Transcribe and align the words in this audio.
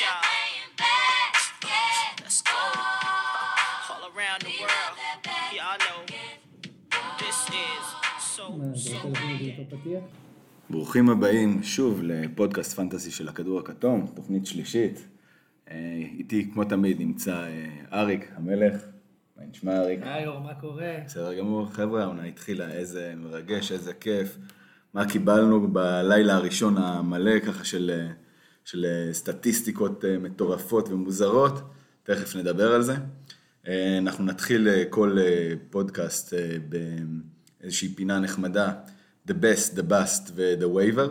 y'all. 0.00 0.08
Let's 2.22 2.40
go. 2.42 2.62
All 3.90 4.04
around 4.10 4.40
the 4.48 4.54
world. 4.62 4.96
Y'all 5.58 5.78
know. 5.84 5.98
This 7.22 7.38
is 7.64 7.84
so, 8.18 8.44
so. 8.74 9.08
ברוכים 10.70 11.10
הבאים 11.10 11.62
שוב 11.62 12.00
לפודקאסט 12.02 12.76
פנטזי 12.76 13.10
של 13.10 13.28
הכדור 13.28 13.58
הכתום, 13.60 14.06
תוכנית 14.14 14.46
שלישית. 14.46 15.08
אה, 15.70 16.02
איתי 16.18 16.50
כמו 16.52 16.64
תמיד 16.64 17.00
נמצא 17.00 17.44
אה, 17.44 18.00
אריק 18.00 18.30
המלך. 18.36 18.82
מה 19.36 19.42
נשמע 19.50 19.76
אריק? 19.76 20.00
היי 20.02 20.26
אור, 20.26 20.40
מה 20.40 20.54
קורה? 20.54 20.94
בסדר 21.04 21.34
גמור, 21.34 21.70
חבר'ה, 21.70 22.02
העונה 22.02 22.24
התחילה, 22.24 22.70
איזה 22.70 23.14
מרגש, 23.16 23.72
איזה 23.72 23.94
כיף. 23.94 24.38
מה 24.94 25.08
קיבלנו 25.08 25.72
בלילה 25.72 26.34
הראשון 26.34 26.78
המלא 26.78 27.40
ככה 27.40 27.64
של, 27.64 27.90
אה, 27.94 28.23
של 28.64 28.86
סטטיסטיקות 29.12 30.04
מטורפות 30.20 30.88
ומוזרות, 30.88 31.60
תכף 32.02 32.36
נדבר 32.36 32.72
על 32.72 32.82
זה. 32.82 32.94
אנחנו 33.98 34.24
נתחיל 34.24 34.68
כל 34.90 35.18
פודקאסט 35.70 36.34
באיזושהי 36.68 37.88
פינה 37.88 38.18
נחמדה. 38.18 38.72
The 39.28 39.32
Best, 39.32 39.76
The 39.76 39.82
Bust 39.90 40.30
ו-The 40.34 40.64
Waiver. 40.76 41.10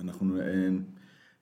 אנחנו 0.00 0.38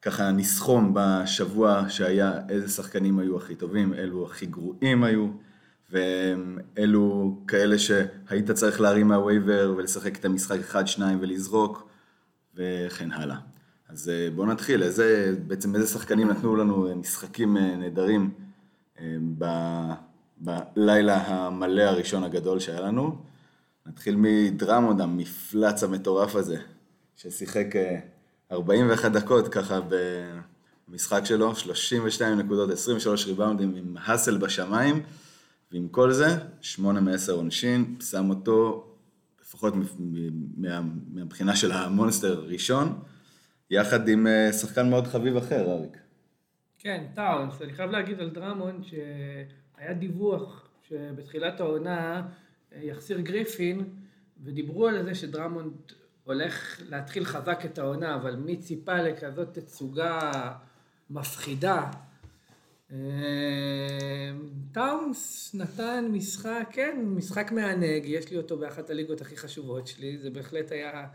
ככה 0.03 0.31
נסכום 0.31 0.95
בשבוע 0.95 1.85
שהיה 1.89 2.33
איזה 2.49 2.69
שחקנים 2.69 3.19
היו 3.19 3.37
הכי 3.37 3.55
טובים, 3.55 3.95
אלו 3.95 4.27
הכי 4.27 4.47
גרועים 4.47 5.05
היו, 5.05 5.29
ואלו 5.91 7.39
כאלה 7.49 7.79
שהיית 7.79 8.51
צריך 8.51 8.81
להרים 8.81 9.09
מהווייבר 9.09 9.75
ולשחק 9.77 10.17
את 10.17 10.25
המשחק 10.25 10.59
אחד, 10.59 10.87
שניים 10.87 11.19
ולזרוק, 11.21 11.89
וכן 12.55 13.13
הלאה. 13.13 13.37
אז 13.89 14.13
בואו 14.35 14.47
נתחיל, 14.47 14.83
איזה, 14.83 15.35
בעצם 15.47 15.75
איזה 15.75 15.87
שחקנים 15.87 16.29
נתנו 16.29 16.57
לנו 16.57 16.89
משחקים 16.97 17.57
נהדרים 17.57 18.31
בלילה 20.41 21.17
המלא 21.17 21.83
הראשון 21.83 22.25
הגדול 22.25 22.61
שהיה 22.61 22.81
לנו. 22.81 23.17
נתחיל 23.87 24.17
מדרמונד, 24.19 25.01
המפלץ 25.01 25.83
המטורף 25.83 26.35
הזה, 26.35 26.57
ששיחק 27.17 27.67
41 28.53 29.13
דקות 29.13 29.49
ככה 29.49 29.81
במשחק 30.89 31.25
שלו, 31.25 31.57
32 31.57 32.39
נקודות, 32.39 32.71
23 32.71 33.27
ריבאונדים 33.27 33.75
עם 33.77 33.97
האסל 34.01 34.39
בשמיים, 34.39 35.03
ועם 35.73 35.89
כל 35.89 36.13
זה, 36.13 36.39
8 36.61 37.01
מ-10 37.01 37.33
עונשין, 37.33 37.97
שם 38.01 38.31
אותו, 38.31 38.87
לפחות 39.43 39.75
מה, 40.57 40.81
מהבחינה 41.13 41.57
של 41.57 41.73
המונסטר 41.73 42.45
ראשון, 42.49 42.99
יחד 43.71 44.09
עם 44.09 44.27
שחקן 44.61 44.91
מאוד 44.91 45.07
חביב 45.07 45.37
אחר, 45.37 45.73
אריק. 45.73 45.97
כן, 46.79 47.07
טאונס, 47.15 47.63
אני 47.63 47.73
חייב 47.73 47.91
להגיד 47.91 48.21
על 48.21 48.31
דרמונד 48.31 48.85
שהיה 48.85 49.95
דיווח 49.95 50.69
שבתחילת 50.89 51.61
העונה 51.61 52.27
יחסיר 52.83 53.21
גריפין, 53.21 53.85
ודיברו 54.45 54.89
על 54.89 55.05
זה 55.05 55.15
שדרמונד 55.15 55.73
הולך 56.25 56.83
להתחיל 56.89 57.25
חזק 57.25 57.61
את 57.65 57.79
העונה, 57.79 58.15
אבל 58.15 58.37
מי 58.37 58.57
ציפה 58.57 59.03
לכזאת 59.03 59.59
תצוגה 59.59 60.33
מפחידה? 61.11 61.91
טאונס 64.73 65.55
נתן 65.55 66.09
משחק, 66.13 66.69
כן, 66.71 67.05
משחק 67.07 67.53
מענג, 67.53 68.05
יש 68.05 68.31
לי 68.31 68.37
אותו 68.37 68.59
באחת 68.59 68.91
הליגות 68.91 69.21
הכי 69.21 69.37
חשובות 69.37 69.87
שלי, 69.87 70.19
זה 70.19 70.31
בהחלט 70.31 70.73
היה 70.73 71.07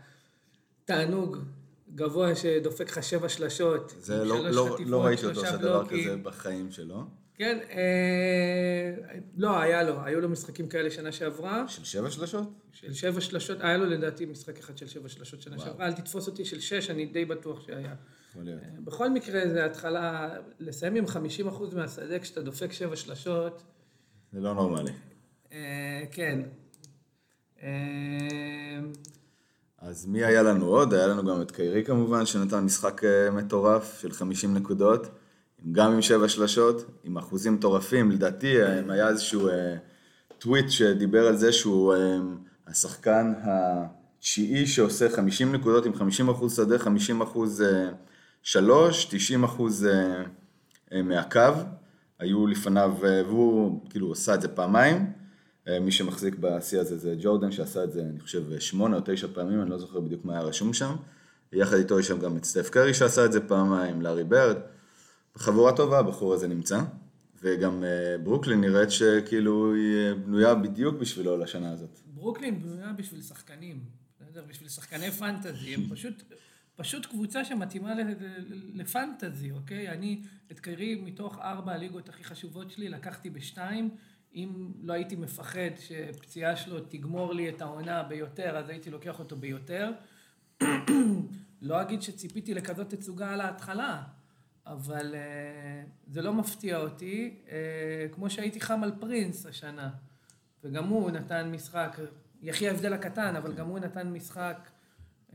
תענוג 0.84 1.38
גבוה 1.94 2.36
שדופק 2.36 2.90
לך 2.90 3.02
שבע 3.02 3.28
שלשות. 3.28 3.94
זה 3.98 4.24
לא, 4.24 4.50
לא, 4.50 4.76
לא 4.86 5.04
ראיתי 5.04 5.26
אותו 5.26 5.40
עושה 5.40 5.56
דבר 5.56 5.86
כזה 5.86 6.16
בחיים 6.16 6.70
שלו. 6.70 7.04
כן, 7.34 7.58
אה, 7.70 9.18
לא, 9.36 9.58
היה 9.60 9.82
לו, 9.82 10.04
היו 10.04 10.20
לו 10.20 10.28
משחקים 10.28 10.68
כאלה 10.68 10.90
שנה 10.90 11.12
שעברה. 11.12 11.68
של 11.68 11.84
שבע 11.84 12.10
שלשות? 12.10 12.48
של 12.72 12.94
שבע 12.94 13.20
שלשות, 13.20 13.58
היה 13.60 13.76
לו 13.76 13.84
לדעתי 13.84 14.26
משחק 14.26 14.58
אחד 14.58 14.78
של 14.78 14.86
שבע 14.86 15.08
שלשות 15.08 15.42
שנה 15.42 15.56
וואו. 15.56 15.66
שעברה, 15.66 15.86
אל 15.86 15.92
תתפוס 15.92 16.26
אותי 16.26 16.44
של 16.44 16.60
שש, 16.60 16.90
אני 16.90 17.06
די 17.06 17.24
בטוח 17.24 17.66
שהיה. 17.66 17.94
אה, 18.36 18.42
בכל 18.84 19.10
מקרה, 19.10 19.48
זה 19.48 19.64
התחלה, 19.64 20.30
לסיים 20.58 20.94
עם 20.96 21.04
50% 21.04 21.74
מהשדה 21.74 22.18
כשאתה 22.18 22.42
דופק 22.42 22.72
שבע 22.72 22.96
שלשות. 22.96 23.62
זה 24.32 24.40
לא 24.40 24.54
נורמלי. 24.54 24.92
אה, 25.52 26.02
כן. 26.10 26.40
אז 29.86 30.06
מי 30.06 30.24
היה 30.24 30.42
לנו 30.42 30.66
עוד? 30.66 30.94
היה 30.94 31.06
לנו 31.06 31.24
גם 31.24 31.42
את 31.42 31.50
קיירי 31.50 31.84
כמובן, 31.84 32.26
שנתן 32.26 32.58
משחק 32.64 33.00
מטורף 33.32 33.98
של 34.00 34.12
50 34.12 34.54
נקודות. 34.54 35.06
גם 35.72 35.92
עם 35.92 36.02
שבע 36.02 36.28
שלשות, 36.28 36.84
עם 37.04 37.18
אחוזים 37.18 37.54
מטורפים, 37.54 38.10
לדעתי 38.10 38.62
היה 38.88 39.08
איזשהו 39.08 39.48
טוויט 40.38 40.70
שדיבר 40.70 41.26
על 41.26 41.36
זה 41.36 41.52
שהוא 41.52 41.94
השחקן 42.66 43.32
התשיעי 43.42 44.66
שעושה 44.66 45.08
50 45.10 45.52
נקודות 45.52 45.86
עם 45.86 45.94
50 45.94 46.28
אחוז 46.28 46.56
שדה, 46.56 46.78
50 46.78 47.20
אחוז 47.20 47.64
שלוש, 48.42 49.04
90 49.04 49.44
אחוז 49.44 49.86
מהקו, 50.92 51.40
היו 52.18 52.46
לפניו, 52.46 52.92
והוא 53.00 53.80
כאילו 53.90 54.12
עשה 54.12 54.34
את 54.34 54.40
זה 54.40 54.48
פעמיים, 54.48 55.12
מי 55.80 55.92
שמחזיק 55.92 56.34
בשיא 56.40 56.80
הזה 56.80 56.98
זה 56.98 57.14
ג'ורדן 57.20 57.52
שעשה 57.52 57.84
את 57.84 57.92
זה 57.92 58.02
אני 58.02 58.20
חושב 58.20 58.58
שמונה 58.60 58.96
או 58.96 59.02
תשע 59.04 59.26
פעמים, 59.34 59.62
אני 59.62 59.70
לא 59.70 59.78
זוכר 59.78 60.00
בדיוק 60.00 60.24
מה 60.24 60.32
היה 60.32 60.42
רשום 60.42 60.72
שם, 60.72 60.96
יחד 61.52 61.76
איתו 61.76 62.00
יש 62.00 62.08
שם 62.08 62.18
גם 62.18 62.36
את 62.36 62.44
סטף 62.44 62.70
קרי 62.70 62.94
שעשה 62.94 63.24
את 63.24 63.32
זה 63.32 63.48
פעמיים, 63.48 64.02
לארי 64.02 64.24
ברד, 64.24 64.56
חבורה 65.36 65.76
טובה 65.76 65.98
הבחור 65.98 66.34
הזה 66.34 66.48
נמצא, 66.48 66.80
וגם 67.42 67.84
אה, 67.84 68.18
ברוקלין 68.18 68.60
נראית 68.60 68.90
שכאילו 68.90 69.74
היא 69.74 70.14
בנויה 70.14 70.54
בדיוק 70.54 70.94
בשבילו 70.94 71.36
לשנה 71.36 71.72
הזאת. 71.72 71.98
ברוקלין 72.06 72.62
בנויה 72.62 72.92
בשביל 72.92 73.22
שחקנים, 73.22 73.80
בשביל 74.48 74.68
שחקני 74.68 75.10
פנטזי, 75.10 75.74
הם 75.74 75.80
פשוט, 75.90 76.22
פשוט 76.76 77.06
קבוצה 77.06 77.44
שמתאימה 77.44 77.94
לפנטזי, 78.74 79.50
אוקיי? 79.50 79.88
אני 79.88 80.22
את 80.52 80.60
קרי 80.60 80.94
מתוך 80.94 81.38
ארבע 81.38 81.72
הליגות 81.72 82.08
הכי 82.08 82.24
חשובות 82.24 82.70
שלי 82.70 82.88
לקחתי 82.88 83.30
בשתיים, 83.30 83.90
אם 84.34 84.72
לא 84.82 84.92
הייתי 84.92 85.16
מפחד 85.16 85.70
שפציעה 85.78 86.56
שלו 86.56 86.80
תגמור 86.80 87.34
לי 87.34 87.48
את 87.48 87.62
העונה 87.62 88.02
ביותר, 88.02 88.56
אז 88.56 88.68
הייתי 88.68 88.90
לוקח 88.90 89.18
אותו 89.18 89.36
ביותר. 89.36 89.90
לא 91.62 91.82
אגיד 91.82 92.02
שציפיתי 92.02 92.54
לכזאת 92.54 92.94
תצוגה 92.94 93.30
על 93.32 93.40
ההתחלה. 93.40 94.02
אבל 94.66 95.14
uh, 95.14 95.88
זה 96.06 96.22
לא 96.22 96.32
מפתיע 96.32 96.78
אותי, 96.78 97.40
uh, 97.46 97.50
כמו 98.14 98.30
שהייתי 98.30 98.60
חם 98.60 98.82
על 98.82 98.92
פרינס 99.00 99.46
השנה, 99.46 99.90
וגם 100.64 100.88
הוא 100.88 101.10
נתן 101.10 101.50
משחק, 101.50 101.98
יחי 102.42 102.68
ההבדל 102.68 102.92
הקטן, 102.92 103.36
אבל 103.36 103.54
גם 103.54 103.66
הוא 103.66 103.78
נתן 103.78 104.12
משחק 104.12 104.68
uh, 105.30 105.34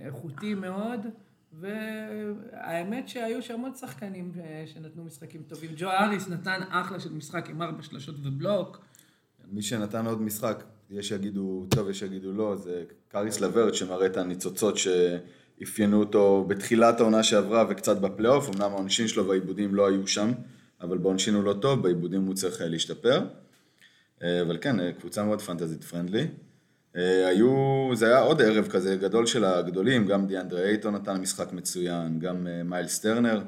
איכותי 0.00 0.54
מאוד, 0.54 1.06
והאמת 1.52 3.08
שהיו 3.08 3.42
שם 3.42 3.60
עוד 3.60 3.76
שחקנים 3.76 4.32
שנתנו 4.66 5.04
משחקים 5.04 5.42
טובים. 5.42 5.70
ג'ו 5.76 5.88
אריס 5.90 6.28
נתן 6.28 6.60
אחלה 6.70 7.00
של 7.00 7.12
משחק 7.12 7.50
עם 7.50 7.62
ארבע 7.62 7.82
שלשות 7.82 8.14
ובלוק. 8.22 8.80
מי 9.52 9.62
שנתן 9.62 10.06
עוד 10.06 10.22
משחק, 10.22 10.64
יש 10.90 11.08
שיגידו 11.08 11.66
טוב, 11.70 11.88
יש 11.90 11.98
שיגידו 11.98 12.32
לא, 12.32 12.56
זה 12.56 12.84
קאריס 13.08 13.40
לברט 13.40 13.74
שמראה 13.74 14.06
את 14.06 14.16
הניצוצות 14.16 14.78
ש... 14.78 14.88
אפיינו 15.62 16.00
אותו 16.00 16.44
בתחילת 16.48 17.00
העונה 17.00 17.22
שעברה 17.22 17.64
וקצת 17.68 18.00
בפלייאוף, 18.00 18.48
אמנם 18.48 18.70
העונשין 18.72 19.08
שלו 19.08 19.26
והעיבודים 19.26 19.74
לא 19.74 19.88
היו 19.88 20.06
שם, 20.06 20.32
אבל 20.80 20.98
בעונשין 20.98 21.34
הוא 21.34 21.44
לא 21.44 21.52
טוב, 21.52 21.82
בעיבודים 21.82 22.22
הוא 22.22 22.34
צריך 22.34 22.62
להשתפר. 22.64 23.26
אה, 24.22 24.42
אבל 24.42 24.58
כן, 24.60 24.80
אה, 24.80 24.92
קבוצה 24.92 25.24
מאוד 25.24 25.40
פנטזית 25.40 25.84
פרנדלי. 25.84 26.26
אה, 26.98 27.28
היו, 27.28 27.90
זה 27.94 28.06
היה 28.06 28.20
עוד 28.20 28.42
ערב 28.42 28.68
כזה 28.68 28.96
גדול 28.96 29.26
של 29.26 29.44
הגדולים, 29.44 30.06
גם 30.06 30.26
דיאנדרי 30.26 30.68
אייטון 30.68 30.94
נתן 30.94 31.20
משחק 31.20 31.52
מצוין, 31.52 32.18
גם 32.18 32.46
מייל 32.64 32.88
סטרנר 32.88 33.42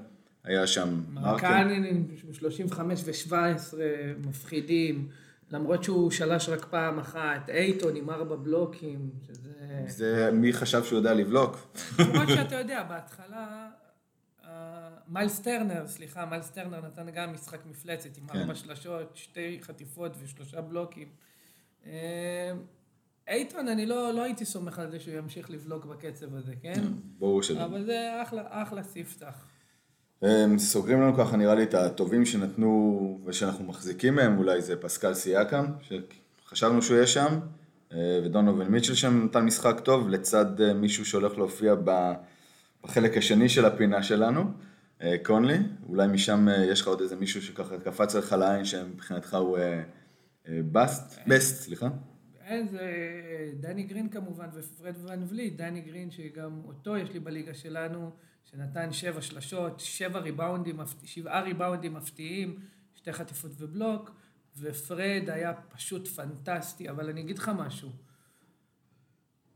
היה 0.44 0.66
שם. 0.66 1.02
מרקנין 1.08 2.06
35 2.32 3.02
ו-17 3.04 3.74
מפחידים. 4.28 5.08
למרות 5.50 5.84
שהוא 5.84 6.10
שלש 6.10 6.48
רק 6.48 6.64
פעם 6.64 6.98
אחת, 6.98 7.50
אייטון 7.50 7.96
עם 7.96 8.10
ארבע 8.10 8.36
בלוקים, 8.36 9.10
שזה... 9.26 9.50
זה 9.86 10.30
מי 10.32 10.52
חשב 10.52 10.84
שהוא 10.84 10.96
יודע 10.96 11.14
לבלוק? 11.14 11.74
כמו 11.96 12.26
שאתה 12.34 12.54
יודע, 12.54 12.82
בהתחלה, 12.82 13.68
מיילס 15.08 15.40
טרנר, 15.40 15.86
סליחה, 15.86 16.26
מיילס 16.26 16.50
טרנר 16.50 16.80
נתן 16.86 17.10
גם 17.10 17.32
משחק 17.32 17.66
מפלצת 17.66 18.16
עם 18.18 18.24
ארבע 18.30 18.46
כן. 18.46 18.54
שלשות, 18.54 19.16
שתי 19.16 19.58
חטיפות 19.62 20.12
ושלושה 20.22 20.60
בלוקים. 20.60 21.08
אייטון, 23.28 23.68
אני 23.68 23.86
לא, 23.86 24.14
לא 24.14 24.22
הייתי 24.22 24.44
סומך 24.44 24.78
על 24.78 24.90
זה 24.90 25.00
שהוא 25.00 25.14
ימשיך 25.14 25.50
לבלוק 25.50 25.84
בקצב 25.84 26.34
הזה, 26.34 26.52
כן? 26.62 26.82
ברור 27.18 27.42
שלא. 27.42 27.64
אבל 27.64 27.84
זה 27.84 28.22
אחלה, 28.22 28.42
אחלה 28.48 28.82
ספתח. 28.82 29.46
סוגרים 30.58 31.00
לנו 31.00 31.16
ככה 31.16 31.36
נראה 31.36 31.54
לי 31.54 31.62
את 31.62 31.74
הטובים 31.74 32.26
שנתנו 32.26 33.20
ושאנחנו 33.24 33.64
מחזיקים 33.64 34.14
מהם, 34.14 34.38
אולי 34.38 34.62
זה 34.62 34.76
פסקל 34.76 35.14
סייקם, 35.14 35.66
שחשבנו 35.82 36.82
שהוא 36.82 36.96
יהיה 36.96 37.06
שם, 37.06 37.40
אה, 37.92 38.20
ודונובן 38.24 38.68
מיטשל 38.68 38.94
שם 38.94 39.24
נתן 39.24 39.44
משחק 39.44 39.80
טוב 39.80 40.08
לצד 40.08 40.60
אה, 40.60 40.74
מישהו 40.74 41.04
שהולך 41.04 41.38
להופיע 41.38 41.74
בחלק 42.84 43.16
השני 43.16 43.48
של 43.48 43.64
הפינה 43.64 44.02
שלנו, 44.02 44.44
אה, 45.02 45.16
קונלי, 45.22 45.58
אולי 45.88 46.06
משם 46.06 46.48
יש 46.68 46.80
לך 46.80 46.88
עוד 46.88 47.00
איזה 47.00 47.16
מישהו 47.16 47.42
שככה 47.42 47.78
קפץ 47.78 48.14
לך 48.14 48.32
לעין 48.32 48.64
שמבחינתך 48.64 49.34
הוא 49.34 49.58
בסט, 50.48 51.18
בסט, 51.26 51.62
סליחה. 51.62 51.88
אין, 52.50 52.68
זה 52.68 52.80
דני 53.60 53.82
גרין 53.82 54.08
כמובן 54.08 54.48
ופרד 54.54 54.94
ון 55.02 55.24
וליט, 55.28 55.56
דני 55.56 55.80
גרין 55.80 56.10
שגם 56.10 56.60
אותו 56.64 56.96
יש 56.96 57.10
לי 57.10 57.20
בליגה 57.20 57.54
שלנו, 57.54 58.10
שנתן 58.44 58.92
שבע 58.92 59.22
שלשות, 59.22 59.80
שבע 59.80 60.18
ריבאונדים, 60.18 60.80
שבעה 61.04 61.40
ריבאונדים 61.40 61.94
מפתיעים, 61.94 62.60
שתי 62.94 63.12
חטיפות 63.12 63.50
ובלוק, 63.58 64.10
ופרד 64.56 65.22
היה 65.26 65.52
פשוט 65.54 66.08
פנטסטי, 66.08 66.90
אבל 66.90 67.08
אני 67.08 67.20
אגיד 67.20 67.38
לך 67.38 67.50
משהו. 67.56 67.90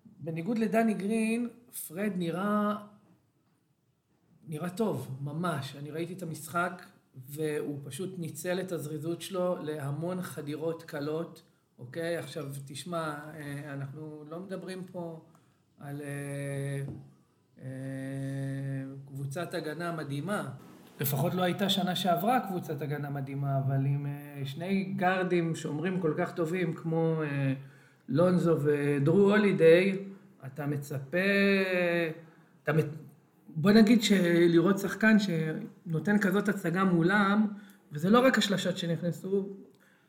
בניגוד 0.05 0.59
לדני 0.59 0.95
גרין, 0.95 1.49
פרד 1.89 2.13
נראה, 2.17 2.77
נראה 4.47 4.71
טוב, 4.71 5.19
ממש. 5.21 5.77
אני 5.77 5.91
ראיתי 5.91 6.13
את 6.13 6.23
המשחק, 6.23 6.83
והוא 7.15 7.81
פשוט 7.85 8.19
ניצל 8.19 8.61
את 8.61 8.73
הזריזות 8.73 9.23
שלו 9.23 9.63
להמון 9.63 10.23
חדירות 10.23 10.83
קלות, 10.83 11.43
אוקיי? 11.79 12.17
עכשיו, 12.17 12.47
תשמע, 12.67 13.15
אה, 13.35 13.73
אנחנו 13.73 14.25
לא 14.31 14.41
מדברים 14.41 14.85
פה 14.93 15.21
על 15.81 16.01
אה, 16.01 16.83
אה, 17.63 17.67
קבוצת 19.07 19.55
הגנה 19.55 19.93
מדהימה. 19.93 20.49
לפחות 21.01 21.35
לא 21.35 21.43
הייתה 21.43 21.69
שנה 21.69 21.97
שעברה 21.97 22.41
קבוצת 22.49 22.83
הגנה 22.83 23.11
מדהימה, 23.11 23.59
אבל 23.59 23.87
עם 23.87 24.07
שני 24.45 24.85
גארדים 24.85 25.55
שאומרים 25.55 26.01
כל 26.01 26.15
כך 26.19 26.35
טובים 26.35 26.75
כמו 26.75 27.23
לונזו 28.09 28.59
ודרו 28.63 29.31
הולידיי, 29.31 29.99
אתה 30.47 30.67
מצפה, 30.67 31.19
אתה, 32.63 32.73
בוא 33.49 33.71
נגיד 33.71 34.03
שלראות 34.03 34.79
שחקן 34.79 35.17
שנותן 35.19 36.19
כזאת 36.19 36.49
הצגה 36.49 36.85
מולם, 36.85 37.47
וזה 37.93 38.11
לא 38.11 38.27
רק 38.27 38.39
השלשות 38.39 38.79
שנכנסו, 38.79 39.49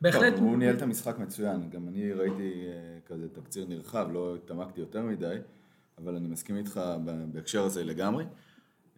בהחלט... 0.02 0.34
טוב, 0.36 0.44
הוא 0.44 0.58
ניהל 0.58 0.76
את 0.76 0.82
המשחק 0.82 1.20
מצוין, 1.20 1.70
גם 1.70 1.88
אני 1.88 2.14
ראיתי 2.14 2.68
אה, 2.68 3.00
כזה 3.06 3.30
תקציר 3.30 3.66
נרחב, 3.70 4.08
לא 4.14 4.36
התעמקתי 4.36 4.80
יותר 4.80 5.02
מדי, 5.02 5.36
אבל 5.98 6.16
אני 6.16 6.28
מסכים 6.28 6.58
איתך 6.58 6.82
בהקשר 7.34 7.64
הזה 7.64 7.84
לגמרי. 7.84 8.26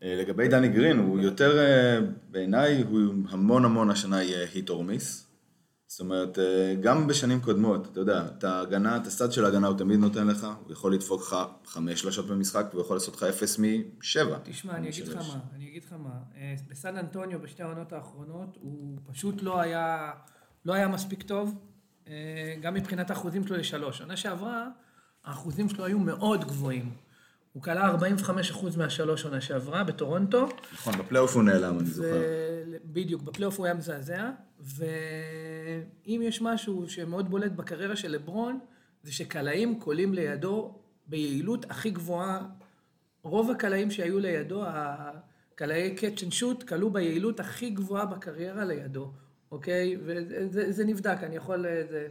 אה, 0.03 0.15
לגבי 0.15 0.47
דני 0.47 0.69
גרין, 0.69 0.99
הוא 0.99 1.19
יותר, 1.19 1.59
אה, 1.59 1.99
בעיניי, 2.29 2.81
הוא 2.81 3.13
המון 3.29 3.65
המון 3.65 3.89
השנה 3.89 4.23
יהיה 4.23 4.47
היט 4.53 4.69
אור 4.69 4.83
מיס. 4.83 5.23
זאת 5.89 5.99
אומרת, 5.99 6.37
גם 6.81 7.07
בשנים 7.07 7.41
קודמות, 7.41 7.87
אתה 7.91 7.99
יודע, 7.99 8.25
את 8.37 8.43
ההגנה, 8.43 8.97
את 8.97 9.07
הסטאט 9.07 9.31
של 9.31 9.45
ההגנה 9.45 9.67
הוא 9.67 9.77
תמיד 9.77 9.99
נותן 9.99 10.27
לך, 10.27 10.47
הוא 10.63 10.71
יכול 10.71 10.93
לדפוק 10.93 11.21
לך 11.21 11.35
חמש 11.65 12.01
שלושות 12.01 12.27
במשחק, 12.27 12.65
והוא 12.71 12.81
יכול 12.81 12.95
לעשות 12.95 13.15
לך 13.15 13.23
אפס 13.23 13.59
משבע. 13.59 14.37
תשמע, 14.43 14.75
אני 14.75 14.89
אגיד 14.89 15.07
לך 15.07 15.15
מה, 15.15 15.39
אני 15.55 15.69
אגיד 15.69 15.83
לך 15.83 15.93
מה, 15.93 16.19
בסן 16.69 16.97
אנטוניו 16.97 17.41
בשתי 17.41 17.63
העונות 17.63 17.93
האחרונות, 17.93 18.57
הוא 18.61 18.97
פשוט 19.05 19.41
לא 19.41 19.59
היה, 19.59 20.11
לא 20.65 20.73
היה 20.73 20.87
מספיק 20.87 21.23
טוב, 21.23 21.55
אה, 22.07 22.55
גם 22.61 22.73
מבחינת 22.73 23.09
האחוזים 23.09 23.47
שלו 23.47 23.57
לשלוש. 23.57 23.97
שנה 23.97 24.17
שעברה, 24.17 24.67
האחוזים 25.25 25.69
שלו 25.69 25.85
היו 25.85 25.99
מאוד 25.99 26.45
גבוהים. 26.45 26.91
הוא 27.53 27.63
קלע 27.63 27.91
45% 27.91 28.77
מהשלוש 28.77 29.23
עונה 29.23 29.41
שעברה 29.41 29.83
בטורונטו. 29.83 30.47
נכון, 30.73 30.93
בפלייאוף 30.97 31.35
הוא 31.35 31.43
נעלם, 31.43 31.79
אני 31.79 31.87
זוכר. 31.87 32.21
בדיוק, 32.85 33.21
בפלייאוף 33.21 33.57
הוא 33.57 33.65
היה 33.65 33.75
מזעזע, 33.75 34.31
ואם 34.59 36.21
יש 36.23 36.41
משהו 36.41 36.89
שמאוד 36.89 37.29
בולט 37.29 37.51
בקריירה 37.51 37.95
של 37.95 38.11
לברון, 38.11 38.59
זה 39.03 39.13
שקלעים 39.13 39.79
קולים 39.79 40.13
לידו 40.13 40.75
ביעילות 41.07 41.65
הכי 41.71 41.89
גבוהה. 41.89 42.45
רוב 43.23 43.51
הקלעים 43.51 43.91
שהיו 43.91 44.19
לידו, 44.19 44.63
הקלעי 44.65 45.95
catch 45.95 46.23
and 46.23 46.31
shoot, 46.31 46.63
קלעו 46.63 46.89
ביעילות 46.89 47.39
הכי 47.39 47.69
גבוהה 47.69 48.05
בקריירה 48.05 48.65
לידו, 48.65 49.11
אוקיי? 49.51 49.97
וזה 50.51 50.85
נבדק, 50.85 51.17
אני 51.23 51.35
יכול... 51.35 51.65
זה, 51.89 52.07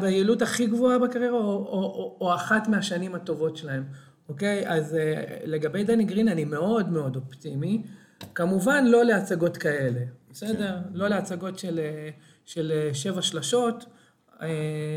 ביעילות 0.00 0.42
הכי 0.42 0.66
גבוהה 0.66 0.98
בקריירה, 0.98 1.38
או, 1.38 1.42
או, 1.42 1.82
או, 1.82 2.18
או 2.20 2.34
אחת 2.34 2.68
מהשנים 2.68 3.14
הטובות 3.14 3.56
שלהם. 3.56 3.84
אוקיי? 4.30 4.68
אז 4.68 4.94
אה, 4.94 5.36
לגבי 5.44 5.84
דני 5.84 6.04
גרין 6.04 6.28
אני 6.28 6.44
מאוד 6.44 6.88
מאוד 6.88 7.16
אופטימי. 7.16 7.82
כמובן 8.34 8.84
לא 8.86 9.04
להצגות 9.04 9.56
כאלה, 9.56 10.00
בסדר? 10.30 10.78
כן. 10.82 10.88
לא 10.92 11.08
להצגות 11.08 11.58
של, 11.58 11.78
אה, 11.78 12.10
של 12.44 12.72
אה, 12.74 12.94
שבע 12.94 13.22
שלשות, 13.22 13.84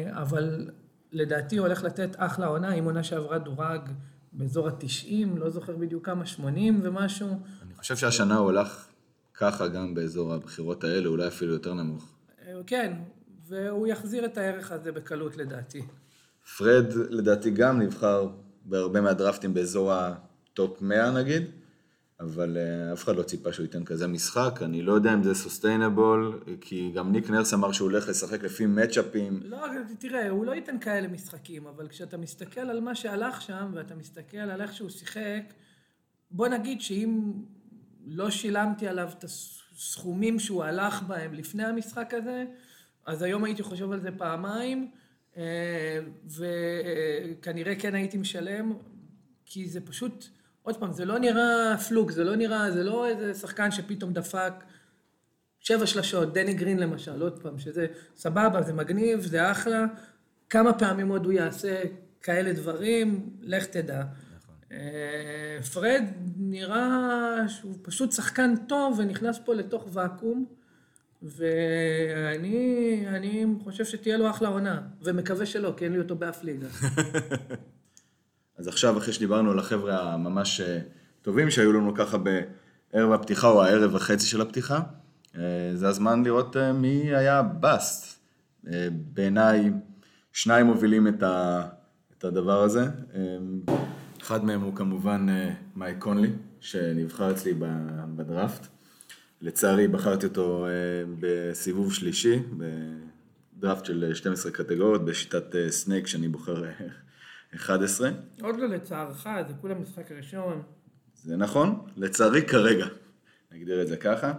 אבל 0.10 0.70
לדעתי 1.12 1.58
הוא 1.58 1.68
הולך 1.68 1.84
לתת 1.84 2.10
אחלה 2.18 2.46
עונה, 2.46 2.74
אם 2.74 2.86
עונה 2.86 3.04
שעברה 3.04 3.38
דורג 3.38 3.90
באזור 4.34 4.68
ה-90, 4.68 5.38
לא 5.38 5.50
זוכר 5.50 5.76
בדיוק 5.76 6.06
כמה, 6.06 6.26
80 6.26 6.80
ומשהו. 6.84 7.28
אני 7.28 7.74
חושב 7.76 7.96
שהשנה 7.96 8.38
הוא 8.38 8.50
הלך 8.50 8.88
ככה 9.34 9.68
גם 9.68 9.94
באזור 9.94 10.34
הבחירות 10.34 10.84
האלה, 10.84 11.08
אולי 11.08 11.28
אפילו 11.28 11.54
יותר 11.54 11.74
נמוך. 11.74 12.16
כן, 12.68 12.94
והוא 13.48 13.88
יחזיר 13.88 14.26
את 14.26 14.38
הערך 14.38 14.72
הזה 14.72 14.92
בקלות 14.92 15.38
לדעתי. 15.38 15.82
פרד 16.58 16.94
לדעתי 17.10 17.52
גם 17.52 17.82
נבחר 17.82 18.30
בהרבה 18.66 19.02
מהדרפטים 19.02 19.54
באזור 19.54 19.94
ה 19.94 20.16
top 20.16 20.82
100 20.82 21.12
נגיד, 21.12 21.44
אבל 22.20 22.58
אה, 22.58 22.94
אף 22.94 23.04
אחד 23.04 23.16
לא 23.16 23.24
ציפה 23.24 23.54
שהוא 23.54 23.64
ייתן 23.64 23.84
כזה 23.84 24.08
משחק, 24.08 24.60
אני 24.62 24.82
לא 24.82 24.94
יודע 24.94 25.14
אם 25.14 25.24
זה 25.24 25.36
sustainable, 25.36 26.40
כי 26.62 26.92
גם 26.96 27.12
ניק 27.12 27.30
נרס 27.30 27.54
אמר 27.54 27.72
שהוא 27.72 27.90
הולך 27.92 28.10
לשחק 28.10 28.44
לפי 28.44 28.66
מצ'אפים. 28.66 29.40
לא, 29.44 29.58
תראה, 30.00 30.30
הוא 30.30 30.46
לא 30.46 30.52
ייתן 30.52 30.80
כאלה 30.80 31.08
משחקים, 31.08 31.68
אבל 31.68 31.88
כשאתה 31.88 32.18
מסתכל 32.18 32.62
על 32.62 32.80
מה 32.80 32.96
שהלך 32.96 33.42
שם, 33.42 33.72
ואתה 33.74 33.96
מסתכל 33.96 34.38
על 34.38 34.62
איך 34.62 34.74
שהוא 34.74 34.90
שיחק, 34.90 35.54
בוא 36.32 36.48
נגיד 36.48 36.82
שאם 36.82 37.32
לא 38.06 38.30
שילמתי 38.30 38.88
עליו 38.88 39.10
את 39.18 39.24
הסכומים 39.24 40.40
שהוא 40.40 40.64
הלך 40.64 41.02
בהם 41.02 41.34
לפני 41.34 41.64
המשחק 41.64 42.14
הזה, 42.14 42.46
אז 43.06 43.22
היום 43.22 43.44
הייתי 43.44 43.64
חושב 43.64 43.92
על 43.92 44.02
זה 44.02 44.10
פעמיים. 44.18 44.92
אה, 45.38 46.00
וכנראה 46.26 47.76
כן 47.76 47.96
הייתי 47.96 48.18
משלם, 48.18 48.74
כי 49.46 49.70
זה 49.70 49.82
פשוט, 49.82 50.26
עוד 50.62 50.78
פעם, 50.78 50.94
זה 50.94 51.06
לא 51.06 51.20
נראה 51.20 51.78
פלוק, 51.90 52.12
זה 52.12 52.24
לא 52.24 52.36
נראה, 52.36 52.72
זה 52.72 52.84
לא 52.84 53.08
איזה 53.08 53.34
שחקן 53.34 53.72
שפתאום 53.72 54.14
דפק 54.14 54.54
שבע 55.60 55.86
שלשות, 55.88 56.34
דני 56.34 56.54
גרין 56.54 56.80
למשל, 56.80 57.22
עוד 57.22 57.42
פעם, 57.42 57.60
שזה 57.60 57.88
סבבה, 58.16 58.62
זה 58.62 58.74
מגניב, 58.74 59.20
זה 59.20 59.52
אחלה, 59.52 59.86
כמה 60.50 60.74
פעמים 60.74 61.10
עוד 61.10 61.26
הוא 61.26 61.34
יעשה 61.34 61.82
כאלה 62.22 62.54
דברים, 62.54 63.30
לך 63.42 63.66
תדע. 63.66 64.04
פרד 65.74 66.04
נראה 66.38 67.36
שהוא 67.48 67.76
פשוט 67.82 68.12
שחקן 68.12 68.54
טוב 68.68 69.00
ונכנס 69.00 69.40
פה 69.46 69.54
לתוך 69.54 69.88
ואקום. 69.94 70.46
ואני 71.24 73.04
אני 73.08 73.46
חושב 73.64 73.86
שתהיה 73.86 74.18
לו 74.18 74.30
אחלה 74.30 74.50
עונה, 74.50 74.82
ומקווה 75.02 75.46
שלא, 75.46 75.74
כי 75.78 75.86
אין 75.86 75.94
לי 75.94 76.00
אותו 76.00 76.16
באף 76.16 76.44
ליגה. 76.44 76.68
אז 78.58 78.68
עכשיו, 78.68 78.98
אחרי 78.98 79.14
שדיברנו 79.14 79.52
על 79.52 79.60
החבר'ה 79.60 80.14
הממש 80.14 80.62
אה, 80.62 80.80
טובים 81.22 81.50
שהיו 81.50 81.74
לנו 81.74 81.94
ככה 81.96 82.18
בערב 82.18 83.12
הפתיחה 83.12 83.48
או 83.48 83.64
הערב 83.64 83.96
וחצי 83.96 84.26
של 84.26 84.42
הפתיחה, 84.42 84.80
אה, 85.38 85.42
זה 85.74 85.88
הזמן 85.88 86.24
לראות 86.24 86.58
אה, 86.58 86.74
מי 86.74 87.16
היה 87.16 87.42
באסט. 87.42 88.24
בעיניי, 89.14 89.72
שניים 90.34 90.66
מובילים 90.66 91.08
את, 91.08 91.24
ה, 91.24 91.68
את 92.18 92.24
הדבר 92.24 92.62
הזה. 92.62 92.86
אחד 94.24 94.46
מהם 94.46 94.62
הוא 94.62 94.76
כמובן 94.76 95.28
מייק 95.76 95.98
קונלי, 96.00 96.30
שנבחר 96.60 97.32
אצלי 97.32 97.54
בדראפט. 98.16 98.68
לצערי 99.44 99.88
בחרתי 99.88 100.26
אותו 100.26 100.66
אה, 100.66 100.72
בסיבוב 101.20 101.94
שלישי, 101.94 102.40
בדראפט 103.58 103.86
של 103.86 104.14
12 104.14 104.52
קטגוריות, 104.52 105.06
בשיטת 105.06 105.56
אה, 105.56 105.72
snake 105.72 106.08
שאני 106.08 106.28
בוחר 106.28 106.64
11. 107.56 108.08
אה, 108.08 108.14
עוד 108.42 108.60
לא 108.60 108.68
לצערך, 108.68 109.28
זה 109.48 109.54
כולה 109.62 109.76
משחק 109.76 110.12
ראשון. 110.12 110.62
זה 111.24 111.38
נכון, 111.38 111.86
לצערי 111.98 112.42
כרגע, 112.42 112.86
נגדיר 113.52 113.82
את 113.82 113.88
זה 113.88 113.98
ככה. 113.98 114.34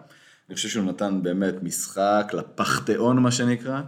אני 0.49 0.55
חושב 0.55 0.69
שהוא 0.69 0.85
נתן 0.85 1.23
באמת 1.23 1.63
משחק 1.63 2.31
לפחתיאון 2.33 3.19
מה 3.19 3.33
שנקרא. 3.33 3.83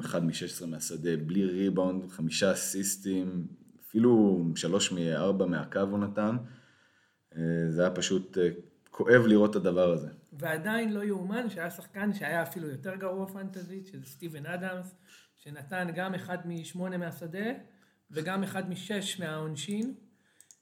אחד 0.00 0.24
מ-16 0.24 0.66
מהשדה, 0.66 1.16
בלי 1.16 1.44
ריבאונד, 1.44 2.10
חמישה 2.10 2.52
אסיסטים, 2.52 3.46
אפילו 3.92 4.44
שלוש 4.56 4.92
מארבע 4.92 5.46
מהקו 5.46 5.80
הוא 5.80 5.98
נתן. 5.98 6.36
זה 7.68 7.82
היה 7.82 7.90
פשוט 7.90 8.38
כואב 8.90 9.22
לראות 9.26 9.50
את 9.50 9.56
הדבר 9.56 9.92
הזה. 9.92 10.08
ועדיין 10.32 10.92
לא 10.92 11.04
יאומן 11.04 11.50
שהיה 11.50 11.70
שחקן 11.70 12.14
שהיה 12.14 12.42
אפילו 12.42 12.68
יותר 12.68 12.96
גרוע 12.96 13.26
פנטזית, 13.26 13.86
שזה 13.86 14.06
סטיבן 14.06 14.46
אדמס, 14.46 14.94
שנתן 15.36 15.88
גם 15.94 16.14
אחד 16.14 16.38
משמונה 16.46 16.96
מהשדה 16.96 17.46
וגם 18.10 18.42
אחד 18.42 18.70
משש 18.70 19.20
מהעונשין. 19.20 19.94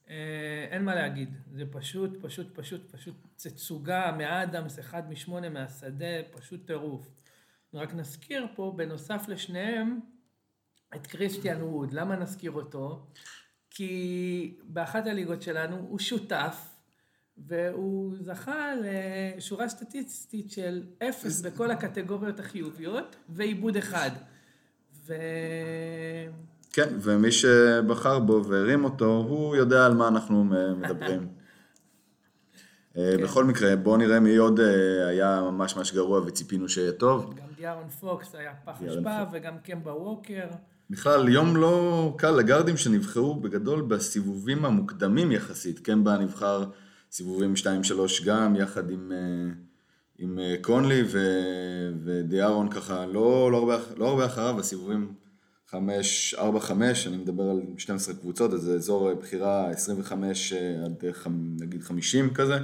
אה, 0.09 0.67
אין 0.71 0.85
מה 0.85 0.95
להגיד, 0.95 1.35
זה 1.53 1.65
פשוט, 1.71 2.11
פשוט, 2.23 2.59
פשוט, 2.59 2.95
פשוט 2.95 3.15
תצוגה 3.37 4.15
מאדמס, 4.19 4.79
אחד 4.79 5.11
משמונה 5.11 5.49
מהשדה, 5.49 6.23
פשוט 6.31 6.67
טירוף. 6.67 7.11
רק 7.75 7.95
נזכיר 7.95 8.47
פה, 8.55 8.75
בנוסף 8.77 9.25
לשניהם, 9.29 10.01
את 10.95 11.07
קריסטיאן 11.07 11.63
ווד. 11.63 11.93
למה 11.93 12.17
נזכיר 12.17 12.51
אותו? 12.51 13.07
כי 13.71 14.55
באחת 14.65 15.07
הליגות 15.07 15.43
שלנו 15.43 15.77
הוא 15.77 15.99
שותף 15.99 16.71
והוא 17.49 18.15
זכה 18.21 18.73
לשורה 18.83 19.69
סטטיסטית 19.69 20.51
של 20.51 20.83
אפס 21.09 21.41
בכל 21.41 21.71
הקטגוריות 21.71 22.41
החיוביות, 22.41 23.17
ועיבוד 23.29 23.77
אחד. 23.77 24.11
ו... 25.07 25.15
כן, 26.73 26.89
ומי 27.01 27.33
שבחר 27.33 28.19
בו 28.19 28.45
והרים 28.45 28.85
אותו, 28.85 29.25
הוא 29.29 29.57
יודע 29.57 29.87
על 29.87 29.95
מה 29.95 30.09
אנחנו 30.09 30.45
מדברים. 30.77 31.29
אה, 32.97 33.15
כן. 33.17 33.23
בכל 33.23 33.45
מקרה, 33.45 33.77
בואו 33.77 33.97
נראה 33.97 34.21
מי 34.21 34.37
עוד 34.37 34.61
אה, 34.61 35.07
היה 35.09 35.41
ממש 35.41 35.77
ממש 35.77 35.93
גרוע 35.93 36.21
וציפינו 36.27 36.69
שיהיה 36.69 36.93
טוב. 36.93 37.35
גם 37.35 37.47
דיארון 37.57 37.89
פוקס 37.89 38.35
היה 38.35 38.53
פח 38.65 38.83
אשפה, 38.83 39.23
וגם 39.33 39.59
קמבה 39.59 39.95
ווקר. 39.95 40.47
בכלל, 40.91 41.29
יום 41.29 41.57
לא 41.57 42.15
קל 42.19 42.31
לגארדים 42.31 42.77
שנבחרו 42.77 43.35
בגדול 43.35 43.83
בסיבובים 43.83 44.65
המוקדמים 44.65 45.33
יחסית. 45.33 45.79
קמבה 45.79 46.19
נבחר 46.19 46.65
סיבובים 47.11 47.55
2-3 47.57 47.67
גם, 48.25 48.57
יחד 48.57 48.91
עם, 48.91 49.13
אה, 49.13 49.53
עם 50.19 50.39
אה, 50.39 50.55
קונלי, 50.61 51.03
ו, 51.07 51.19
ודיארון 52.05 52.71
ככה 52.71 53.07
לא, 53.07 53.53
לא, 53.53 53.57
הרבה, 53.57 53.79
לא 53.97 54.09
הרבה 54.09 54.27
אחריו, 54.27 54.55
בסיבובים 54.59 55.15
5-4-5, 55.71 55.75
אני 57.07 57.17
מדבר 57.17 57.51
על 57.51 57.63
12 57.79 58.15
קבוצות, 58.15 58.53
אז 58.53 58.61
זה 58.61 58.75
אזור 58.75 59.15
בחירה 59.15 59.71
25 59.71 60.53
אה, 60.53 60.85
עד 60.85 61.05
אה, 61.05 61.31
נגיד 61.61 61.83
50 61.83 62.35
כזה. 62.35 62.59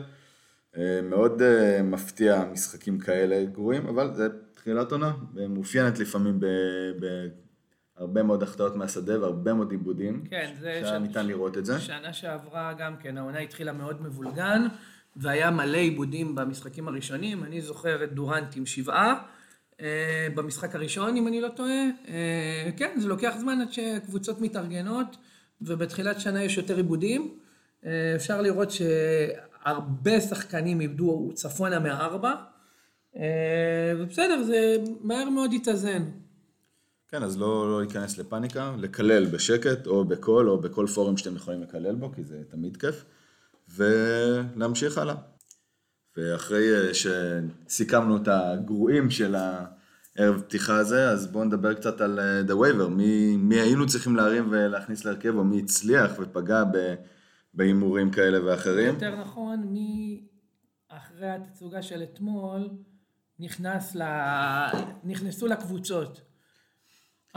אה, 0.76 1.00
מאוד 1.02 1.42
אה, 1.42 1.82
מפתיע 1.82 2.44
משחקים 2.52 2.98
כאלה 2.98 3.44
גרועים, 3.44 3.86
אבל 3.86 4.14
זה 4.14 4.28
תחילת 4.54 4.92
עונה, 4.92 5.12
ומאופיינת 5.34 5.98
לפעמים 5.98 6.40
בהרבה 7.98 8.22
מאוד 8.22 8.42
החטאות 8.42 8.76
מהשדה 8.76 9.20
והרבה 9.20 9.54
מאוד 9.54 9.70
עיבודים. 9.70 10.24
כן, 10.30 10.54
זה... 10.60 10.80
שהיה 10.80 10.98
ש- 10.98 11.02
ניתן 11.02 11.26
לראות 11.26 11.58
את 11.58 11.66
זה. 11.66 11.80
שנה 11.80 12.12
שעברה 12.12 12.72
גם 12.78 12.96
כן, 12.96 13.18
העונה 13.18 13.38
התחילה 13.38 13.72
מאוד 13.72 14.02
מבולגן, 14.02 14.66
והיה 15.16 15.50
מלא 15.50 15.76
עיבודים 15.76 16.34
במשחקים 16.34 16.88
הראשונים. 16.88 17.44
אני 17.44 17.60
זוכר 17.60 18.04
את 18.04 18.12
דורנט 18.12 18.56
עם 18.56 18.66
שבעה 18.66 19.22
אה, 19.80 20.28
במשחק 20.34 20.74
הראשון, 20.74 21.16
אם 21.16 21.28
אני 21.28 21.40
לא 21.40 21.48
טועה. 21.48 21.84
אה, 22.08 22.70
כן, 22.76 23.00
זה 23.00 23.08
לוקח 23.08 23.34
זמן 23.38 23.60
עד 23.60 23.72
שקבוצות 23.72 24.40
מתארגנות, 24.40 25.16
ובתחילת 25.60 26.20
שנה 26.20 26.42
יש 26.42 26.56
יותר 26.56 26.76
עיבודים. 26.76 27.34
אה, 27.86 28.12
אפשר 28.16 28.42
לראות 28.42 28.68
שהרבה 28.70 30.20
שחקנים 30.20 30.80
איבדו 30.80 31.30
צפונה 31.34 31.78
מארבע. 31.78 32.34
ובסדר, 33.98 34.42
זה 34.42 34.76
מהר 35.00 35.30
מאוד 35.30 35.52
התאזן. 35.52 36.02
כן, 37.08 37.22
אז 37.22 37.38
לא, 37.38 37.70
לא 37.70 37.80
להיכנס 37.80 38.18
לפאניקה, 38.18 38.74
לקלל 38.78 39.26
בשקט, 39.26 39.86
או 39.86 40.04
בקול, 40.04 40.50
או 40.50 40.60
בכל 40.60 40.86
פורום 40.86 41.16
שאתם 41.16 41.36
יכולים 41.36 41.62
לקלל 41.62 41.94
בו, 41.94 42.12
כי 42.12 42.24
זה 42.24 42.42
תמיד 42.48 42.76
כיף, 42.76 43.04
ולהמשיך 43.68 44.98
הלאה. 44.98 45.14
ואחרי 46.16 46.74
אה, 46.74 46.90
שסיכמנו 46.94 48.16
את 48.16 48.28
הגרועים 48.28 49.10
של 49.10 49.34
הערב 49.34 50.40
פתיחה 50.40 50.76
הזה, 50.76 51.10
אז 51.10 51.26
בואו 51.26 51.44
נדבר 51.44 51.74
קצת 51.74 52.00
על 52.00 52.18
אה, 52.18 52.40
The 52.40 52.52
Waiver, 52.52 52.88
מי, 52.88 53.36
מי 53.36 53.60
היינו 53.60 53.86
צריכים 53.86 54.16
להרים 54.16 54.48
ולהכניס 54.50 55.04
להרכב, 55.04 55.34
או 55.34 55.44
מי 55.44 55.58
הצליח 55.58 56.10
ופגע 56.18 56.62
בהימורים 57.54 58.10
כאלה 58.10 58.44
ואחרים. 58.44 58.94
יותר 58.94 59.20
נכון, 59.20 59.60
מי 59.60 60.22
אחרי 60.88 61.30
התצוגה 61.30 61.82
של 61.82 62.02
אתמול 62.02 62.70
נכנס 63.38 63.96
ל... 63.96 64.02
נכנסו 65.04 65.46
לקבוצות. 65.46 66.25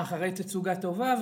אחרי 0.01 0.32
תצוגה 0.32 0.75
טובה 0.75 1.15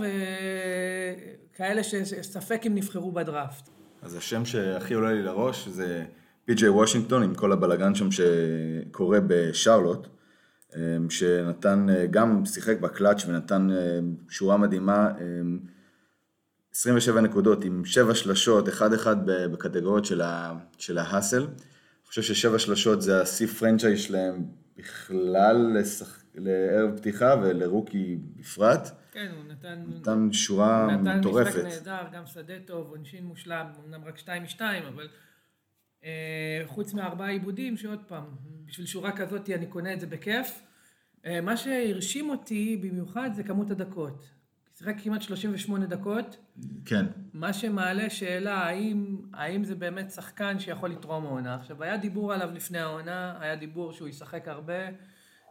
וכאלה 1.53 1.83
שספק 1.83 2.61
אם 2.67 2.75
נבחרו 2.75 3.11
בדראפט. 3.11 3.69
אז 4.01 4.15
השם 4.15 4.45
שהכי 4.45 4.93
עולה 4.93 5.13
לי 5.13 5.23
לראש 5.23 5.67
זה 5.67 6.05
פי.ג'יי 6.45 6.69
וושינגטון 6.69 7.23
עם 7.23 7.35
כל 7.35 7.51
הבלגן 7.51 7.95
שם 7.95 8.07
שקורה 8.11 9.19
בשרלוט, 9.27 10.07
אמ, 10.75 11.09
שנתן, 11.09 11.87
אה, 11.89 12.05
גם 12.05 12.45
שיחק 12.45 12.79
בקלאץ' 12.79 13.25
ונתן 13.27 13.67
אה, 13.71 13.99
שורה 14.29 14.57
מדהימה, 14.57 15.09
אמ, 15.21 15.59
27 16.75 17.21
נקודות 17.21 17.65
עם 17.65 17.85
7 17.85 18.15
שלשות, 18.15 18.67
1-1 18.67 18.81
ב- 19.25 19.45
בקטגוריות 19.45 20.05
של 20.77 20.97
ה 20.97 21.03
hustle. 21.03 21.41
אני 21.41 22.07
חושב 22.07 22.21
ששבע 22.21 22.59
שלשות 22.59 23.01
זה 23.01 23.21
השיא 23.21 23.47
franchise 23.47 23.99
שלהם 23.99 24.43
בכלל 24.77 25.77
לשח... 25.79 26.23
לערב 26.35 26.97
פתיחה 26.97 27.35
ול 27.41 27.60
rookie 27.60 28.17
בפרט. 28.35 28.89
כן, 29.11 29.31
הוא 29.35 29.51
נתן... 29.51 29.83
נתן 29.87 30.33
שורה 30.33 30.87
נתן 30.91 31.19
מטורפת. 31.19 31.47
משחק 31.47 31.63
נהדר, 31.63 32.03
גם 32.13 32.25
שדה 32.25 32.53
טוב, 32.65 32.89
עונשין 32.89 33.25
מושלם, 33.25 33.67
אמנם 33.85 34.03
רק 34.03 34.17
שתיים 34.17 34.43
משתיים, 34.43 34.83
אבל 34.83 35.07
אה, 36.03 36.61
חוץ 36.65 36.93
מארבעה 36.93 37.29
עיבודים, 37.29 37.77
שעוד 37.77 38.03
פעם, 38.07 38.25
בשביל 38.65 38.87
שורה 38.87 39.17
כזאת 39.17 39.49
אני 39.49 39.65
קונה 39.65 39.93
את 39.93 39.99
זה 39.99 40.07
בכיף. 40.07 40.61
אה, 41.25 41.41
מה 41.41 41.57
שהרשים 41.57 42.29
אותי 42.29 42.77
במיוחד 42.77 43.29
זה 43.33 43.43
כמות 43.43 43.71
הדקות. 43.71 44.36
שיחק 44.77 44.95
כמעט 45.03 45.21
38 45.21 45.85
דקות, 45.85 46.37
כן. 46.85 47.05
מה 47.33 47.53
שמעלה 47.53 48.09
שאלה 48.09 48.53
האם, 48.53 49.17
האם 49.33 49.63
זה 49.63 49.75
באמת 49.75 50.11
שחקן 50.11 50.59
שיכול 50.59 50.89
לתרום 50.89 51.25
העונה. 51.25 51.55
עכשיו, 51.55 51.83
היה 51.83 51.97
דיבור 51.97 52.33
עליו 52.33 52.49
לפני 52.53 52.79
העונה, 52.79 53.35
היה 53.39 53.55
דיבור 53.55 53.93
שהוא 53.93 54.07
ישחק 54.07 54.47
הרבה. 54.47 54.73
אה, 54.73 54.93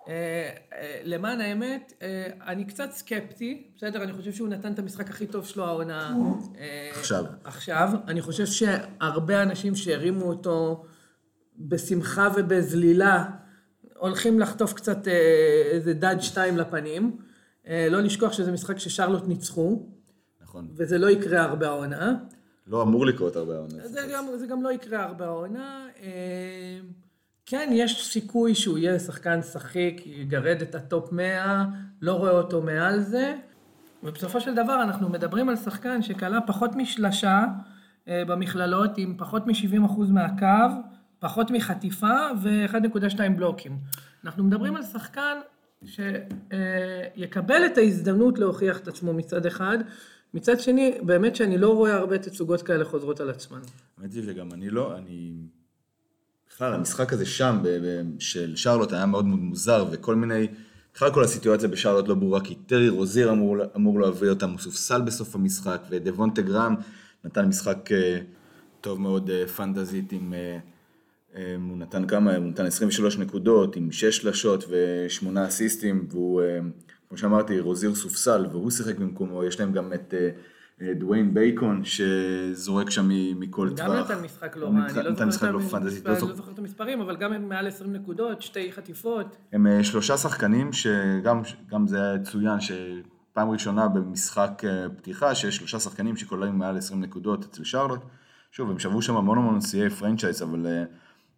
אה, 0.09 1.01
למען 1.05 1.41
האמת, 1.41 1.93
אה, 2.03 2.27
אני 2.47 2.65
קצת 2.65 2.91
סקפטי, 2.91 3.71
בסדר? 3.77 4.03
אני 4.03 4.13
חושב 4.13 4.33
שהוא 4.33 4.49
נתן 4.49 4.73
את 4.73 4.79
המשחק 4.79 5.11
הכי 5.11 5.27
טוב 5.27 5.47
שלו 5.47 5.65
העונה. 5.65 6.17
עכשיו. 6.91 7.25
עכשיו. 7.45 7.91
אני 8.09 8.23
חושב 8.23 8.47
שהרבה 8.47 9.43
אנשים 9.43 9.75
שהרימו 9.75 10.25
אותו 10.25 10.85
בשמחה 11.59 12.29
ובזלילה, 12.37 13.25
הולכים 13.97 14.41
לחטוף 14.41 14.73
קצת 14.73 15.09
איזה 15.73 15.95
דאד 15.95 16.21
שתיים 16.21 16.57
לפנים. 16.57 17.26
אה, 17.69 17.89
לא 17.91 18.01
לשכוח 18.01 18.33
שזה 18.33 18.53
משחק 18.53 18.79
ששרלוט 18.79 19.29
ניצחו. 19.29 19.87
נכון. 20.43 20.69
וזה 20.77 20.99
לא 20.99 21.11
יקרה 21.11 21.43
הרבה 21.43 21.69
העונה. 21.69 22.15
לא 22.67 22.83
אמור 22.83 23.07
לקרות 23.07 23.37
הרבה 23.37 23.55
העונה. 23.55 23.89
זה 23.89 24.01
גם, 24.13 24.27
זה 24.37 24.47
גם 24.47 24.63
לא 24.63 24.73
יקרה 24.73 25.05
הרבה 25.05 25.27
העונה. 25.27 25.87
אה, 26.03 26.79
כן, 27.47 27.71
יש 27.73 28.13
סיכוי 28.13 28.55
שהוא 28.55 28.79
יהיה 28.79 28.99
שחקן 28.99 29.43
שחיק, 29.43 30.07
יגרד 30.07 30.63
את 30.63 30.75
ה 30.75 30.84
top 30.84 31.13
100, 31.13 31.65
לא 32.03 32.13
רואה 32.13 32.31
אותו 32.31 32.63
מעל 32.63 33.01
זה. 33.01 33.35
ובסופו 34.03 34.41
של 34.41 34.55
דבר 34.55 34.83
אנחנו 34.83 35.09
מדברים 35.09 35.49
על 35.49 35.57
שחקן 35.57 36.03
שכלה 36.03 36.41
פחות 36.41 36.77
משלשה 36.77 37.45
אה, 38.09 38.23
במכללות, 38.27 38.91
עם 38.97 39.15
פחות 39.19 39.47
מ-70% 39.47 40.01
מהקו, 40.09 40.75
פחות 41.19 41.51
מחטיפה 41.51 42.15
ו-1.2 42.43 43.19
בלוקים. 43.37 43.79
אנחנו 44.25 44.45
מדברים 44.45 44.77
על 44.77 44.83
שחקן 44.83 45.37
שיקבל 45.85 47.67
את 47.67 47.79
ההזדמנות 47.79 48.39
להוכיח 48.39 48.79
את 48.79 48.89
עצמו 48.89 49.13
מצד 49.13 49.47
אחד, 49.47 49.79
מצד 50.35 50.61
שני, 50.61 50.99
באמת 51.03 51.37
שאני 51.37 51.59
לא 51.59 51.75
רואה 51.75 51.95
הרבה 51.95 52.19
תצוגות 52.19 52.63
כאלה 52.63 52.85
חוזרות 52.85 53.21
על 53.21 53.31
עצמן. 53.31 53.61
האמת 53.99 54.13
היא 54.13 54.23
שגם 54.23 54.53
אני 54.53 54.71
לא, 54.71 54.97
אני... 54.97 55.33
בכלל, 56.49 56.75
המשחק 56.75 57.13
הזה 57.13 57.27
שם, 57.27 57.63
של 58.19 58.57
שרלוט, 58.57 58.93
היה 58.93 59.07
מאוד 59.07 59.25
מאוד 59.25 59.39
מוזר, 59.39 59.85
וכל 59.91 60.15
מיני... 60.15 60.49
בכלל 60.95 61.13
כל 61.13 61.25
הסיטואציה 61.25 61.69
בשרלוט 61.69 62.09
לא 62.09 62.15
ברורה, 62.15 62.41
כי 62.41 62.55
טרי 62.55 62.89
רוזיר 62.89 63.33
אמור, 63.33 63.57
אמור 63.77 64.01
להביא 64.01 64.29
אותם, 64.29 64.51
הוא 64.51 64.59
סופסל 64.59 65.03
בסוף 65.03 65.35
המשחק, 65.35 65.83
ודבונטה 65.91 66.43
גרם 66.43 66.75
נתן 67.25 67.45
משחק 67.45 67.93
אה, 67.93 68.19
טוב 68.81 69.01
מאוד 69.01 69.31
אה, 69.31 69.47
פנטזית 69.47 70.13
עם... 70.13 70.35
אה, 71.37 71.57
הוא 71.69 71.79
נתן 71.79 72.07
כמה, 72.07 72.37
הוא 72.37 72.47
נתן 72.47 72.67
23 72.67 73.19
נקודות 73.19 73.77
עם 73.77 73.93
6 73.93 74.17
שלשות 74.17 74.65
ו-8 74.69 75.47
אסיסטים, 75.49 76.07
והוא, 76.11 76.43
אה, 76.43 76.59
כמו 77.09 77.19
שאמרתי, 77.19 77.61
רוזיר 77.61 77.95
סופסל, 77.95 78.47
והוא 78.51 78.71
שיחק 78.71 78.99
במקומו, 78.99 79.45
יש 79.45 79.61
להם 79.61 79.73
גם 79.73 79.93
את 79.93 80.15
אה, 80.83 80.95
דוויין 80.95 81.35
בייקון, 81.35 81.83
שזורק 81.85 82.91
שם 82.91 83.09
מכל 83.41 83.71
טווח. 83.77 83.87
גם 83.89 83.97
נתן 83.97 84.25
משחק 84.25 84.57
לא 84.57 84.67
רע, 84.67 84.87
אני 84.89 85.05
לא 85.05 85.11
נתן 85.11 85.31
זוכר 85.31 85.57
משחק 85.59 85.69
את 85.69 85.73
לא 85.73 85.79
אני 85.79 85.85
לא 86.05 86.11
לא 86.13 86.35
זוכר. 86.35 86.53
את 86.53 86.59
המספרים, 86.59 87.01
אבל 87.01 87.17
גם 87.17 87.33
הם 87.33 87.49
מעל 87.49 87.67
20 87.67 87.93
נקודות, 87.93 88.43
שתי 88.43 88.73
חטיפות. 88.73 89.37
הם 89.53 89.83
שלושה 89.83 90.17
שחקנים 90.17 90.73
שגם 90.73 91.43
גם 91.71 91.87
זה 91.87 92.03
היה 92.03 92.19
צוין 92.19 92.59
שפעם 92.61 93.51
ראשונה 93.51 93.89
במשחק 93.89 94.63
פתיחה 94.97 95.35
שיש 95.35 95.57
שלושה 95.57 95.81
שחקנים 95.81 96.17
שכוללים 96.17 96.59
מעל 96.59 96.77
20 96.79 97.01
נקודות 97.01 97.45
אצל 97.45 97.65
שרלוט. 97.65 98.01
שוב, 98.53 98.71
הם 98.71 98.79
שברו 98.79 99.03
שם 99.03 99.17
המון 99.17 99.39
המון 99.39 99.61
שיאי 99.61 99.91
פרנצ'ייז, 99.91 100.43
אבל 100.43 100.63
זה 100.63 100.85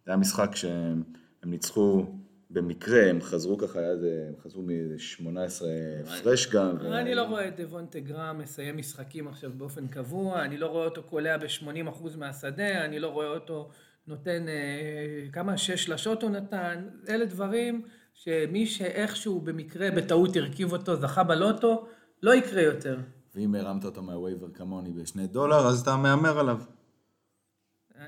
היה 0.09 0.17
משחק 0.17 0.55
שהם 0.55 1.03
הם 1.43 1.49
ניצחו 1.49 2.05
במקרה, 2.49 3.09
הם 3.09 3.21
חזרו 3.21 3.57
ככה, 3.57 3.79
הם 3.79 4.35
חזרו 4.43 4.61
מ-18 4.61 5.63
הפרש 6.07 6.47
גם. 6.47 6.77
ו- 6.81 6.93
אני 6.93 7.15
לא 7.15 7.23
רואה 7.23 7.47
את 7.47 7.59
דבונטה 7.59 7.99
גרם 7.99 8.37
מסיים 8.37 8.77
משחקים 8.77 9.27
עכשיו 9.27 9.51
באופן 9.57 9.87
קבוע, 9.87 10.41
אני 10.45 10.57
לא 10.57 10.67
רואה 10.67 10.85
אותו 10.85 11.03
קולע 11.03 11.37
ב-80% 11.37 12.17
מהשדה, 12.17 12.85
אני 12.85 12.99
לא 12.99 13.07
רואה 13.07 13.27
אותו 13.27 13.69
נותן, 14.07 14.45
אה, 14.47 15.31
כמה 15.31 15.57
שש 15.57 15.85
שלשות 15.85 16.23
הוא 16.23 16.31
נתן, 16.31 16.87
אלה 17.09 17.25
דברים 17.25 17.81
שמי 18.13 18.65
שאיכשהו 18.65 19.41
במקרה 19.41 19.91
בטעות 19.91 20.35
הרכיב 20.35 20.71
אותו, 20.71 20.95
זכה 20.95 21.23
בלוטו, 21.23 21.87
לא 22.23 22.35
יקרה 22.35 22.61
יותר. 22.61 22.97
ואם 23.35 23.55
הרמת 23.55 23.85
אותו 23.85 24.01
מהווייבר 24.01 24.47
כמוני 24.53 24.91
בשני 24.91 25.27
דולר, 25.27 25.67
אז 25.67 25.81
אתה 25.81 25.95
מהמר 25.95 26.39
עליו. 26.39 26.57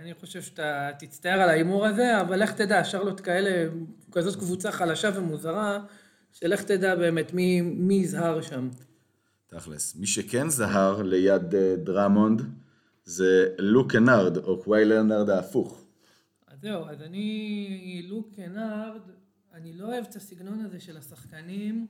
אני 0.01 0.13
חושב 0.13 0.41
שאתה 0.41 0.89
תצטער 0.99 1.41
על 1.41 1.49
ההימור 1.49 1.85
הזה, 1.85 2.21
אבל 2.21 2.43
לך 2.43 2.51
תדע, 2.51 2.83
שרלוט 2.83 3.21
כאלה, 3.23 3.69
כזאת 4.11 4.35
קבוצה 4.35 4.71
חלשה 4.71 5.09
ומוזרה, 5.15 5.79
שלך 6.31 6.63
תדע 6.63 6.95
באמת 6.95 7.33
מי, 7.33 7.61
מי 7.61 7.93
יזהר 7.93 8.41
שם. 8.41 8.69
תכלס. 9.47 9.95
מי 9.95 10.07
שכן 10.07 10.49
זהר 10.49 11.01
ליד 11.01 11.55
אה, 11.55 11.75
דרמונד 11.77 12.41
זה 13.05 13.47
לוק 13.57 13.91
קנארד, 13.91 14.37
או 14.37 14.63
קוואי 14.63 14.85
לנרד 14.85 15.29
ההפוך. 15.29 15.85
אז 16.47 16.61
זהו, 16.61 16.85
אז 16.85 17.01
אני, 17.01 18.05
לוק 18.09 18.29
קנארד, 18.35 19.01
אני 19.53 19.73
לא 19.73 19.85
אוהב 19.85 20.05
את 20.09 20.15
הסגנון 20.15 20.65
הזה 20.65 20.79
של 20.79 20.97
השחקנים, 20.97 21.87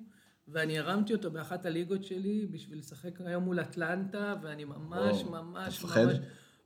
ואני 0.48 0.80
הרמתי 0.80 1.13
אותו 1.13 1.32
באחת 1.32 1.65
הליגות 1.65 2.03
שלי 2.03 2.48
בשביל 2.51 2.80
לשחק 2.80 3.22
היום 3.22 3.44
מול 3.44 3.60
אטלנטה, 3.62 4.36
ואני 4.44 4.65
ממש, 4.65 5.24
וואו, 5.24 5.44
ממש? 5.44 5.84
ממש, 5.84 6.18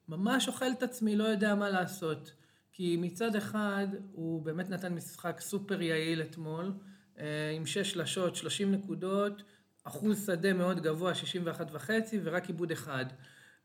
ממש 0.10 0.48
אוכל 0.48 0.72
את 0.72 0.84
עצמי, 0.84 1.16
לא 1.16 1.24
יודע 1.24 1.56
מה 1.56 1.70
לעשות. 1.70 2.32
כי 2.72 2.98
מצד 2.98 3.36
אחד, 3.36 3.88
הוא 4.12 4.42
באמת 4.42 4.70
נתן 4.70 4.94
משחק 4.94 5.40
סופר 5.42 5.82
יעיל 5.82 6.22
אתמול, 6.22 6.74
אה, 7.20 7.52
עם 7.56 7.66
שש 7.66 7.92
שלשות, 7.92 8.36
30 8.36 8.72
נקודות, 8.72 9.44
אחוז 9.84 10.26
שדה 10.26 10.54
מאוד 10.54 10.80
גבוה, 10.80 11.16
61 11.16 11.68
וחצי, 11.72 12.20
ורק 12.24 12.48
עיבוד 12.48 12.72
אחד. 12.72 13.06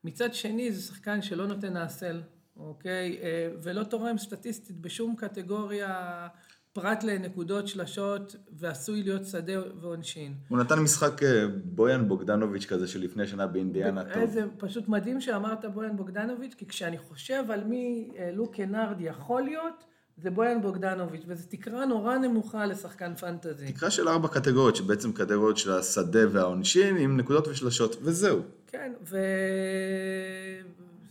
מצד 0.04 0.34
שני, 0.34 0.72
זה 0.72 0.82
שחקן 0.82 1.22
שלא 1.22 1.46
נותן 1.46 1.76
האסל, 1.76 2.22
אוקיי? 2.56 3.18
אה, 3.22 3.48
ולא 3.62 3.84
תורם 3.84 4.18
סטטיסטית 4.18 4.80
בשום 4.80 5.16
קטגוריה, 5.16 6.28
פרט 6.72 7.04
לנקודות 7.04 7.68
שלשות, 7.68 8.36
ועשוי 8.52 9.02
להיות 9.02 9.26
שדה 9.26 9.52
ועונשין. 9.80 10.34
הוא 10.48 10.58
נתן 10.58 10.78
משחק 10.78 11.22
אה, 11.22 11.46
בויאן 11.64 12.08
בוגדנוביץ' 12.08 12.66
כזה 12.66 12.88
שלפני 12.88 13.26
שנה 13.26 13.46
באינדיאנה 13.46 14.04
טוב. 14.04 14.22
איזה, 14.22 14.44
פשוט 14.58 14.88
מדהים 14.88 15.20
שאמרת 15.20 15.64
בויאן 15.64 15.96
בוגדנוביץ', 15.96 16.54
כי 16.54 16.66
כשאני 16.66 16.98
חושב 16.98 17.44
על 17.48 17.64
מי 17.64 18.10
אה, 18.18 18.30
לוק 18.32 18.54
קנארד 18.54 19.00
יכול 19.00 19.42
להיות, 19.42 19.84
זה 20.16 20.30
בויאן 20.30 20.62
בוגדנוביץ', 20.62 21.22
וזו 21.26 21.46
תקרה 21.48 21.86
נורא 21.86 22.18
נמוכה 22.18 22.66
לשחקן 22.66 23.14
פנטזי. 23.14 23.72
תקרה 23.72 23.90
של 23.90 24.08
ארבע 24.08 24.28
קטגוריות, 24.28 24.76
שבעצם 24.76 25.12
קטגוריות 25.12 25.56
של 25.56 25.72
השדה 25.72 26.20
והעונשין, 26.32 26.96
עם 26.96 27.16
נקודות 27.16 27.48
ושלשות, 27.48 27.96
וזהו. 28.02 28.40
כן, 28.66 28.92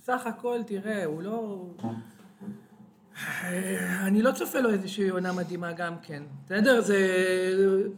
וסך 0.01 0.21
הכל, 0.25 0.59
תראה, 0.67 1.05
הוא 1.05 1.21
לא... 1.21 1.67
אני 4.03 4.21
לא 4.21 4.31
צופה 4.31 4.59
לו 4.59 4.69
איזושהי 4.69 5.09
עונה 5.09 5.33
מדהימה 5.33 5.71
גם 5.71 5.93
כן. 6.01 6.23
בסדר? 6.45 6.81
זה 6.81 6.97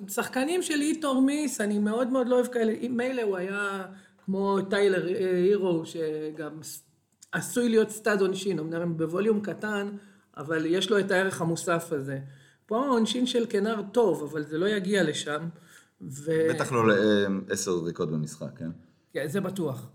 שחקנים 0.07 0.61
של 0.61 0.81
איטור 0.81 1.21
מיס, 1.21 1.61
אני 1.61 1.79
מאוד 1.79 2.09
מאוד 2.09 2.27
לא 2.27 2.35
אוהב 2.35 2.47
כאלה. 2.47 2.73
מילא 2.89 3.21
הוא 3.21 3.37
היה 3.37 3.85
כמו 4.25 4.61
טיילר 4.61 5.07
אה, 5.07 5.35
הירו, 5.35 5.83
שגם 5.85 6.59
עשוי 7.31 7.69
להיות 7.69 7.89
סטאד 7.89 8.21
עונשין, 8.21 8.59
אמנם 8.59 8.97
בווליום 8.97 9.41
קטן, 9.41 9.89
אבל 10.37 10.65
יש 10.65 10.89
לו 10.89 10.99
את 10.99 11.11
הערך 11.11 11.41
המוסף 11.41 11.91
הזה. 11.91 12.19
פה 12.65 12.85
העונשין 12.85 13.25
של 13.25 13.45
קנר 13.45 13.81
טוב, 13.91 14.23
אבל 14.23 14.43
זה 14.43 14.57
לא 14.57 14.65
יגיע 14.65 15.03
לשם. 15.03 15.47
ו... 16.01 16.31
בטח 16.49 16.71
לא 16.71 16.83
לעשר 17.47 17.77
זריקות 17.77 18.11
במשחק, 18.11 18.57
כן? 18.57 18.69
כן, 19.13 19.27
זה 19.27 19.41
בטוח. 19.41 19.89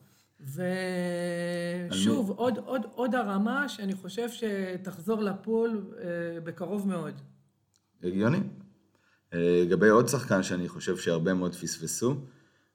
ושוב, 0.55 2.31
עוד, 2.31 2.59
עוד, 2.65 2.83
עוד 2.95 3.15
הרמה 3.15 3.69
שאני 3.69 3.95
חושב 3.95 4.29
שתחזור 4.31 5.23
לפול 5.23 5.85
אה, 5.99 6.41
בקרוב 6.45 6.89
מאוד. 6.89 7.15
הגיוני. 8.03 8.41
אה, 9.35 9.63
לגבי 9.65 9.89
עוד 9.89 10.09
שחקן 10.09 10.43
שאני 10.43 10.69
חושב 10.69 10.97
שהרבה 10.97 11.35
מאוד 11.35 11.55
פספסו, 11.55 12.15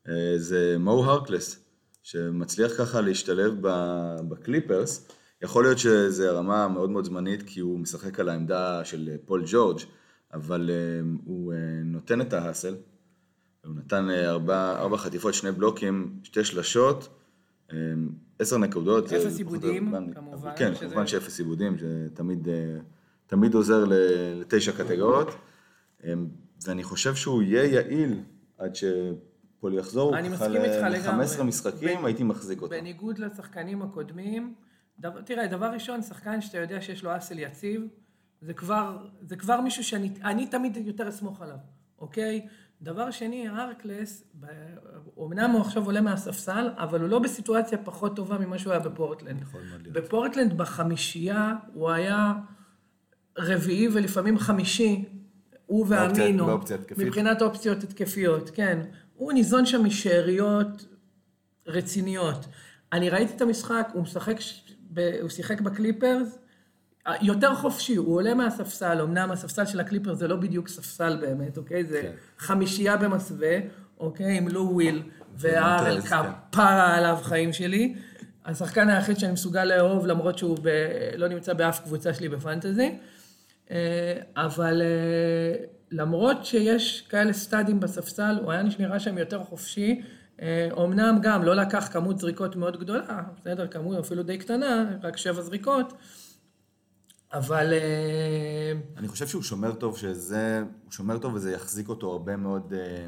אה, 0.08 0.34
זה 0.38 0.76
מו 0.80 1.06
הרקלס, 1.06 1.66
שמצליח 2.04 2.78
ככה 2.78 3.02
להשתלב 3.02 3.54
בקליפרס. 4.30 5.08
יכול 5.42 5.64
להיות 5.64 5.78
שזו 5.78 6.38
רמה 6.38 6.68
מאוד 6.68 6.90
מאוד 6.90 7.06
זמנית, 7.06 7.44
כי 7.46 7.60
הוא 7.60 7.80
משחק 7.80 8.20
על 8.20 8.30
העמדה 8.30 8.86
של 8.86 9.10
פול 9.26 9.44
ג'ורג', 9.46 9.80
אבל 10.34 10.70
הוא 11.26 11.54
נותן 11.86 12.22
את 12.22 12.34
ה 12.34 12.39
hustle. 12.39 12.76
הוא 13.66 13.76
נתן 13.76 14.10
ארבע, 14.10 14.80
ארבע 14.80 14.98
חטיפות, 14.98 15.34
שני 15.34 15.52
בלוקים, 15.52 16.20
שתי 16.24 16.44
שלשות, 16.44 17.21
עשר 18.40 18.58
נקודות. 18.58 19.08
זה 19.08 19.18
אפס 19.18 19.38
איבודים, 19.38 19.94
כמובן, 20.16 20.52
כן, 20.56 20.76
שזה- 20.76 20.86
כמובן 20.86 21.08
שאפס 21.08 21.40
איבודים, 21.40 21.76
שתמיד 21.78 22.48
אה, 22.50 22.54
תמיד 23.28 23.54
עוזר 23.54 23.86
ל- 23.86 23.94
לתשע 24.42 24.72
קטגוריות. 24.72 25.28
אה, 26.04 26.14
ואני 26.68 26.84
חושב 26.84 27.16
שהוא 27.16 27.42
יהיה 27.44 27.64
יעיל 27.66 28.20
עד 28.58 28.76
שפול 28.76 29.74
יחזור. 29.74 30.18
אני 30.18 30.30
מסכים 30.30 30.56
איתך 30.56 30.86
לגמרי. 30.92 31.26
ל-15 31.26 31.44
משחקים 31.44 32.06
הייתי 32.06 32.24
מחזיק 32.24 32.62
אותו. 32.62 32.72
בניגוד 32.76 33.20
לשחקנים 33.20 33.82
הקודמים, 33.82 34.54
דבר, 35.00 35.22
תראה, 35.22 35.48
דבר 35.48 35.66
ראשון, 35.74 36.02
שחקן 36.02 36.42
שאתה 36.42 36.58
יודע 36.58 36.82
שיש 36.82 37.04
לו 37.04 37.18
אסל 37.18 37.40
יציב, 37.40 37.82
זה 38.42 38.54
כבר, 38.54 38.98
זה 39.22 39.36
כבר 39.36 39.62
מישהו 39.62 39.84
שאני 39.84 40.12
אני 40.24 40.48
תמיד 40.48 40.78
יותר 40.78 41.10
אסמוך 41.10 41.42
עליו, 41.42 41.58
אוקיי? 42.00 42.48
דבר 42.82 43.12
שני, 43.12 43.48
הרקלס, 43.48 44.24
אומנם 45.18 45.50
הוא 45.52 45.62
עכשיו 45.62 45.86
עולה 45.86 46.02
מהספסל, 46.02 46.70
אבל 46.78 47.02
הוא 47.02 47.10
לא 47.10 47.20
בסיטואציה 47.20 47.78
פחות 47.78 48.16
טובה 48.16 48.38
ממה 48.38 48.60
שהוא 48.60 48.74
היה 48.74 48.80
בפורטלנד. 48.80 49.42
יכול 49.42 49.62
מאוד 49.70 49.82
להיות. 49.82 49.98
בפורטלנד 49.98 50.58
בחמישייה 50.58 51.56
הוא 51.74 51.92
היה 51.92 52.34
רביעי 53.38 53.88
ולפעמים 53.94 54.38
חמישי, 54.38 55.06
הוא 55.66 55.86
ואמינו, 55.90 56.46
באופציה 56.46 56.76
התקפית. 56.76 56.98
מבחינת 57.08 57.42
אופציות 57.42 57.84
התקפיות, 57.84 58.50
כן. 58.54 58.80
הוא 59.16 59.34
ניזון 59.34 59.66
שם 59.66 59.86
משאריות 59.86 60.88
רציניות. 61.68 62.46
אני 62.94 63.10
ראיתי 63.10 63.36
את 63.36 63.42
המשחק, 63.42 63.90
הוא 63.94 64.04
משחק, 64.04 64.38
הוא 65.22 65.30
שיחק 65.30 65.62
בקליפרס, 65.62 66.38
יותר 67.22 67.56
חופשי, 67.56 67.96
הוא 67.96 68.16
עולה 68.16 68.34
מהספסל, 68.34 69.02
אמנם 69.02 69.32
הספסל 69.32 69.66
של 69.66 69.80
הקליפרס 69.80 70.18
זה 70.18 70.28
לא 70.28 70.36
בדיוק 70.36 70.68
ספסל 70.68 71.18
באמת, 71.22 71.58
אוקיי? 71.58 71.86
זה 71.86 72.02
כן. 72.02 72.12
חמישייה 72.38 72.98
במסווה, 72.98 73.58
אוקיי? 74.00 74.38
עם 74.38 74.48
לו 74.48 74.70
וויל 74.72 75.04
והארל 75.36 76.02
כן. 76.02 76.18
כפרה 76.52 76.98
עליו 76.98 77.18
חיים 77.22 77.54
שלי. 77.54 77.96
השחקן 78.46 78.90
היחיד 78.90 79.20
שאני 79.20 79.32
מסוגל 79.32 79.64
לאהוב, 79.64 80.06
למרות 80.06 80.38
שהוא 80.38 80.58
ב... 80.62 80.70
לא 81.18 81.28
נמצא 81.28 81.54
באף 81.54 81.80
קבוצה 81.80 82.14
שלי 82.14 82.30
בפנטזי. 82.30 82.98
אה, 83.72 84.14
אבל 84.36 84.82
אה, 84.82 85.66
למרות 85.92 86.46
שיש 86.46 87.08
כאלה 87.10 87.34
סטאדים 87.34 87.80
בספסל, 87.80 88.40
הוא 88.44 88.52
היה 88.52 88.64
נראה 88.80 89.00
שם 89.00 89.18
יותר 89.18 89.44
חופשי. 89.44 90.02
אה, 90.42 90.68
אומנם 90.72 91.20
גם 91.22 91.44
לא 91.44 91.56
לקח 91.56 91.90
כמות 91.92 92.20
זריקות 92.20 92.56
מאוד 92.56 92.80
גדולה, 92.80 93.22
בסדר, 93.42 93.68
כמות 93.68 93.98
אפילו 93.98 94.24
די 94.24 94.38
קטנה, 94.38 94.86
רק 95.04 95.18
שבע 95.18 95.42
זריקות, 95.42 95.94
אבל 97.34 97.74
אה, 97.74 98.72
אני 98.98 99.08
חושב 99.08 99.28
שהוא 99.28 99.44
שומר 99.44 99.74
טוב, 99.74 99.98
שזה, 99.98 100.64
הוא 100.84 100.92
שומר 100.92 101.18
טוב 101.18 101.34
וזה 101.34 101.52
יחזיק 101.52 101.90
אותו 101.90 102.12
הרבה 102.12 102.38
מאוד 102.38 102.74
אה, 102.74 103.08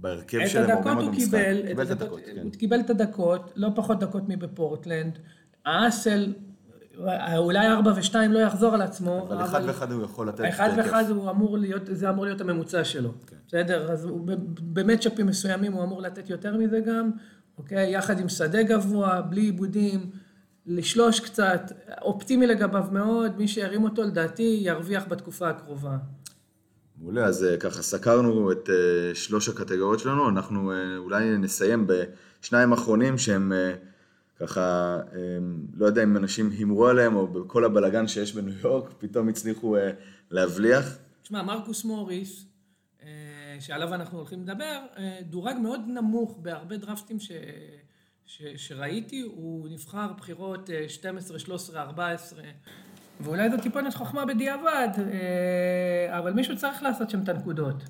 בהרכב 0.00 0.38
שלהם, 0.46 0.70
הרבה 0.70 0.94
מאוד 0.94 1.04
הוא 1.04 1.14
במשחק. 1.14 1.30
קיבל, 1.30 1.66
קיבל 1.66 1.82
את 1.82 1.90
הדקות, 1.90 2.20
כן. 2.26 2.40
הוא 2.42 2.52
קיבל 2.52 2.80
את 2.80 2.90
הדקות, 2.90 3.52
לא 3.56 3.68
פחות 3.74 4.00
דקות 4.00 4.22
מבפורטלנד. 4.28 5.18
האסל, 5.66 6.32
אולי 7.36 7.68
ארבע 7.68 7.92
ושתיים 7.96 8.32
לא 8.32 8.38
יחזור 8.38 8.74
על 8.74 8.82
עצמו, 8.82 9.28
אבל 9.28 9.44
אחד 9.44 9.62
ואחד 9.66 9.92
הוא 9.92 10.04
יכול 10.04 10.28
לתת 10.28 10.40
האחד 10.40 10.68
יותר 10.68 10.82
ואחד 10.82 11.04
כיף. 11.06 11.16
הוא 11.16 11.30
אמור 11.30 11.58
להיות, 11.58 11.82
זה 11.84 12.10
אמור 12.10 12.24
להיות 12.24 12.40
הממוצע 12.40 12.84
שלו. 12.84 13.12
כן. 13.26 13.36
בסדר? 13.48 13.92
אז 13.92 14.04
הוא 14.04 14.26
במצ'אפים 14.60 15.26
מסוימים 15.26 15.72
הוא 15.72 15.84
אמור 15.84 16.02
לתת 16.02 16.30
יותר 16.30 16.56
מזה 16.56 16.80
גם, 16.80 17.10
אוקיי? 17.58 17.94
יחד 17.94 18.20
עם 18.20 18.28
שדה 18.28 18.62
גבוה, 18.62 19.20
בלי 19.22 19.40
עיבודים, 19.40 20.10
לשלוש 20.70 21.20
קצת, 21.20 21.72
אופטימי 22.02 22.46
לגביו 22.46 22.84
מאוד, 22.92 23.38
מי 23.38 23.48
שירים 23.48 23.84
אותו 23.84 24.02
לדעתי 24.02 24.58
ירוויח 24.62 25.04
בתקופה 25.08 25.48
הקרובה. 25.48 25.96
מעולה, 27.00 27.24
אז 27.24 27.44
אה, 27.44 27.56
ככה 27.56 27.82
סקרנו 27.82 28.52
את 28.52 28.70
אה, 28.70 29.14
שלוש 29.14 29.48
הקטגוריות 29.48 30.00
שלנו, 30.00 30.28
אנחנו 30.28 30.72
אה, 30.72 30.96
אולי 30.96 31.38
נסיים 31.38 31.86
בשניים 31.86 32.72
אחרונים 32.72 33.18
שהם 33.18 33.52
ככה, 34.40 34.98
לא 35.74 35.86
יודע 35.86 36.02
אם 36.02 36.16
אנשים 36.16 36.50
הימרו 36.50 36.86
עליהם, 36.86 37.16
או 37.16 37.28
בכל 37.28 37.64
הבלגן 37.64 38.08
שיש 38.08 38.34
בניו 38.34 38.54
יורק, 38.62 38.90
פתאום 38.98 39.28
הצליחו 39.28 39.76
להבליח. 40.30 40.96
תשמע, 41.22 41.42
מרקוס 41.42 41.84
מוריס, 41.84 42.44
שעליו 43.60 43.94
אנחנו 43.94 44.18
הולכים 44.18 44.42
לדבר, 44.42 44.78
דורג 45.22 45.56
מאוד 45.56 45.80
נמוך 45.86 46.38
בהרבה 46.42 46.76
דרפטים 46.76 47.20
ש... 47.20 47.30
ש... 48.30 48.42
שראיתי, 48.56 49.20
הוא 49.20 49.68
נבחר 49.68 50.12
בחירות 50.16 50.70
אה, 50.70 50.88
12, 50.88 51.38
13, 51.38 51.82
14, 51.82 52.42
ואולי 53.20 53.50
זו 53.50 53.56
טיפונת 53.62 53.94
חוכמה 53.94 54.26
בדיעבד, 54.26 54.88
אה, 54.98 56.18
אבל 56.18 56.32
מישהו 56.32 56.56
צריך 56.56 56.82
לעשות 56.82 57.10
שם 57.10 57.22
את 57.22 57.28
הנקודות. 57.28 57.82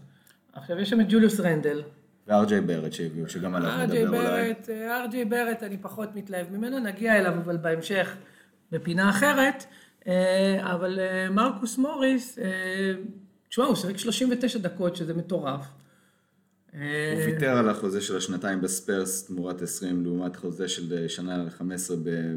עכשיו, 0.52 0.78
יש 0.78 0.90
שם 0.90 1.00
את 1.00 1.06
ג'וליוס 1.08 1.40
רנדל. 1.40 1.82
וארג'יי 2.26 2.60
ברט 2.60 2.92
שהביאו, 2.92 3.28
שגם 3.28 3.54
עליו 3.54 3.70
נדבר 3.82 4.08
אולי. 4.08 4.54
אה, 4.68 5.00
ארג'יי 5.00 5.24
ברט, 5.24 5.62
אני 5.62 5.78
פחות 5.78 6.14
מתלהב 6.14 6.52
ממנו, 6.52 6.78
נגיע 6.78 7.18
אליו 7.18 7.32
אבל 7.32 7.56
בהמשך 7.56 8.16
בפינה 8.72 9.10
אחרת. 9.10 9.64
אה, 10.06 10.72
אבל 10.74 10.98
מרקוס 11.30 11.78
מוריס, 11.78 12.38
תשמע, 13.48 13.64
הוא 13.64 13.74
שיחק 13.74 13.98
39 13.98 14.58
דקות, 14.58 14.96
שזה 14.96 15.14
מטורף. 15.14 15.79
אה, 16.74 17.12
הוא 17.16 17.22
ויתר 17.24 17.58
על 17.58 17.68
החוזה 17.68 18.00
של 18.00 18.16
השנתיים 18.16 18.60
בספרס 18.60 19.26
תמורת 19.26 19.62
20 19.62 20.04
לעומת 20.04 20.36
חוזה 20.36 20.68
של 20.68 21.08
שנה 21.08 21.38
ל-15 21.38 21.94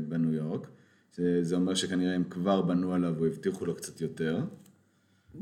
בניו 0.08 0.34
יורק. 0.34 0.68
שזה 1.16 1.56
אומר 1.56 1.74
שכנראה 1.74 2.16
הם 2.16 2.24
כבר 2.24 2.62
בנו 2.62 2.94
עליו 2.94 3.20
או 3.20 3.26
הבטיחו 3.26 3.66
לו 3.66 3.76
קצת 3.76 4.02
יותר. 4.02 4.40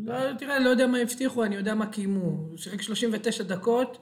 לא, 0.06 0.13
תראה, 0.39 0.60
לא 0.60 0.69
יודע 0.69 0.88
מה 0.88 0.97
הבטיחו, 0.97 1.43
אני 1.43 1.56
יודע 1.56 1.75
מה 1.75 1.86
קיימו. 1.86 2.47
הוא 2.49 2.58
שיחק 2.58 2.82
39 2.82 3.43
דקות, 3.43 3.97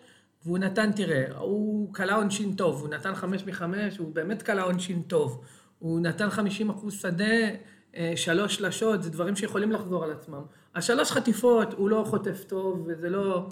והוא 0.45 0.57
נתן, 0.57 0.91
תראה, 0.91 1.37
הוא 1.37 1.93
כלה 1.93 2.15
עונשין 2.15 2.55
טוב, 2.55 2.81
הוא 2.81 2.89
נתן 2.89 3.15
חמש 3.15 3.43
מחמש, 3.45 3.97
הוא 3.97 4.15
באמת 4.15 4.41
כלה 4.41 4.61
עונשין 4.61 5.01
טוב. 5.01 5.41
הוא 5.79 5.99
נתן 5.99 6.29
50 6.29 6.69
אחוז 6.69 6.93
שדה, 6.93 7.25
אה, 7.95 8.13
שלוש 8.15 8.55
שלשות, 8.55 9.03
זה 9.03 9.09
דברים 9.09 9.35
שיכולים 9.35 9.71
לחזור 9.71 10.03
על 10.03 10.11
עצמם. 10.11 10.41
השלוש 10.75 11.11
חטיפות, 11.11 11.73
הוא 11.73 11.89
לא 11.89 12.03
חוטף 12.07 12.43
טוב, 12.43 12.87
וזה 12.87 13.09
לא 13.09 13.37
אה, 13.37 13.43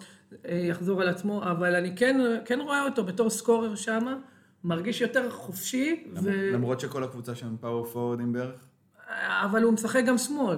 יחזור 0.50 1.02
על 1.02 1.08
עצמו, 1.10 1.44
אבל 1.44 1.76
אני 1.76 1.96
כן, 1.96 2.20
כן 2.46 2.60
רואה 2.62 2.84
אותו 2.86 3.04
בתור 3.04 3.30
סקורר 3.30 3.76
שמה, 3.76 4.18
מרגיש 4.64 5.02
יותר 5.02 5.30
חופשי, 5.32 6.04
ו... 6.24 6.50
למרות 6.54 6.80
שכל 6.80 7.04
הקבוצה 7.04 7.36
שם 7.36 7.56
פאוור 7.62 7.86
פורורדים 7.86 8.34
בערך? 8.34 8.66
אבל 9.28 9.64
הוא 9.64 9.74
משחק 9.74 10.04
גם 10.08 10.18
שמאל. 10.18 10.58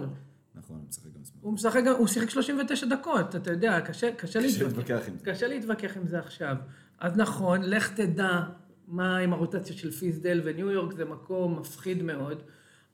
נכון, 0.55 0.75
הוא 0.75 0.85
משחק 0.89 1.05
גם 1.15 1.23
שמאל. 1.25 1.39
הוא 1.41 1.53
משחק, 1.53 1.83
גם- 1.85 1.95
הוא 1.95 2.07
שיחק 2.07 2.29
39 2.29 2.85
דקות, 2.85 3.35
אתה 3.35 3.51
יודע, 3.51 3.81
קשה, 3.81 4.11
קשה 4.11 4.39
להתווכח 4.39 5.01
עם 5.07 5.17
זה. 5.17 5.25
קשה 5.25 5.47
להתווכח 5.47 5.97
עם 5.97 6.07
זה 6.07 6.19
עכשיו. 6.19 6.55
אז 6.99 7.17
נכון, 7.17 7.61
לך 7.63 7.93
תדע 7.93 8.39
מה 8.87 9.17
עם 9.17 9.33
הרוטציה 9.33 9.75
של 9.75 9.91
פיסדל 9.91 10.41
וניו 10.43 10.71
יורק, 10.71 10.93
זה 10.93 11.05
מקום 11.05 11.59
מפחיד 11.59 12.03
מאוד. 12.03 12.41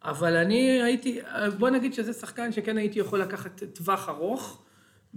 אבל 0.03 0.35
אני 0.35 0.81
הייתי, 0.83 1.19
בוא 1.57 1.69
נגיד 1.69 1.93
שזה 1.93 2.13
שחקן 2.13 2.51
שכן 2.51 2.77
הייתי 2.77 2.99
יכול 2.99 3.21
לקחת 3.21 3.63
טווח 3.73 4.09
ארוך, 4.09 4.64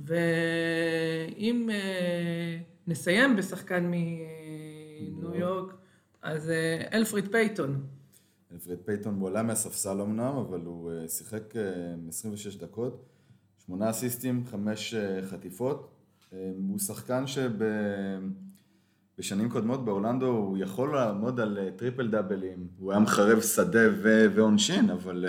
ואם 0.04 1.70
אה, 1.72 2.58
נסיים 2.86 3.36
בשחקן 3.36 3.90
מניו 3.90 5.34
יורק, 5.34 5.74
אז 6.22 6.50
אה, 6.50 6.84
אלפריד 6.92 7.28
פייטון. 7.32 7.86
אלפרד 8.52 8.78
פייטון 8.84 9.14
הוא 9.20 9.28
עלה 9.28 9.42
מהספסל 9.42 10.00
אמנם, 10.00 10.36
אבל 10.36 10.60
הוא 10.60 10.92
אה, 10.92 11.08
שיחק 11.08 11.56
אה, 11.56 11.94
26 12.08 12.56
דקות, 12.56 13.04
שמונה 13.66 13.90
אסיסטים, 13.90 14.44
חמש 14.46 14.94
חטיפות. 15.30 15.94
הוא 16.68 16.78
שחקן 16.78 17.24
שבשנים 19.16 19.50
קודמות 19.50 19.84
באורלנדו 19.84 20.26
הוא 20.26 20.58
יכול 20.58 20.94
לעמוד 20.94 21.40
על 21.40 21.58
טריפל 21.76 22.10
דאבלים, 22.10 22.68
הוא 22.78 22.92
היה 22.92 23.00
מחרב 23.00 23.40
שדה 23.40 23.80
ועונשין, 24.34 24.90
אבל 24.90 25.26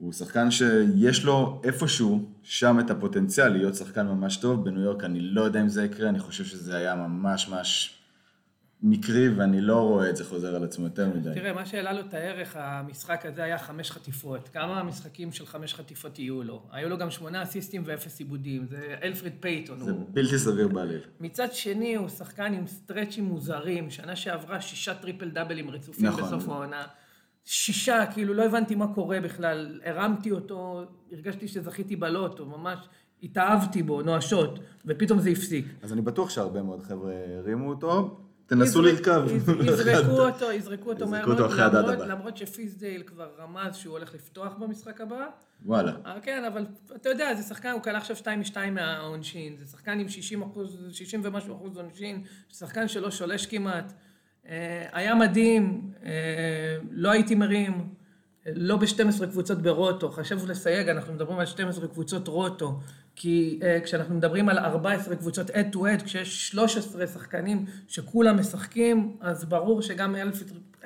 הוא 0.00 0.12
שחקן 0.12 0.50
שיש 0.50 1.24
לו 1.24 1.60
איפשהו 1.64 2.28
שם 2.42 2.80
את 2.80 2.90
הפוטנציאל 2.90 3.48
להיות 3.48 3.74
שחקן 3.74 4.06
ממש 4.06 4.36
טוב. 4.36 4.64
בניו 4.64 4.82
יורק 4.82 5.04
אני 5.04 5.20
לא 5.20 5.40
יודע 5.40 5.60
אם 5.60 5.68
זה 5.68 5.84
יקרה, 5.84 6.08
אני 6.08 6.18
חושב 6.18 6.44
שזה 6.44 6.76
היה 6.76 6.94
ממש 6.94 7.48
ממש 7.48 7.96
מקרי, 8.82 9.28
ואני 9.28 9.60
לא 9.60 9.76
רואה 9.76 10.10
את 10.10 10.16
זה 10.16 10.24
חוזר 10.24 10.56
על 10.56 10.64
עצמו 10.64 10.84
יותר 10.84 11.08
מדי. 11.08 11.30
תראה, 11.34 11.52
מה 11.52 11.66
שהעלה 11.66 11.92
לו 11.92 12.00
את 12.00 12.14
הערך, 12.14 12.56
המשחק 12.56 13.26
הזה 13.26 13.42
היה 13.42 13.58
חמש 13.58 13.90
חטיפות. 13.90 14.48
כמה 14.48 14.82
משחקים 14.82 15.32
של 15.32 15.46
חמש 15.46 15.74
חטיפות 15.74 16.18
יהיו 16.18 16.42
לו? 16.42 16.62
היו 16.72 16.88
לו 16.88 16.98
גם 16.98 17.10
שמונה 17.10 17.42
אסיסטים 17.42 17.82
ואפס 17.86 18.18
איבודים. 18.18 18.66
זה 18.66 18.94
אלפריד 19.02 19.32
פייטון. 19.40 19.78
זה 19.78 19.90
הוא... 19.90 20.06
בלתי 20.12 20.38
סביר 20.38 20.68
בעליל. 20.68 21.00
מצד 21.20 21.52
שני, 21.52 21.94
הוא 21.94 22.08
שחקן 22.08 22.54
עם 22.54 22.66
סטרצ'ים 22.66 23.24
מוזרים. 23.24 23.90
שנה 23.90 24.16
שעברה 24.16 24.60
שישה 24.60 24.94
טריפל 24.94 25.30
דאבלים 25.30 25.70
רצופים 25.70 26.06
נכון. 26.06 26.24
בסוף 26.24 26.48
העונה. 26.48 26.82
שישה, 27.44 28.04
כאילו 28.12 28.34
לא 28.34 28.44
הבנתי 28.44 28.74
מה 28.74 28.94
קורה 28.94 29.20
בכלל. 29.20 29.80
הרמתי 29.84 30.30
אותו, 30.30 30.82
הרגשתי 31.12 31.48
שזכיתי 31.48 31.96
בלוטו, 31.96 32.46
ממש 32.46 32.78
התאהבתי 33.22 33.82
בו, 33.82 34.02
נואשות, 34.02 34.58
ופתאום 34.86 35.18
זה 35.18 35.30
הפסיק. 35.30 35.64
אז 35.82 35.92
אני 35.92 36.00
בטוח 36.02 36.30
שהרבה 36.30 36.62
מאוד 36.62 36.82
חבר'ה 36.82 37.12
הרימו 37.38 37.68
אותו. 37.68 38.20
תנסו. 38.46 38.78
יז- 39.26 39.50
יזרקו 39.64 40.20
אותו, 40.20 40.52
יזרקו 40.52 40.88
אותו 40.92 41.06
מהר 41.08 41.26
מאוד, 41.26 41.38
למרות- 42.08 42.36
שפיסדייל 42.36 43.02
כבר 43.02 43.28
רמז 43.38 43.76
שהוא 43.76 43.92
הולך 43.92 44.14
לפתוח 44.14 44.54
במשחק 44.58 45.00
הבא. 45.00 45.26
וואלה. 45.64 45.92
אה, 46.06 46.20
כן, 46.22 46.44
אבל 46.44 46.66
אתה 46.96 47.08
יודע, 47.08 47.34
זה 47.34 47.42
שחקן, 47.42 47.70
הוא 47.70 47.80
קלע 47.80 47.98
עכשיו 47.98 48.16
2 48.16 48.38
מ-2 48.40 48.56
מהעונשין, 48.70 49.56
זה 49.56 49.66
שחקן 49.66 49.98
עם 50.00 50.08
60 50.08 50.42
אחוז, 50.42 50.78
60 50.92 51.20
ומשהו 51.24 51.56
אחוז 51.56 51.76
עונשין, 51.76 52.22
שחקן 52.48 52.88
שלא 52.88 53.10
שולש 53.10 53.46
כמעט. 53.46 53.92
אה, 54.48 54.86
היה 54.92 55.14
מדהים, 55.14 55.92
אה, 56.04 56.76
לא 56.90 57.10
הייתי 57.10 57.34
מרים, 57.34 57.94
לא 58.46 58.76
ב-12 58.76 59.26
קבוצות 59.30 59.62
ב 59.62 59.70
roto, 59.70 60.10
חשוב 60.10 60.46
לסייג, 60.46 60.88
אנחנו 60.88 61.14
מדברים 61.14 61.38
על 61.38 61.46
12 61.46 61.88
קבוצות 61.88 62.28
roto, 62.28 62.80
כי 63.16 63.60
אה, 63.62 63.78
כשאנחנו 63.84 64.14
מדברים 64.14 64.48
על 64.48 64.58
14 64.58 65.16
קבוצות 65.16 65.50
אד 65.50 65.66
טו 65.72 65.86
אד, 65.86 66.02
כשיש 66.02 66.48
13 66.48 67.06
שחקנים 67.06 67.66
שכולם 67.88 68.40
משחקים, 68.40 69.16
אז 69.20 69.44
ברור 69.44 69.82
שגם 69.82 70.16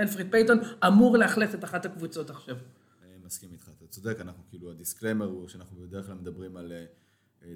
אלפריד, 0.00 0.26
פייטון 0.30 0.58
אמור 0.86 1.18
לאכלס 1.18 1.54
את 1.54 1.64
אחת 1.64 1.86
הקבוצות 1.86 2.30
עכשיו. 2.30 2.56
אני 3.02 3.26
מסכים 3.26 3.48
איתך, 3.52 3.68
אתה 3.78 3.86
צודק, 3.86 4.16
אנחנו 4.20 4.42
כאילו, 4.50 4.70
ה 4.70 4.75
disclaimer 4.75 5.26
הוא 5.26 5.48
שאנחנו 5.48 5.76
בדרך 5.80 6.06
כלל 6.06 6.14
מדברים 6.14 6.56
על 6.56 6.72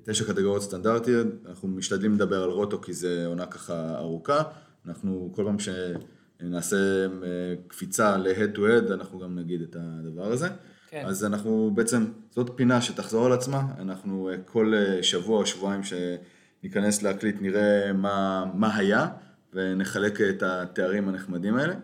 תשע 0.04 0.24
קטגוריות 0.24 0.62
סטנדרטיות, 0.62 1.26
אנחנו 1.46 1.68
משתדלים 1.68 2.14
לדבר 2.14 2.42
על 2.42 2.50
רוטו 2.50 2.80
כי 2.80 2.92
זה 2.92 3.26
עונה 3.26 3.46
ככה 3.46 3.98
ארוכה, 3.98 4.42
אנחנו 4.86 5.32
כל 5.34 5.44
פעם 5.44 5.56
שנעשה 5.58 6.76
אה, 6.76 7.54
קפיצה 7.68 8.16
ל-head 8.16 8.56
to 8.56 8.58
head, 8.58 8.92
אנחנו 8.92 9.18
גם 9.18 9.38
נגיד 9.38 9.62
את 9.62 9.76
הדבר 9.78 10.32
הזה. 10.32 10.48
כן. 10.88 11.02
אז 11.06 11.24
אנחנו 11.24 11.70
בעצם, 11.74 12.06
זאת 12.30 12.50
פינה 12.56 12.80
שתחזור 12.80 13.26
על 13.26 13.32
עצמה, 13.32 13.62
אנחנו 13.78 14.30
אה, 14.30 14.36
כל 14.44 14.74
אה, 14.74 15.02
שבוע 15.02 15.38
או 15.38 15.46
שבועיים 15.46 15.80
שניכנס 15.82 17.02
להקליט 17.02 17.36
נראה 17.40 17.92
מה, 17.92 18.44
מה 18.54 18.76
היה, 18.76 19.06
ונחלק 19.52 20.20
את 20.20 20.42
התארים 20.42 21.08
הנחמדים 21.08 21.54
האלה. 21.56 21.74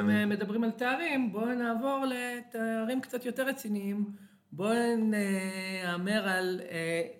אם 0.00 0.28
מדברים 0.28 0.64
על 0.64 0.70
תארים, 0.70 1.32
בואו 1.32 1.54
נעבור 1.54 2.04
לתארים 2.06 3.00
קצת 3.00 3.24
יותר 3.24 3.46
רציניים. 3.46 4.04
בואו 4.52 4.96
נאמר 4.96 6.28
על 6.28 6.60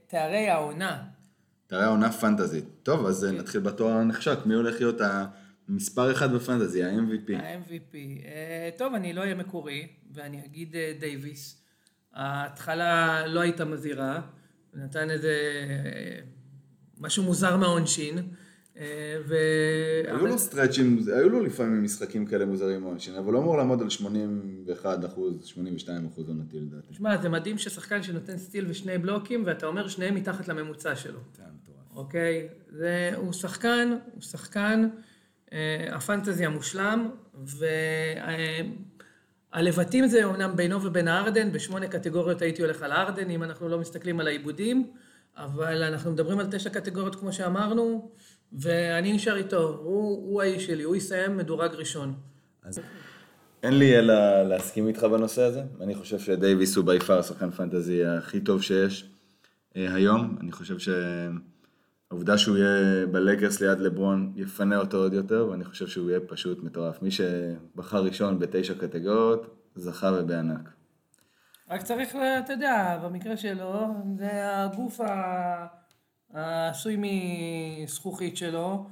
תארי 0.07 0.49
העונה. 0.49 1.03
תראה 1.73 1.87
עונה 1.87 2.13
פנטזית. 2.13 2.65
טוב, 2.83 3.07
אז 3.07 3.27
כן. 3.31 3.37
נתחיל 3.37 3.61
בתואר 3.61 3.93
הנחשק. 3.93 4.39
מי 4.47 4.55
הולך 4.55 4.75
להיות 4.81 5.01
המספר 5.69 6.13
אחד 6.13 6.33
בפנטזי, 6.33 6.85
ה-MVP? 6.85 7.37
ה-MVP. 7.37 7.95
אה, 8.25 8.71
טוב, 8.79 8.95
אני 8.95 9.13
לא 9.13 9.21
אהיה 9.21 9.35
מקורי, 9.35 9.89
ואני 10.15 10.45
אגיד 10.45 10.77
אה, 10.77 10.93
דייוויס. 11.01 11.63
ההתחלה 12.15 13.27
לא 13.27 13.41
הייתה 13.41 13.65
מזהירה, 13.65 14.21
נתן 14.75 15.11
איזה 15.11 15.29
אה, 15.31 16.21
משהו 16.99 17.23
מוזר 17.23 17.57
מהעונשין. 17.57 18.19
אה, 18.79 19.17
ו... 19.27 19.37
היו 20.07 20.27
לו 20.27 20.39
סטרצ'ים, 20.39 20.99
היו 21.17 21.29
לו 21.29 21.43
לפעמים 21.43 21.85
משחקים 21.85 22.27
כאלה 22.27 22.47
מוזרים 22.47 22.81
מהעונשין, 22.81 23.15
אבל 23.15 23.33
הוא 23.33 23.43
אמור 23.43 23.57
לעמוד 23.57 23.83
על 23.83 23.91
81 23.91 25.05
אחוז, 25.05 25.45
82 25.45 26.07
אחוז 26.07 26.29
עונתי 26.29 26.61
לדעתי. 26.61 26.87
תשמע, 26.91 27.17
זה 27.23 27.29
מדהים 27.29 27.59
ששחקן 27.59 28.03
שנותן 28.03 28.39
סטיל 28.39 28.67
ושני 28.69 28.99
בלוקים, 28.99 29.43
ואתה 29.47 29.67
אומר 29.67 29.89
שניהם 29.89 30.15
מתחת 30.15 30.49
לממוצע 30.49 30.97
שלו. 30.97 31.19
זה 31.37 31.43
היה 31.43 31.51
מטורף. 31.63 31.97
אוקיי? 31.97 32.49
זה, 32.71 33.11
הוא 33.17 33.33
שחקן, 33.33 33.97
הוא 34.15 34.23
שחקן, 34.23 34.89
אה, 35.53 35.89
הפנטזי 35.93 36.47
המושלם, 36.47 37.11
והלבטים 39.53 40.07
זה 40.07 40.25
אומנם 40.25 40.57
בינו 40.57 40.83
ובין 40.83 41.09
הארדן, 41.09 41.53
בשמונה 41.53 41.89
קטגוריות 41.89 42.43
הייתי 42.43 42.63
הולך 42.63 42.83
על 42.83 42.93
הארדן, 42.93 43.31
אם 43.31 43.43
אנחנו 43.43 43.69
לא 43.69 43.79
מסתכלים 43.79 44.21
על 44.21 44.27
העיבודים, 44.27 44.91
אבל 45.37 45.83
אנחנו 45.83 46.13
מדברים 46.13 46.39
על 46.39 46.47
תשע 46.51 46.71
קטגוריות 46.71 47.15
כמו 47.15 47.33
שאמרנו, 47.33 48.11
ואני 48.61 49.13
נשאר 49.13 49.37
איתו, 49.37 49.69
הוא, 49.83 50.31
הוא 50.33 50.43
האיש 50.43 50.67
שלי, 50.67 50.83
הוא 50.83 50.97
יסיים 50.97 51.37
מדורג 51.37 51.75
ראשון. 51.75 52.15
אין 53.63 53.79
לי 53.79 53.99
אלא 53.99 54.43
להסכים 54.43 54.89
איתך 54.89 55.05
בנושא 55.05 55.43
הזה. 55.43 55.63
אני 55.81 55.95
חושב 55.95 56.19
שדייוויס 56.19 56.77
הוא 56.77 56.85
ביפר 56.85 57.19
השחקן 57.19 57.51
פנטזי 57.51 58.05
הכי 58.05 58.41
טוב 58.41 58.63
שיש 58.63 59.11
אה, 59.77 59.95
היום. 59.95 60.37
אני 60.41 60.53
חושב 60.53 60.77
שהעובדה 60.79 62.39
שהוא 62.39 62.57
יהיה 62.57 63.07
בלקרס 63.07 63.61
ליד 63.61 63.79
לברון 63.79 64.33
יפנה 64.37 64.77
אותו 64.79 64.97
עוד 64.97 65.13
יותר, 65.13 65.49
ואני 65.51 65.65
חושב 65.65 65.87
שהוא 65.87 66.11
יהיה 66.11 66.21
פשוט 66.21 66.63
מטורף. 66.63 67.03
מי 67.03 67.11
שבחר 67.11 68.05
ראשון 68.05 68.39
בתשע 68.39 68.75
קטגוריות, 68.75 69.47
זכה 69.77 70.13
ובענק. 70.19 70.69
רק 71.71 71.83
צריך, 71.83 72.17
אתה 72.45 72.53
יודע, 72.53 72.99
במקרה 73.05 73.37
שלו, 73.37 73.87
זה 74.19 74.31
הגוף 74.63 75.01
ה- 75.01 75.82
העשוי 76.33 76.97
מזכוכית 76.99 78.37
שלו, 78.37 78.87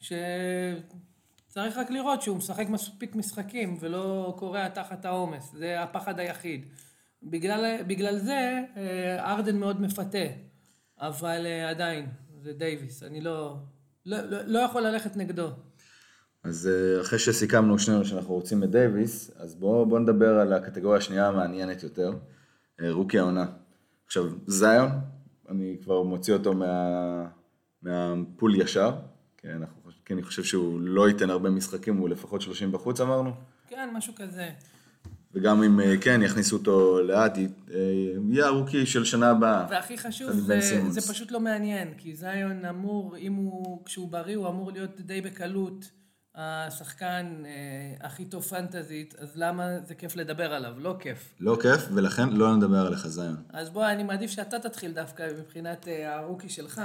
שצריך 0.00 1.76
רק 1.76 1.90
לראות 1.90 2.22
שהוא 2.22 2.36
משחק 2.36 2.68
מספיק 2.68 3.14
משחקים 3.14 3.76
ולא 3.80 4.34
כורע 4.38 4.68
תחת 4.68 5.04
העומס, 5.04 5.52
זה 5.52 5.82
הפחד 5.82 6.18
היחיד. 6.18 6.66
בגלל, 7.22 7.82
בגלל 7.86 8.18
זה 8.18 8.62
אה, 8.76 9.32
הארדן 9.32 9.56
מאוד 9.56 9.80
מפתה, 9.80 10.26
אבל 11.00 11.46
אה, 11.46 11.70
עדיין, 11.70 12.06
זה 12.42 12.52
דייוויס, 12.52 13.02
אני 13.02 13.20
לא, 13.20 13.56
לא, 14.06 14.20
לא, 14.20 14.42
לא 14.42 14.58
יכול 14.58 14.82
ללכת 14.82 15.16
נגדו. 15.16 15.48
אז 16.44 16.68
אה, 16.72 17.00
אחרי 17.00 17.18
שסיכמנו 17.18 17.78
שנינו 17.78 18.04
שאנחנו 18.04 18.34
רוצים 18.34 18.62
את 18.62 18.70
דייוויס, 18.70 19.30
אז 19.36 19.54
בואו 19.54 19.86
בוא 19.86 19.98
נדבר 19.98 20.38
על 20.38 20.52
הקטגוריה 20.52 20.98
השנייה 20.98 21.28
המעניינת 21.28 21.82
יותר, 21.82 22.12
rookie 22.90 23.18
העונה. 23.18 23.46
עכשיו, 24.06 24.24
זאיון, 24.46 24.88
אני 25.52 25.76
כבר 25.82 26.02
מוציא 26.02 26.34
אותו 26.34 26.54
מה, 26.54 27.26
מהפול 27.82 28.60
ישר, 28.60 28.92
כי, 29.38 29.48
אנחנו, 29.48 29.90
כי 30.04 30.14
אני 30.14 30.22
חושב 30.22 30.44
שהוא 30.44 30.80
לא 30.80 31.08
ייתן 31.08 31.30
הרבה 31.30 31.50
משחקים, 31.50 31.96
הוא 31.96 32.08
לפחות 32.08 32.42
30 32.42 32.72
בחוץ 32.72 33.00
אמרנו. 33.00 33.32
כן, 33.68 33.88
משהו 33.92 34.14
כזה. 34.16 34.50
וגם 35.34 35.62
אם 35.62 35.80
אה, 35.80 35.94
כן, 36.00 36.20
יכניסו 36.22 36.56
אותו 36.56 37.02
לאט, 37.02 37.38
אה, 37.38 37.42
יהיה 38.30 38.46
הרוקי 38.46 38.86
של 38.86 39.04
שנה 39.04 39.30
הבאה. 39.30 39.66
והכי 39.70 39.98
חשוב, 39.98 40.30
זה. 40.30 40.60
זה 40.88 41.12
פשוט 41.12 41.30
לא 41.30 41.40
מעניין, 41.40 41.94
כי 41.98 42.14
זיון 42.14 42.64
אמור, 42.64 43.16
אם 43.16 43.34
הוא, 43.34 43.84
כשהוא 43.84 44.08
בריא, 44.08 44.36
הוא 44.36 44.48
אמור 44.48 44.72
להיות 44.72 45.00
די 45.00 45.20
בקלות 45.20 45.90
השחקן 46.34 47.42
אה, 47.46 48.06
הכי 48.06 48.24
טוב 48.24 48.42
פנטזית, 48.42 49.14
אז 49.18 49.32
למה 49.36 49.68
זה 49.84 49.94
כיף 49.94 50.16
לדבר 50.16 50.52
עליו? 50.52 50.72
לא 50.78 50.96
כיף. 50.98 51.34
לא 51.40 51.58
כיף, 51.62 51.88
ולכן 51.94 52.28
לא 52.28 52.56
נדבר 52.56 52.86
עליך, 52.86 53.06
זאיון. 53.06 53.36
אז 53.52 53.70
בוא, 53.70 53.86
אני 53.86 54.02
מעדיף 54.02 54.30
שאתה 54.30 54.58
תתחיל 54.58 54.92
דווקא 54.92 55.28
מבחינת 55.38 55.88
אה, 55.88 56.18
הרוקי 56.18 56.48
שלך. 56.48 56.80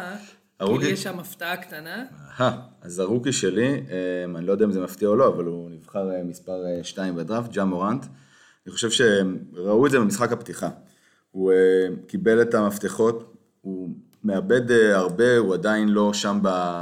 הרוקי? 0.59 0.85
כי 0.85 0.91
יש 0.91 1.03
שם 1.03 1.19
הפתעה 1.19 1.57
קטנה. 1.57 2.05
אהה, 2.39 2.61
אז 2.81 2.99
הרוקי 2.99 3.33
שלי, 3.33 3.83
אה, 3.89 4.37
אני 4.37 4.45
לא 4.45 4.51
יודע 4.51 4.65
אם 4.65 4.71
זה 4.71 4.81
מפתיע 4.81 5.07
או 5.07 5.15
לא, 5.15 5.27
אבל 5.27 5.45
הוא 5.45 5.69
נבחר 5.71 6.11
אה, 6.11 6.23
מספר 6.23 6.63
2 6.83 7.15
בדראפט, 7.15 7.51
ג'ה 7.51 7.65
מורנט. 7.65 8.05
אני 8.67 8.73
חושב 8.73 8.89
שראו 8.91 9.85
את 9.85 9.91
זה 9.91 9.99
במשחק 9.99 10.31
הפתיחה. 10.31 10.69
הוא 11.31 11.51
אה, 11.51 11.87
קיבל 12.07 12.41
את 12.41 12.53
המפתחות, 12.53 13.33
הוא 13.61 13.89
מאבד 14.23 14.71
אה, 14.71 14.97
הרבה, 14.97 15.37
הוא 15.37 15.53
עדיין 15.53 15.89
לא 15.89 16.13
שם 16.13 16.39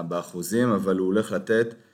באחוזים, 0.08 0.70
אבל 0.70 0.98
הוא 0.98 1.06
הולך 1.06 1.32
לתת 1.32 1.68
אה, 1.74 1.85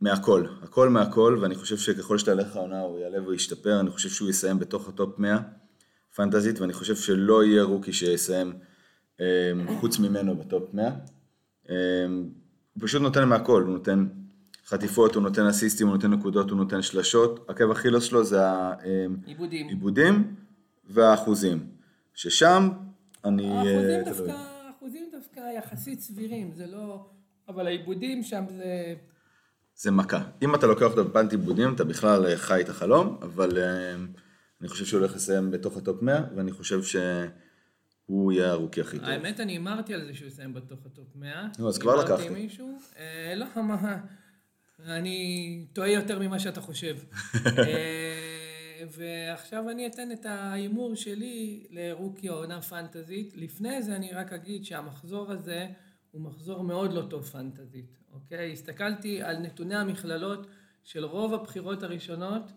מהכל, 0.00 0.44
הכל 0.62 0.88
מהכל, 0.88 1.38
ואני 1.42 1.54
חושב 1.54 1.76
שככל 1.76 2.18
שתלך 2.18 2.56
העונה 2.56 2.80
הוא 2.80 2.98
יעלה 2.98 3.28
וישתפר, 3.28 3.80
אני 3.80 3.90
חושב 3.90 4.08
שהוא 4.08 4.30
יסיים 4.30 4.58
בתוך 4.58 4.88
ה 4.88 4.95
top 4.95 5.18
100 5.18 5.38
פנטזית, 6.16 6.60
ואני 6.60 6.72
חושב 6.72 6.96
שלא 6.96 7.44
יהיה 7.44 7.62
רוקי 7.62 7.92
שיסיים 7.92 8.52
אה, 9.20 9.52
חוץ 9.80 9.98
ממנו 9.98 10.36
בטופ 10.36 10.74
100. 10.74 10.90
אה, 11.70 11.74
הוא 12.74 12.82
פשוט 12.82 13.02
נותן 13.02 13.28
מהכל, 13.28 13.62
הוא 13.62 13.72
נותן 13.72 14.06
חטיפות, 14.66 15.14
הוא 15.14 15.22
נותן 15.22 15.46
אסיסטים, 15.46 15.86
הוא 15.86 15.94
נותן 15.94 16.10
נקודות, 16.10 16.50
הוא 16.50 16.58
נותן 16.58 16.82
שלשות. 16.82 17.44
עקב 17.48 17.70
אכילוס 17.70 18.04
שלו 18.04 18.24
זה 18.24 18.38
עיבודים. 19.26 19.66
העיבודים 19.66 20.34
והאחוזים. 20.84 21.66
ששם 22.14 22.68
אני... 23.24 23.50
אה, 23.50 23.98
האחוזים. 24.66 25.08
דווקא, 25.12 25.40
דווקא 25.40 25.40
יחסית 25.56 26.00
סבירים, 26.00 26.52
זה 26.52 26.66
לא... 26.66 27.06
אבל 27.48 27.66
העיבודים 27.66 28.22
שם 28.22 28.44
זה... 28.48 28.94
זה 29.80 29.90
מכה. 29.90 30.22
אם 30.42 30.54
אתה 30.54 30.66
לוקח 30.66 30.82
אותו 30.82 31.04
בפנט 31.04 31.32
עיבודים, 31.32 31.74
אתה 31.74 31.84
בכלל 31.84 32.26
אה, 32.26 32.36
חי 32.36 32.60
את 32.60 32.68
החלום, 32.68 33.18
אבל 33.22 33.58
אה, 33.58 33.94
אני 34.60 34.68
חושב 34.68 34.84
שהוא 34.84 35.00
הולך 35.00 35.14
לסיים 35.14 35.50
בתוך 35.50 35.76
ה 35.76 35.82
top 35.82 36.02
100, 36.02 36.24
ואני 36.36 36.52
חושב 36.52 36.82
שהוא 36.82 38.32
יהיה 38.32 38.50
הרוקי 38.50 38.80
הכי 38.80 38.98
טוב. 38.98 39.08
האמת, 39.08 39.40
אני 39.40 39.52
הימרתי 39.52 39.94
על 39.94 40.06
זה 40.06 40.14
שהוא 40.14 40.28
יסיים 40.28 40.54
בתוך 40.54 40.86
ה 40.86 40.91
top 40.91 41.06
100. 41.14 41.48
נו, 41.58 41.68
אז 41.68 41.78
כבר 41.78 41.96
לקחתי. 42.04 42.26
עם 42.26 42.32
מישהו? 42.32 42.78
אה, 42.98 43.34
לא, 43.36 43.62
מה... 43.62 43.96
אני 44.86 45.66
טועה 45.72 45.90
יותר 45.90 46.18
ממה 46.18 46.38
שאתה 46.38 46.60
חושב. 46.60 46.96
אה, 47.58 48.84
ועכשיו 48.90 49.70
אני 49.70 49.86
אתן 49.86 50.12
את 50.12 50.26
ההימור 50.26 50.94
שלי 50.94 51.66
לרוקי 51.70 52.28
העונה 52.28 52.62
פנטזית. 52.62 53.36
לפני 53.36 53.82
זה 53.82 53.96
אני 53.96 54.12
רק 54.12 54.32
אגיד 54.32 54.64
שהמחזור 54.64 55.32
הזה 55.32 55.66
הוא 56.18 56.24
מחזור 56.24 56.64
מאוד 56.64 56.92
לא 56.92 57.02
טוב 57.10 57.22
פנטזית, 57.24 57.98
אוקיי? 58.12 58.52
הסתכלתי 58.52 59.22
על 59.22 59.38
נתוני 59.38 59.76
המכללות 59.76 60.46
של 60.84 61.04
רוב 61.04 61.34
הבחירות 61.34 61.82
הראשונות, 61.82 62.52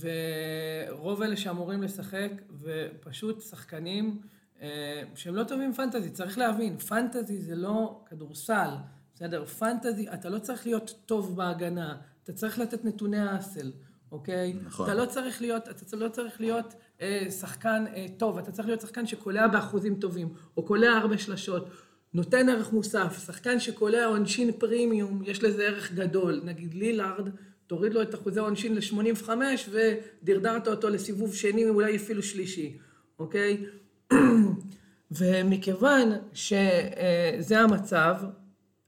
ורוב 0.00 1.22
אלה 1.22 1.36
שאמורים 1.36 1.82
לשחק, 1.82 2.30
ופשוט 2.60 3.40
שחקנים 3.40 4.20
אה, 4.60 5.02
שהם 5.14 5.34
לא 5.34 5.44
טובים 5.44 5.72
פנטזי. 5.72 6.10
צריך 6.10 6.38
להבין, 6.38 6.78
פנטזי 6.78 7.38
זה 7.38 7.54
לא 7.54 8.04
כדורסל, 8.06 8.70
בסדר? 9.14 9.44
פנטזי, 9.44 10.08
אתה 10.08 10.28
לא 10.28 10.38
צריך 10.38 10.66
להיות 10.66 10.94
טוב 11.06 11.36
בהגנה, 11.36 11.96
אתה 12.24 12.32
צריך 12.32 12.58
לתת 12.58 12.84
נתוני 12.84 13.18
האסל, 13.18 13.72
אוקיי? 14.12 14.52
נכון. 14.64 14.86
אתה 14.90 14.94
לא 14.94 15.06
צריך 15.06 15.40
להיות, 15.40 15.68
אתה 15.68 15.96
לא 15.96 16.08
צריך 16.08 16.40
להיות 16.40 16.74
אה, 17.00 17.30
שחקן 17.30 17.84
אה, 17.94 18.06
טוב, 18.16 18.38
אתה 18.38 18.52
צריך 18.52 18.68
להיות 18.68 18.80
שחקן 18.80 19.06
שקולע 19.06 19.46
באחוזים 19.46 19.94
טובים, 19.94 20.34
או 20.56 20.62
קולע 20.62 20.90
הרבה 20.90 21.18
שלשות. 21.18 21.68
נותן 22.14 22.48
ערך 22.48 22.72
מוסף, 22.72 23.26
שחקן 23.26 23.60
שקולע 23.60 24.06
עונשין 24.06 24.52
פרימיום, 24.52 25.22
יש 25.24 25.44
לזה 25.44 25.62
ערך 25.62 25.92
גדול. 25.92 26.40
נגיד 26.44 26.74
לילארד, 26.74 27.28
תוריד 27.66 27.94
לו 27.94 28.02
את 28.02 28.14
אחוזי 28.14 28.40
העונשין 28.40 28.74
ל-85 28.74 29.28
ודרדרת 29.70 30.68
אותו 30.68 30.88
לסיבוב 30.88 31.34
שני, 31.34 31.68
אולי 31.68 31.96
אפילו 31.96 32.22
שלישי, 32.22 32.78
אוקיי? 33.18 33.64
ומכיוון 35.18 36.12
שזה 36.32 37.60
המצב, 37.60 38.16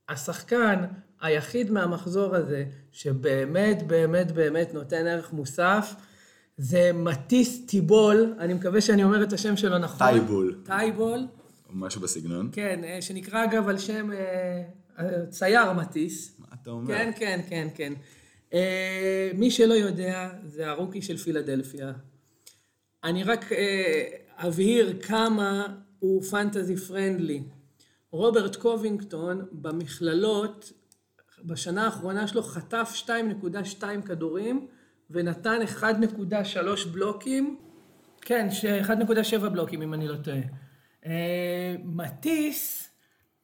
השחקן 0.08 0.84
היחיד 1.20 1.70
מהמחזור 1.70 2.34
הזה, 2.34 2.64
שבאמת, 2.92 3.86
באמת, 3.86 4.32
באמת 4.32 4.74
נותן 4.74 5.06
ערך 5.06 5.32
מוסף, 5.32 5.94
זה 6.56 6.90
מתיס 6.94 7.66
תייבול, 7.66 8.34
אני 8.38 8.54
מקווה 8.54 8.80
שאני 8.80 9.04
אומר 9.04 9.22
את 9.22 9.32
השם 9.32 9.56
שלו 9.56 9.78
נכון. 9.78 10.06
תייבול. 10.06 10.60
תייבול, 10.64 11.26
או 11.70 11.76
משהו 11.76 12.00
בסגנון. 12.00 12.48
כן, 12.52 12.80
אה, 12.84 13.02
שנקרא 13.02 13.44
אגב 13.44 13.68
על 13.68 13.78
שם 13.78 14.12
אה, 14.12 14.62
אה, 14.98 15.26
צייר 15.26 15.72
מטיס. 15.72 16.36
מה 16.38 16.46
אתה 16.62 16.70
אומר? 16.70 16.94
כן, 16.94 17.10
כן, 17.18 17.40
כן, 17.48 17.68
כן. 17.74 17.92
מי 19.34 19.50
שלא 19.50 19.74
יודע, 19.74 20.30
זה 20.46 20.68
הרוקי 20.70 21.02
של 21.02 21.16
פילדלפיה. 21.16 21.92
אני 23.04 23.22
רק 23.24 23.44
אבהיר 24.36 24.98
כמה 25.02 25.66
הוא 25.98 26.22
פנטזי 26.22 26.76
פרנדלי. 26.76 27.42
רוברט 28.10 28.56
קובינגטון 28.56 29.46
במכללות, 29.52 30.72
בשנה 31.44 31.84
האחרונה 31.84 32.26
שלו 32.28 32.42
חטף 32.42 32.92
2.2 33.06 33.84
כדורים 34.06 34.66
ונתן 35.10 35.58
1.3 35.80 35.84
בלוקים. 36.92 37.56
כן, 38.20 38.50
ש- 38.50 38.64
1.7 38.64 39.48
בלוקים 39.48 39.82
אם 39.82 39.94
אני 39.94 40.08
לא 40.08 40.16
טועה. 40.16 40.40
אה, 41.06 41.74
מטיס 41.84 42.88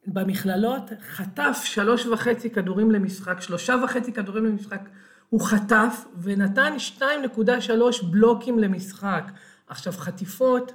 במכללות 0.07 0.90
חטף 1.01 1.61
שלוש 1.64 2.07
וחצי 2.07 2.51
כדורים 2.51 2.90
למשחק, 2.90 3.40
שלושה 3.40 3.75
וחצי 3.85 4.12
כדורים 4.12 4.45
למשחק, 4.45 4.88
הוא 5.29 5.40
חטף 5.40 6.05
ונתן 6.23 6.73
2.3 6.99 8.05
בלוקים 8.05 8.59
למשחק. 8.59 9.33
עכשיו 9.66 9.92
חטיפות 9.92 10.73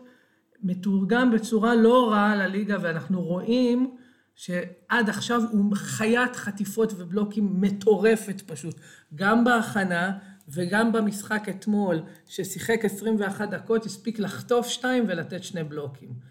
מתורגם 0.64 1.32
בצורה 1.32 1.76
לא 1.76 2.12
רעה 2.12 2.36
לליגה 2.36 2.78
ואנחנו 2.82 3.22
רואים 3.22 3.96
שעד 4.36 5.10
עכשיו 5.10 5.42
הוא 5.52 5.76
חיית 5.76 6.36
חטיפות 6.36 6.94
ובלוקים 6.98 7.62
מטורפת 7.62 8.42
פשוט, 8.42 8.76
גם 9.16 9.44
בהכנה 9.44 10.12
וגם 10.50 10.92
במשחק 10.92 11.50
אתמול, 11.50 12.02
ששיחק 12.26 12.86
21 12.86 13.50
דקות, 13.50 13.86
הספיק 13.86 14.20
לחטוף 14.20 14.68
שתיים 14.68 15.06
ולתת 15.08 15.44
שני 15.44 15.64
בלוקים. 15.64 16.31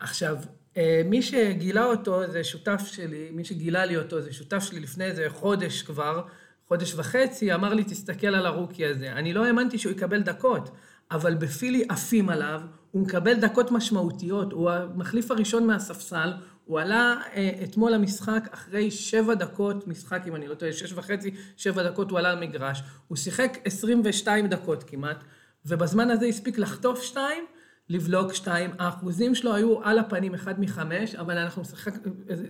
עכשיו, 0.00 0.36
אה, 0.76 1.02
מי 1.04 1.22
שגילה 1.22 1.84
אותו 1.84 2.30
זה 2.30 2.44
שותף 2.44 2.82
שלי, 2.86 3.28
מי 3.32 3.44
שגילה 3.44 3.84
לי 3.84 3.96
אותו 3.96 4.20
זה 4.20 4.32
שותף 4.32 4.58
שלי 4.58 4.80
לפני 4.80 5.04
איזה 5.04 5.26
חודש 5.28 5.82
כבר, 5.82 6.22
חודש 6.68 6.94
וחצי, 6.94 7.54
אמר 7.54 7.74
לי, 7.74 7.84
תסתכל 7.84 8.26
על 8.26 8.46
הרוקי 8.46 8.86
הזה. 8.86 9.12
אני 9.12 9.32
לא 9.32 9.44
האמנתי 9.44 9.78
שהוא 9.78 9.92
יקבל 9.92 10.22
דקות, 10.22 10.70
אבל 11.10 11.34
בפילי 11.34 11.84
עפים 11.88 12.28
עליו, 12.28 12.60
הוא 12.90 13.02
מקבל 13.02 13.34
דקות 13.34 13.70
משמעותיות, 13.70 14.52
הוא 14.52 14.70
המחליף 14.70 15.30
הראשון 15.30 15.66
מהספסל, 15.66 16.32
הוא 16.64 16.80
עלה 16.80 17.16
אה, 17.34 17.50
אתמול 17.64 17.92
למשחק 17.92 18.48
אחרי 18.50 18.90
שבע 18.90 19.34
דקות 19.34 19.88
משחק, 19.88 20.22
אם 20.26 20.36
אני 20.36 20.48
לא 20.48 20.54
טועה, 20.54 20.72
שש 20.72 20.92
וחצי, 20.92 21.34
שבע 21.56 21.82
דקות 21.82 22.10
הוא 22.10 22.18
עלה 22.18 22.34
למגרש, 22.34 22.82
הוא 23.08 23.16
שיחק 23.16 23.58
22 23.64 24.46
דקות 24.46 24.84
כמעט, 24.84 25.24
ובזמן 25.66 26.10
הזה 26.10 26.26
הספיק 26.26 26.58
לחטוף 26.58 27.02
שתיים, 27.02 27.44
לבלוק 27.90 28.34
שתיים, 28.34 28.70
האחוזים 28.78 29.34
שלו 29.34 29.54
היו 29.54 29.82
על 29.82 29.98
הפנים 29.98 30.34
אחד 30.34 30.60
מחמש, 30.60 31.14
אבל 31.14 31.38
אנחנו 31.38 31.62
משחק, 31.62 31.94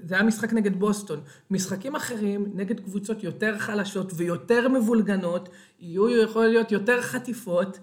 זה 0.02 0.14
היה 0.14 0.24
משחק 0.24 0.52
נגד 0.52 0.76
בוסטון. 0.76 1.20
משחקים 1.50 1.96
אחרים, 1.96 2.52
נגד 2.54 2.80
קבוצות 2.80 3.24
יותר 3.24 3.58
חלשות 3.58 4.12
ויותר 4.16 4.68
מבולגנות, 4.68 5.48
יהיו 5.78 6.22
יכול 6.22 6.46
להיות 6.46 6.72
יותר 6.72 7.02
חטיפות, 7.02 7.78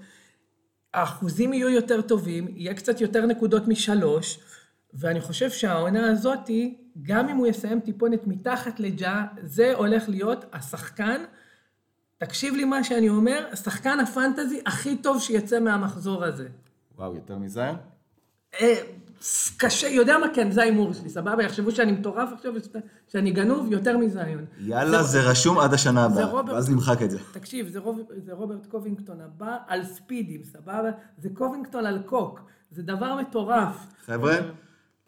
האחוזים 0.94 1.54
יהיו 1.54 1.70
יותר 1.70 2.02
טובים, 2.02 2.48
יהיה 2.56 2.74
קצת 2.74 3.02
יותר 3.02 3.26
נקודות 3.26 3.68
משלוש, 3.68 4.40
ואני 4.94 5.22
חושב 5.22 5.50
שהעונה 5.50 6.12
הזאתי, 6.12 6.78
גם 7.02 7.30
אם 7.30 7.38
הוא 7.38 7.48
יסיים 7.48 7.80
טיפונת 7.80 8.28
מתחת 8.28 8.80
לג'ה, 8.80 9.26
זה 9.42 9.74
הולך 9.74 10.10
להיות 10.10 10.46
השחקן, 10.54 11.24
תקשיב 12.18 12.56
לי 12.56 12.66
מה 12.66 12.84
שאני 12.84 13.10
אומר, 13.10 13.48
השחקן 13.52 14.00
הפנטזי 14.00 14.62
הכי 14.66 14.98
טוב 14.98 15.22
שיצא 15.22 15.60
מהמחזור 15.60 16.24
הזה. 16.24 16.48
וואו, 16.98 17.16
יותר 17.16 17.38
מזיין? 17.38 17.76
אה, 18.62 18.76
קשה, 19.58 19.88
יודע 19.88 20.18
מה 20.18 20.28
כן, 20.34 20.52
זה 20.52 20.62
ההימור 20.62 20.94
שלי, 20.94 21.10
סבבה? 21.10 21.44
יחשבו 21.44 21.72
שאני 21.72 21.92
מטורף 21.92 22.30
עכשיו, 22.34 22.54
שאני 23.08 23.32
גנוב 23.32 23.72
יותר 23.72 23.98
מזיון. 23.98 24.46
יאללה, 24.60 25.04
זה 25.04 25.22
רשום 25.22 25.60
עד 25.60 25.74
השנה 25.74 26.10
זה 26.10 26.24
הבאה, 26.24 26.54
ואז 26.54 26.70
נמחק 26.70 27.02
את 27.02 27.12
זה. 27.12 27.20
תקשיב, 27.32 27.68
זה, 27.68 27.80
רוב, 27.80 28.02
זה 28.26 28.34
רוברט 28.34 28.66
קובינגטון 28.66 29.22
הבא 29.22 29.58
על 29.68 29.84
ספידים, 29.84 30.44
סבבה? 30.44 30.92
זה 31.18 31.30
קובינגטון 31.34 31.86
על 31.86 32.00
קוק, 32.06 32.42
זה 32.72 32.84
דבר 32.84 33.16
מטורף. 33.16 33.76
חבר'ה, 34.06 34.36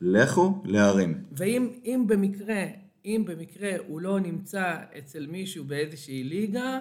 לכו 0.02 0.62
להרים. 0.65 1.23
ואם 1.32 1.69
אם 1.86 2.04
במקרה, 2.08 2.63
אם 3.06 3.23
במקרה 3.28 3.71
הוא 3.88 4.02
לא 4.02 4.19
נמצא 4.19 4.75
אצל 4.97 5.28
מישהו 5.28 5.63
באיזושהי 5.63 6.23
ליגה, 6.23 6.80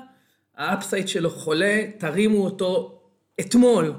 ה 0.56 0.63
upside 0.63 1.08
שלו 1.08 1.30
חולה, 1.30 1.84
תרימו 1.98 2.44
אותו 2.44 3.00
אתמול. 3.40 3.92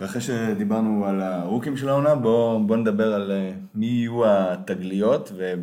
ואחרי 0.00 0.20
שדיברנו 0.20 1.06
על 1.06 1.22
הרוקים 1.22 1.76
של 1.76 1.88
העונה, 1.88 2.14
בואו 2.14 2.66
בוא 2.66 2.76
נדבר 2.76 3.14
על 3.14 3.32
אה, 3.32 3.52
מי 3.74 3.86
יהיו 3.86 4.26
התגליות, 4.26 5.32
ו... 5.36 5.54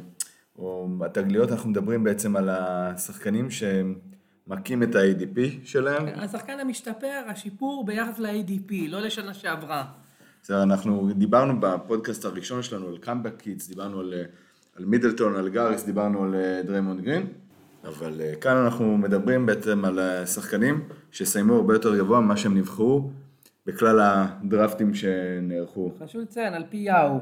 או 0.57 0.87
התגליות, 1.05 1.51
אנחנו 1.51 1.69
מדברים 1.69 2.03
בעצם 2.03 2.35
על 2.35 2.49
השחקנים 2.49 3.47
שמכים 3.51 4.83
את 4.83 4.95
ה-ADP 4.95 5.39
שלהם. 5.63 6.05
השחקן 6.15 6.59
המשתפר, 6.59 7.21
השיפור 7.27 7.85
ביחס 7.85 8.19
ל-ADP, 8.19 8.73
לא 8.87 8.99
לשנה 9.01 9.33
שעברה. 9.33 9.85
בסדר, 10.43 10.63
אנחנו 10.63 11.09
דיברנו 11.15 11.59
בפודקאסט 11.59 12.25
הראשון 12.25 12.63
שלנו 12.63 12.87
על 12.87 12.97
comeback 12.97 13.35
kids, 13.37 13.67
דיברנו 13.67 13.99
על, 13.99 14.13
אה, 14.13 14.23
על 14.75 14.85
מידלטון, 14.85 15.35
על 15.35 15.49
גאריס, 15.49 15.85
דיברנו 15.85 16.23
על 16.23 16.35
אה, 16.35 16.61
דריימונד 16.65 17.01
גרין, 17.01 17.27
אבל 17.83 18.21
כאן 18.41 18.57
אנחנו 18.57 18.97
מדברים 18.97 19.45
בעצם 19.45 19.85
על 19.85 20.25
שחקנים 20.25 20.83
שסיימו 21.11 21.55
הרבה 21.55 21.73
יותר 21.73 21.97
גבוה 21.97 22.19
ממה 22.19 22.37
שהם 22.37 22.57
נבחרו 22.57 23.09
בכלל 23.65 23.99
הדרפטים 24.01 24.93
שנערכו. 24.93 25.91
חשוב 25.99 26.21
לציין, 26.21 26.53
על 26.53 26.63
פי 26.69 26.77
יאהו. 26.77 27.19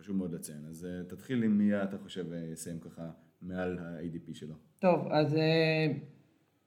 חשוב 0.00 0.16
מאוד 0.16 0.34
לציין. 0.34 0.58
אז 0.68 0.86
אה, 0.90 1.04
תתחיל 1.08 1.42
עם 1.42 1.58
מי 1.58 1.82
אתה 1.82 1.96
חושב 1.98 2.32
אה, 2.32 2.38
יסיים 2.52 2.78
ככה 2.78 3.02
מעל 3.42 3.78
ה-ADP 3.78 4.34
שלו. 4.34 4.54
טוב, 4.78 5.08
אז 5.10 5.34
אה, 5.34 5.86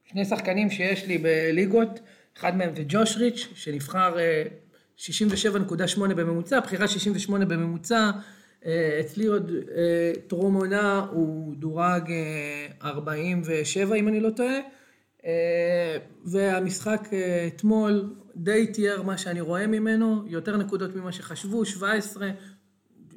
שני 0.03 0.25
שחקנים 0.25 0.69
שיש 0.69 1.07
לי 1.07 1.17
בליגות, 1.17 1.99
אחד 2.37 2.57
מהם 2.57 2.75
זה 2.75 2.83
ג'וש 2.87 3.17
ריץ', 3.17 3.47
שנבחר 3.55 4.15
67.8 4.97 5.99
בממוצע, 5.99 6.59
בחירה 6.59 6.87
68 6.87 7.45
בממוצע. 7.45 8.11
אצלי 8.99 9.25
עוד 9.25 9.51
טרום 10.27 10.55
עונה 10.55 11.07
הוא 11.11 11.55
דורג 11.55 12.11
47 12.83 13.95
אם 13.95 14.07
אני 14.07 14.19
לא 14.19 14.29
טועה. 14.29 14.59
והמשחק 16.25 17.09
אתמול 17.47 18.13
די 18.35 18.67
תיאר 18.67 19.01
מה 19.01 19.17
שאני 19.17 19.41
רואה 19.41 19.67
ממנו, 19.67 20.23
יותר 20.27 20.57
נקודות 20.57 20.95
ממה 20.95 21.11
שחשבו, 21.11 21.65
17, 21.65 22.29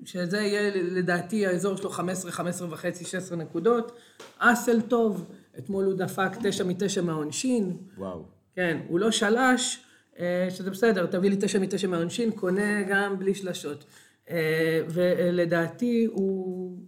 שזה 0.04 0.38
יהיה 0.38 0.70
לדעתי 0.74 1.46
האזור 1.46 1.76
שלו 1.76 1.90
15, 1.90 2.32
15 2.32 2.68
וחצי, 2.70 3.04
16 3.04 3.38
נקודות. 3.38 3.92
אסל 4.38 4.80
טוב, 4.80 5.30
אתמול 5.58 5.84
הוא 5.84 5.94
דפק 5.94 6.30
9 6.42 6.64
מ-9 6.64 7.02
מהעונשין. 7.02 7.76
וואו. 7.98 8.24
כן, 8.54 8.78
הוא 8.88 9.00
לא 9.00 9.10
שלש, 9.10 9.84
אה, 10.18 10.46
שזה 10.50 10.70
בסדר, 10.70 11.06
תביא 11.06 11.30
לי 11.30 11.36
9 11.40 11.58
מ-9 11.58 11.86
מהעונשין, 11.86 12.30
קונה 12.30 12.82
גם 12.82 13.18
בלי 13.18 13.34
שלשות. 13.34 13.84
אה, 14.30 14.82
ולדעתי 14.88 16.06
הוא 16.10 16.78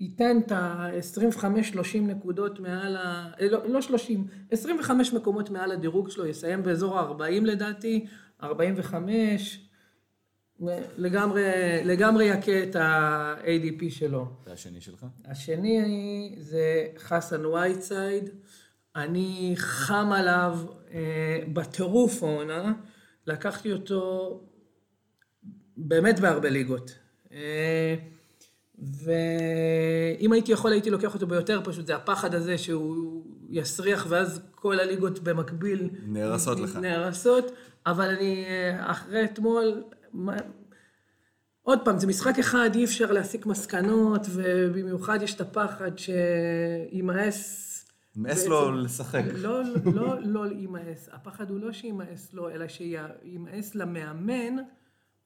ייתן 0.00 0.38
את 0.46 0.52
ה-25-30 0.52 1.98
נקודות 2.00 2.60
מעל 2.60 2.96
ה... 2.96 3.30
לא, 3.40 3.68
לא 3.68 3.80
30, 3.80 4.26
25 4.50 5.12
מקומות 5.12 5.50
מעל 5.50 5.72
הדירוג 5.72 6.10
שלו, 6.10 6.26
יסיים 6.26 6.62
באזור 6.62 6.98
ה-40 6.98 7.44
לדעתי, 7.44 8.06
45, 8.42 9.68
לגמרי, 10.96 11.42
לגמרי 11.84 12.24
יכה 12.24 12.62
את 12.62 12.76
ה-ADP 12.76 13.90
שלו. 13.90 14.26
והשני 14.46 14.80
שלך? 14.80 15.06
השני 15.24 16.34
זה 16.38 16.86
חסן 16.98 17.46
וייטסייד. 17.46 18.30
אני 18.96 19.52
חם 19.56 20.12
עליו 20.12 20.58
אה, 20.90 21.40
בטירוף 21.52 22.22
העונה, 22.22 22.72
לקחתי 23.26 23.72
אותו 23.72 24.40
באמת 25.76 26.20
בהרבה 26.20 26.50
ליגות. 26.50 26.98
אה, 27.32 27.94
ואם 28.78 30.32
הייתי 30.32 30.52
יכול 30.52 30.72
הייתי 30.72 30.90
לוקח 30.90 31.14
אותו 31.14 31.26
ביותר, 31.26 31.60
פשוט 31.64 31.86
זה 31.86 31.96
הפחד 31.96 32.34
הזה 32.34 32.58
שהוא 32.58 33.24
יסריח 33.50 34.06
ואז 34.08 34.40
כל 34.54 34.80
הליגות 34.80 35.18
במקביל... 35.18 35.90
נהרסות 36.06 36.60
לך. 36.60 36.76
נהרסות, 36.76 37.52
אבל 37.86 38.08
אני 38.08 38.44
אחרי 38.78 39.24
אתמול... 39.24 39.82
עוד 41.62 41.78
פעם, 41.84 41.98
זה 41.98 42.06
משחק 42.06 42.38
אחד, 42.38 42.70
אי 42.74 42.84
אפשר 42.84 43.12
להסיק 43.12 43.46
מסקנות, 43.46 44.26
ובמיוחד 44.30 45.18
יש 45.22 45.34
את 45.34 45.40
הפחד 45.40 45.90
שימאס... 45.98 47.64
ימאס 48.16 48.46
לו 48.46 48.72
לשחק. 48.72 49.22
לא, 49.34 49.62
לא, 49.94 50.14
לא 50.24 50.46
ימאס. 50.52 51.08
הפחד 51.12 51.50
הוא 51.50 51.60
לא 51.60 51.72
שימאס 51.72 52.32
לו, 52.32 52.50
אלא 52.50 52.66
שימאס 52.68 53.74
למאמן, 53.74 54.56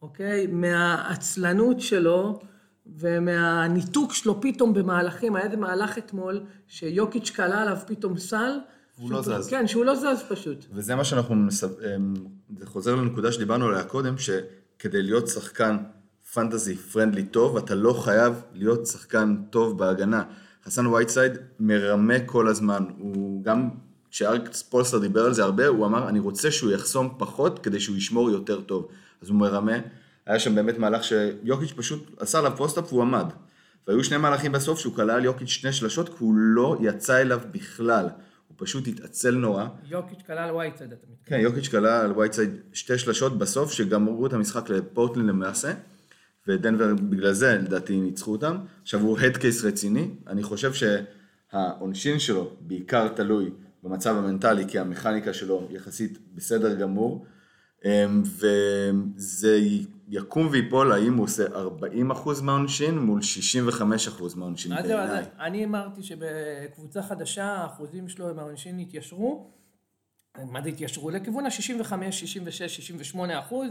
אוקיי? 0.03 0.47
מהעצלנות 0.47 1.81
שלו. 1.81 2.41
ומהניתוק 2.87 4.15
שלו 4.15 4.41
פתאום 4.41 4.75
במהלכים, 4.75 5.37
היה 5.37 5.45
איזה 5.45 5.57
מהלך 5.57 5.99
אתמול, 5.99 6.41
שיוקיץ' 6.69 7.31
קלע 7.31 7.63
עליו 7.63 7.77
פתאום 7.87 8.19
סל. 8.19 8.59
הוא 8.97 9.11
לא 9.11 9.23
זז. 9.23 9.49
כן, 9.51 9.67
שהוא 9.67 9.85
לא 9.85 9.95
זז 9.97 10.23
פשוט. 10.29 10.65
וזה 10.73 10.95
מה 10.95 11.05
שאנחנו, 11.05 11.35
אמ, 11.35 11.49
זה 12.59 12.67
חוזר 12.67 12.95
לנקודה 12.95 13.33
שדיברנו 13.33 13.67
עליה 13.67 13.85
קודם, 13.85 14.15
שכדי 14.19 15.03
להיות 15.03 15.29
שחקן 15.29 15.77
פנטזי 16.35 16.77
פרנדלי 16.77 17.23
טוב, 17.23 17.57
אתה 17.57 17.75
לא 17.75 17.93
חייב 17.93 18.43
להיות 18.55 18.87
שחקן 18.87 19.37
טוב 19.51 19.79
בהגנה. 19.79 20.23
חסן 20.65 20.87
וייטסייד 20.87 21.33
מרמה 21.61 22.21
כל 22.27 22.49
הזמן, 22.49 22.85
הוא 22.99 23.45
גם, 23.45 23.69
כשאריק 24.11 24.55
ספולסטרה 24.55 24.99
דיבר 24.99 25.25
על 25.25 25.35
זה 25.35 25.45
הרבה, 25.45 25.67
הוא 25.67 25.87
אמר, 25.87 26.09
אני 26.09 26.19
רוצה 26.19 26.51
שהוא 26.51 26.73
יחסום 26.73 27.15
פחות 27.19 27.59
כדי 27.59 27.81
שהוא 27.81 27.97
ישמור 27.97 28.31
יותר 28.31 28.61
טוב. 28.61 28.89
אז 29.23 29.29
הוא 29.29 29.37
מרמה. 29.37 29.77
היה 30.27 30.39
שם 30.39 30.55
באמת 30.55 30.79
מהלך 30.79 31.05
שיוקיץ' 31.05 31.73
פשוט 31.77 32.11
עשה 32.19 32.39
עליו 32.39 32.53
post-up 32.57 32.93
והוא 32.93 33.03
עמד. 33.03 33.27
והיו 33.87 34.05
שני 34.05 34.17
מהלכים 34.17 34.53
בסוף 34.53 34.79
שהוא 34.79 34.95
קלע 34.95 35.11
על 35.11 35.25
יוקיץ' 35.25 35.49
שני 35.49 35.73
שלשות, 35.73 36.09
כי 36.09 36.15
הוא 36.19 36.35
לא 36.37 36.79
יצא 36.81 37.21
אליו 37.21 37.41
בכלל. 37.51 38.09
הוא 38.49 38.57
פשוט 38.57 38.89
התעצל 38.89 39.35
נורא. 39.35 39.67
יוקיץ' 39.85 40.23
קלע 40.27 40.39
על 40.39 40.55
וייטסייד, 40.55 40.93
אתה 40.93 41.07
מתכוון. 41.13 41.39
כן, 41.39 41.41
יוקיץ' 41.41 41.69
קלע 41.69 41.87
על 41.87 42.13
וייטסייד 42.13 42.51
שתי 42.73 42.99
שלשות 42.99 43.39
בסוף, 43.39 43.73
שגמרו 43.73 44.27
את 44.27 44.33
המשחק 44.33 44.71
לפורטלנד 44.71 45.27
למעשה, 45.27 45.73
ודנבר 46.49 46.95
בגלל 46.95 47.33
זה 47.33 47.59
לדעתי 47.63 48.01
ניצחו 48.01 48.33
אותם. 48.33 48.57
עכשיו 48.83 49.01
הוא 49.01 49.19
הדקייס 49.19 49.65
רציני, 49.65 50.11
אני 50.27 50.43
חושב 50.43 50.73
שהעונשין 50.73 52.19
שלו 52.19 52.57
בעיקר 52.61 53.09
תלוי 53.09 53.51
במצב 53.83 54.17
המנטלי, 54.17 54.65
כי 54.69 54.79
המכניקה 54.79 55.33
שלו 55.33 55.69
יחסית 55.71 56.19
בסדר 56.35 56.75
גמור, 56.75 57.27
אמ, 57.85 58.23
וזה 59.17 59.59
יקום 60.13 60.49
ויפול 60.51 60.93
האם 60.93 61.17
הוא 61.17 61.25
עושה 61.25 61.47
40% 61.47 62.43
מהעונשין 62.43 62.99
מול 62.99 63.21
65% 63.81 64.37
מהעונשין 64.37 64.73
בעיניי. 64.75 65.25
אני 65.41 65.65
אמרתי 65.65 66.03
שבקבוצה 66.03 67.03
חדשה 67.03 67.45
האחוזים 67.45 68.09
שלו 68.09 68.35
מהעונשין 68.35 68.79
התיישרו. 68.79 69.51
מה 70.45 70.63
זה 70.63 70.69
התיישרו? 70.69 71.11
לכיוון 71.11 71.47
ה-65, 71.47 71.93
66, 72.11 72.77
68 72.77 73.39
אחוז, 73.39 73.69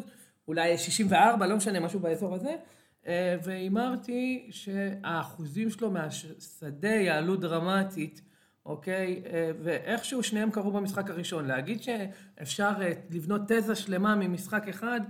אולי 0.47 0.77
64, 0.77 1.47
לא 1.47 1.55
משנה, 1.55 1.79
משהו 1.79 1.99
באזור 1.99 2.35
הזה. 2.35 2.55
אה, 3.07 3.37
והימרתי 3.43 4.49
שהאחוזים 4.51 5.69
שלו 5.69 5.91
מהשדה 5.91 6.89
יעלו 6.89 7.35
דרמטית. 7.35 8.21
אוקיי? 8.65 9.23
אה, 9.25 9.51
ואיכשהו 9.63 10.23
שניהם 10.23 10.51
קרו 10.51 10.71
במשחק 10.71 11.09
הראשון. 11.09 11.45
להגיד 11.45 11.83
שאפשר 11.83 12.71
אה, 12.81 12.91
לבנות 13.09 13.41
תזה 13.47 13.75
שלמה 13.75 14.15
ממשחק 14.15 14.67
אחד, 14.69 15.01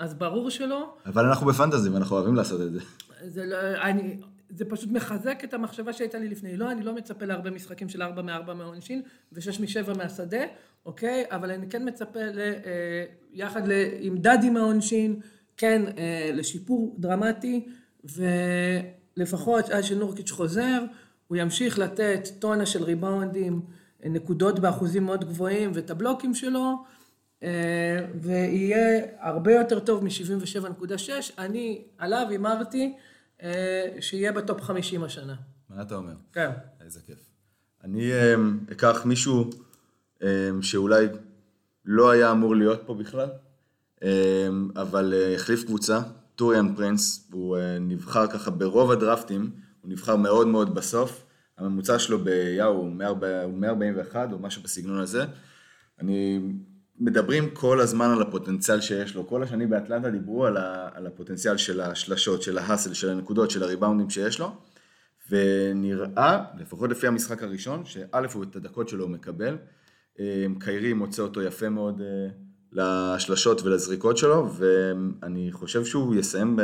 אז 0.00 0.14
ברור 0.14 0.50
שלא. 0.50 0.94
אבל 1.06 1.26
אנחנו 1.26 1.46
בפנטזי 1.46 1.88
ואנחנו 1.88 2.16
אוהבים 2.16 2.34
לעשות 2.34 2.60
את 2.60 2.72
זה. 2.72 2.80
זה, 3.24 3.46
לא, 3.46 3.56
אני, 3.82 4.16
זה 4.50 4.64
פשוט 4.64 4.90
מחזק 4.90 5.44
את 5.44 5.54
המחשבה 5.54 5.92
שהייתה 5.92 6.18
לי 6.18 6.28
לפני. 6.28 6.56
לא, 6.56 6.72
אני 6.72 6.82
לא 6.82 6.94
מצפה 6.94 7.24
להרבה 7.24 7.50
משחקים 7.50 7.88
של 7.88 8.02
4 8.02 8.22
מ-4 8.22 8.54
מהעונשין 8.54 9.02
ו-6 9.32 9.60
מ-7 9.60 9.98
מהשדה, 9.98 10.42
אוקיי? 10.86 11.24
אבל 11.30 11.50
אני 11.50 11.68
כן 11.68 11.88
מצפה 11.88 12.20
ל, 12.20 12.38
אה, 12.38 13.04
יחד 13.32 13.62
עם 14.00 14.18
דדי 14.18 14.50
מהעונשין, 14.50 15.20
כן, 15.56 15.82
לשיפור 16.32 16.96
דרמטי, 16.98 17.66
ולפחות 18.04 19.70
עד 19.70 19.84
שנורקיץ' 19.84 20.30
חוזר, 20.30 20.82
הוא 21.28 21.36
ימשיך 21.36 21.78
לתת 21.78 22.28
טונה 22.38 22.66
של 22.66 22.82
ריבאונדים, 22.82 23.60
נקודות 24.04 24.58
באחוזים 24.58 25.04
מאוד 25.04 25.24
גבוהים 25.24 25.70
ואת 25.74 25.90
הבלוקים 25.90 26.34
שלו, 26.34 26.60
אה, 26.60 26.99
ויהיה 28.20 29.06
הרבה 29.18 29.52
יותר 29.52 29.78
טוב 29.78 30.04
מ-77.6. 30.04 31.10
אני 31.38 31.82
עליו 31.98 32.26
הימרתי 32.30 32.96
אה, 33.42 33.86
שיהיה 34.00 34.32
בטופ 34.32 34.60
50 34.60 35.04
השנה. 35.04 35.34
מה 35.68 35.82
אתה 35.82 35.94
אומר? 35.94 36.14
כן. 36.32 36.50
איזה 36.84 37.00
כיף. 37.00 37.18
אני 37.84 38.12
אה, 38.12 38.34
אקח 38.72 39.02
מישהו 39.04 39.50
שאולי 40.62 41.06
לא 41.84 42.10
היה 42.10 42.30
אמור 42.30 42.56
להיות 42.56 42.82
פה 42.86 42.94
בכלל, 42.94 43.28
אבל 44.76 45.14
החליף 45.34 45.64
קבוצה, 45.64 46.00
טוריאן 46.34 46.74
פרינס, 46.74 47.28
הוא 47.32 47.58
נבחר 47.80 48.26
ככה 48.26 48.50
ברוב 48.50 48.90
הדרפטים. 48.90 49.50
הוא 49.80 49.90
נבחר 49.90 50.16
מאוד 50.16 50.46
מאוד 50.46 50.74
בסוף, 50.74 51.24
הממוצע 51.58 51.98
שלו 51.98 52.18
ביאו 52.18 52.66
הוא 52.66 52.90
141 52.92 54.32
או 54.32 54.38
משהו 54.38 54.62
בסגנון 54.62 55.00
הזה. 55.00 55.24
אני, 56.00 56.40
מדברים 57.00 57.50
כל 57.50 57.80
הזמן 57.80 58.10
על 58.10 58.22
הפוטנציאל 58.22 58.80
שיש 58.80 59.14
לו, 59.14 59.26
כל 59.26 59.42
השנים 59.42 59.70
באטלנטה 59.70 60.10
דיברו 60.10 60.46
על, 60.46 60.56
ה, 60.56 60.88
על 60.94 61.06
הפוטנציאל 61.06 61.56
של 61.56 61.80
השלשות, 61.80 62.42
של 62.42 62.58
ההאסל, 62.58 62.94
של 62.94 63.10
הנקודות, 63.10 63.50
של 63.50 63.62
הריבאונדים 63.62 64.10
שיש 64.10 64.40
לו, 64.40 64.52
ונראה, 65.30 66.44
לפחות 66.58 66.90
לפי 66.90 67.06
המשחק 67.06 67.42
הראשון, 67.42 67.84
שא' 67.84 68.26
הוא 68.34 68.44
את 68.44 68.56
הדקות 68.56 68.88
שלו 68.88 69.04
הוא 69.04 69.10
מקבל, 69.10 69.56
קיירי 70.60 70.92
מוצא 70.92 71.22
אותו 71.22 71.42
יפה 71.42 71.68
מאוד 71.68 72.00
אה, 72.00 72.28
לשלשות 72.72 73.62
ולזריקות 73.62 74.16
שלו, 74.16 74.48
ואני 74.54 75.52
חושב 75.52 75.84
שהוא 75.84 76.14
יסיים 76.14 76.56
ב, 76.56 76.62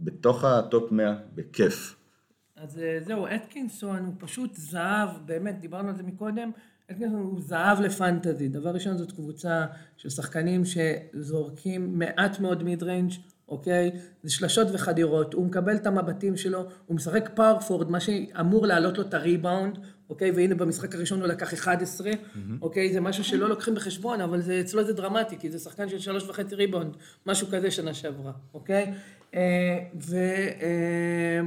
בתוך 0.00 0.44
ה 0.44 0.56
top 0.56 0.92
100 0.92 1.14
בכיף. 1.34 1.96
אז 2.56 2.78
אה, 2.78 2.98
זהו, 3.06 3.26
אתקינסון 3.26 4.04
הוא 4.04 4.14
פשוט 4.18 4.54
זהב, 4.54 5.08
באמת, 5.26 5.60
דיברנו 5.60 5.88
על 5.88 5.96
זה 5.96 6.02
מקודם, 6.02 6.50
אתקינסון 6.90 7.20
הוא 7.20 7.40
זהב 7.40 7.80
לפנטזי. 7.80 8.48
דבר 8.48 8.70
ראשון, 8.70 8.98
זאת 8.98 9.12
קבוצה 9.12 9.66
של 9.96 10.08
שחקנים 10.08 10.62
שזורקים 10.64 11.98
מעט 11.98 12.40
מאוד 12.40 12.62
mid 12.62 12.82
range, 12.82 13.12
אוקיי? 13.48 13.90
זה 14.22 14.30
שלשות 14.30 14.68
וחדירות, 14.72 15.34
הוא 15.34 15.46
מקבל 15.46 15.76
את 15.76 15.86
המבטים 15.86 16.36
שלו, 16.36 16.64
הוא 16.86 16.96
משחק 16.96 17.30
פאורפורד, 17.34 17.90
מה 17.90 18.00
שאמור 18.00 18.66
להעלות 18.66 18.98
לו 18.98 19.04
את 19.04 19.14
הריבאונד, 19.14 19.78
אוקיי? 20.10 20.30
והנה 20.30 20.54
במשחק 20.54 20.94
הראשון 20.94 21.20
הוא 21.20 21.28
לקח 21.28 21.52
11, 21.52 22.10
mm-hmm. 22.10 22.38
אוקיי? 22.62 22.92
זה 22.92 23.00
משהו 23.00 23.24
שלא 23.24 23.48
לוקחים 23.48 23.74
בחשבון, 23.74 24.20
אבל 24.20 24.40
זה, 24.40 24.60
אצלו 24.60 24.84
זה 24.84 24.92
דרמטי, 24.92 25.38
כי 25.38 25.50
זה 25.50 25.58
שחקן 25.58 25.88
של 25.88 25.98
שלוש 25.98 26.28
וחצי 26.28 26.54
ריבאונד, 26.54 26.96
משהו 27.26 27.46
כזה 27.50 27.70
שנה 27.70 27.94
שעברה, 27.94 28.32
אוקיי? 28.54 28.94
אה, 29.34 29.78
ו... 30.00 30.16
אה, 30.62 31.40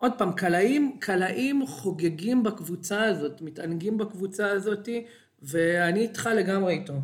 עוד 0.00 0.12
פעם, 0.18 0.32
קלעים, 0.32 0.96
קלעים 1.00 1.66
חוגגים 1.66 2.42
בקבוצה 2.42 3.04
הזאת, 3.04 3.42
מתענגים 3.42 3.98
בקבוצה 3.98 4.50
הזאת, 4.50 4.88
ואני 5.42 6.00
איתך 6.00 6.28
לגמרי 6.36 6.72
איתו. 6.72 6.94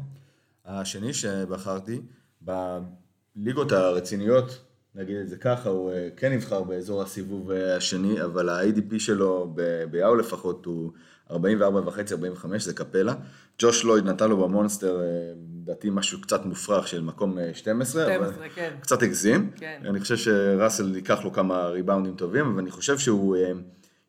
השני 0.65 1.15
שבחרתי, 1.15 2.01
בליגות 2.41 3.73
הרציניות, 3.73 4.61
נגיד 4.95 5.17
את 5.17 5.29
זה 5.29 5.37
ככה, 5.37 5.69
הוא 5.69 5.93
אה, 5.93 6.09
כן 6.17 6.33
נבחר 6.33 6.63
באזור 6.63 7.03
הסיבוב 7.03 7.51
אה, 7.51 7.77
השני, 7.77 8.23
אבל 8.23 8.49
ה-ADP 8.49 8.99
שלו 8.99 9.55
ביאו 9.91 10.15
לפחות 10.15 10.67
הוא 10.67 10.93
44 11.31 11.81
וחצי, 11.87 12.15
45, 12.15 12.63
זה 12.65 12.75
קפלה. 12.75 13.15
ג'וש 13.59 13.85
לויד 13.85 14.05
נתן 14.05 14.31
לו 14.31 14.37
במונסטר, 14.37 15.01
אה, 15.01 15.33
לדעתי 15.67 15.91
משהו 15.91 16.21
קצת 16.21 16.45
מופרך 16.45 16.89
של 16.89 17.03
מקום 17.03 17.39
12, 17.55 18.05
12 18.05 18.17
אבל 18.17 18.49
כן. 18.55 18.75
קצת 18.81 19.03
הגזים. 19.03 19.51
כן. 19.57 19.83
אני 19.85 20.01
חושב 20.01 20.17
שראסל 20.17 20.97
ייקח 20.97 21.25
לו 21.25 21.33
כמה 21.33 21.67
ריבאונדים 21.67 22.15
טובים, 22.15 22.47
אבל 22.47 22.59
אני 22.59 22.71
חושב 22.71 22.99
שהוא 22.99 23.37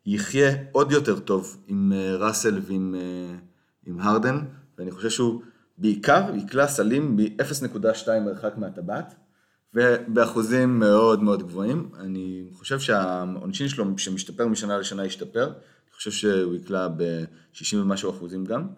יחיה 0.06 0.56
עוד 0.72 0.92
יותר 0.92 1.18
טוב 1.18 1.56
עם 1.66 1.92
ראסל 2.18 2.60
ועם 2.62 2.94
עם 3.86 4.00
הרדן, 4.00 4.38
ואני 4.78 4.90
חושב 4.90 5.10
שהוא 5.10 5.42
בעיקר 5.78 6.22
יקלע 6.34 6.66
סלים 6.66 7.16
ב-0.2 7.16 8.08
מרחק 8.24 8.52
מהטבעת. 8.56 9.14
ובאחוזים 9.74 10.78
מאוד 10.78 11.22
מאוד 11.22 11.42
גבוהים. 11.42 11.90
אני 12.00 12.50
חושב 12.52 12.78
שהעונשין 12.78 13.68
שלו 13.68 13.84
שמשתפר 13.98 14.46
משנה 14.46 14.78
לשנה 14.78 15.06
ישתפר. 15.06 15.44
אני 15.44 15.94
חושב 15.94 16.10
שהוא 16.10 16.54
יקלע 16.54 16.88
ב-60 16.88 17.76
ומשהו 17.76 18.10
אחוזים 18.10 18.44
גם. 18.44 18.68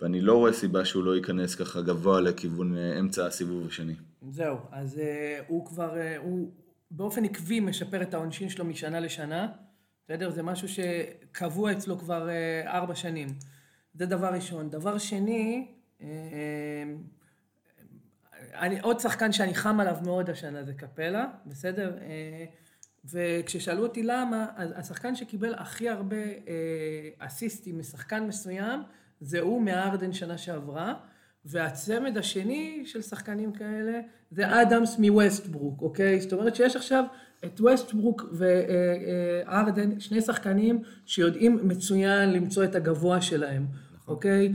ואני 0.00 0.20
לא 0.20 0.34
רואה 0.34 0.52
סיבה 0.52 0.84
שהוא 0.84 1.04
לא 1.04 1.16
ייכנס 1.16 1.54
ככה 1.54 1.80
גבוה 1.80 2.20
לכיוון 2.20 2.76
אה, 2.76 2.98
אמצע 2.98 3.26
הסיבוב 3.26 3.66
השני. 3.66 3.94
זהו, 4.30 4.56
אז 4.72 4.96
uh, 4.96 5.00
הוא 5.48 5.66
כבר, 5.66 5.94
uh, 5.94 6.18
הוא 6.18 6.50
באופן 6.90 7.24
עקבי 7.24 7.60
משפר 7.60 8.02
את 8.02 8.14
העונשין 8.14 8.48
שלו 8.48 8.64
משנה 8.64 9.00
לשנה. 9.00 9.48
בסדר? 10.04 10.30
זה 10.30 10.42
משהו 10.42 10.68
שקבוע 10.68 11.72
אצלו 11.72 11.98
כבר 11.98 12.28
uh, 12.28 12.68
ארבע 12.68 12.94
שנים. 12.94 13.28
זה 13.94 14.06
דבר 14.06 14.34
ראשון. 14.34 14.70
דבר 14.70 14.98
שני, 14.98 15.66
uh, 16.00 16.04
אני, 18.54 18.80
עוד 18.80 19.00
שחקן 19.00 19.32
שאני 19.32 19.54
חם 19.54 19.80
עליו 19.80 19.96
מאוד 20.04 20.30
השנה 20.30 20.64
זה 20.64 20.74
קפלה, 20.74 21.26
בסדר? 21.46 21.98
אה, 22.00 22.44
וכששאלו 23.04 23.82
אותי 23.82 24.02
למה, 24.02 24.46
אז 24.56 24.72
השחקן 24.76 25.14
שקיבל 25.14 25.54
הכי 25.54 25.88
הרבה 25.88 26.16
אסיסטים 27.18 27.78
משחקן 27.78 28.26
מסוים, 28.26 28.82
זה 29.20 29.40
הוא 29.40 29.62
מהארדן 29.62 30.12
שנה 30.12 30.38
שעברה, 30.38 30.94
והצמד 31.44 32.18
השני 32.18 32.82
של 32.86 33.02
שחקנים 33.02 33.52
כאלה 33.52 34.00
זה 34.30 34.62
אדמס 34.62 34.98
מווסטברוק, 34.98 35.82
אוקיי? 35.82 36.20
זאת 36.20 36.32
אומרת 36.32 36.54
שיש 36.54 36.76
עכשיו 36.76 37.04
את 37.44 37.60
ווסטברוק 37.60 38.24
והארדן, 38.32 39.92
אה, 39.92 40.00
שני 40.00 40.20
שחקנים 40.20 40.82
שיודעים 41.06 41.60
מצוין 41.62 42.32
למצוא 42.32 42.64
את 42.64 42.74
הגבוה 42.74 43.20
שלהם, 43.20 43.66
נכון. 43.94 44.14
אוקיי? 44.14 44.52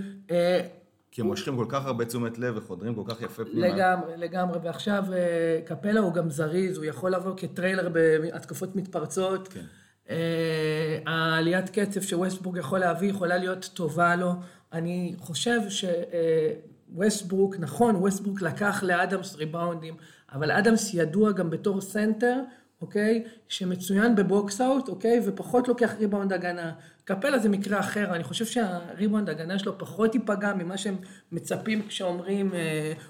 כי 1.12 1.22
הם 1.22 1.28
מושכים 1.28 1.56
כל 1.56 1.66
כך 1.70 1.86
הרבה 1.86 2.06
תשומת 2.06 2.38
לב 2.38 2.58
וחודרים 2.58 2.96
כל 2.96 3.04
כך 3.08 3.22
יפה 3.22 3.46
פנימה. 3.46 3.68
לגמרי, 3.68 4.18
לגמרי. 4.18 4.60
ועכשיו 4.64 5.04
אה, 5.14 5.60
קפלה 5.66 6.00
הוא 6.00 6.14
גם 6.14 6.30
זריז, 6.30 6.78
הוא 6.78 6.86
יכול 6.86 7.12
לבוא 7.12 7.34
כ 7.38 7.49
trailer 7.49 7.90
בהתקפות 7.90 8.76
מתפרצות. 8.76 9.48
כן. 9.48 9.64
אה, 10.10 11.00
העליית 11.06 11.70
קצב 11.70 12.02
שווסטברוק 12.02 12.58
יכול 12.58 12.80
להביא 12.80 13.10
יכולה 13.10 13.38
להיות 13.38 13.70
טובה 13.74 14.16
לו. 14.16 14.32
אני 14.74 15.16
חושב 15.18 15.60
שווסטברוק, 15.70 17.56
אה, 17.56 17.60
נכון, 17.60 17.96
ווסטברוק 17.96 18.42
לקח 18.42 18.84
לאדמס 18.84 19.36
ריבאונדים, 19.36 19.96
אבל 20.34 20.52
אדמס 20.52 20.94
ידוע 20.94 21.32
גם 21.32 21.50
בתור 21.50 21.82
סנטר, 21.82 22.40
אוקיי? 22.82 23.24
שמצוין 23.50 24.16
ב 24.16 24.27
box 24.27 24.62
out, 24.62 24.90
אוקיי? 24.90 25.22
ופחות 25.26 25.68
לוקח 25.68 25.94
ריבאונד 26.00 26.34
הגנה. 26.34 26.72
קפלה 27.04 27.40
זה 27.40 27.50
מקרה 27.50 27.80
אחר, 27.80 28.16
אני 28.16 28.24
חושב 28.24 28.46
שהריבאונד 28.46 29.30
הגנה 29.30 29.60
שלו 29.60 29.78
פחות 29.78 30.16
ייפגע 30.16 30.54
ממה 30.54 30.78
שהם 30.78 30.96
מצפים 31.32 31.88
כשאומרים 31.88 32.52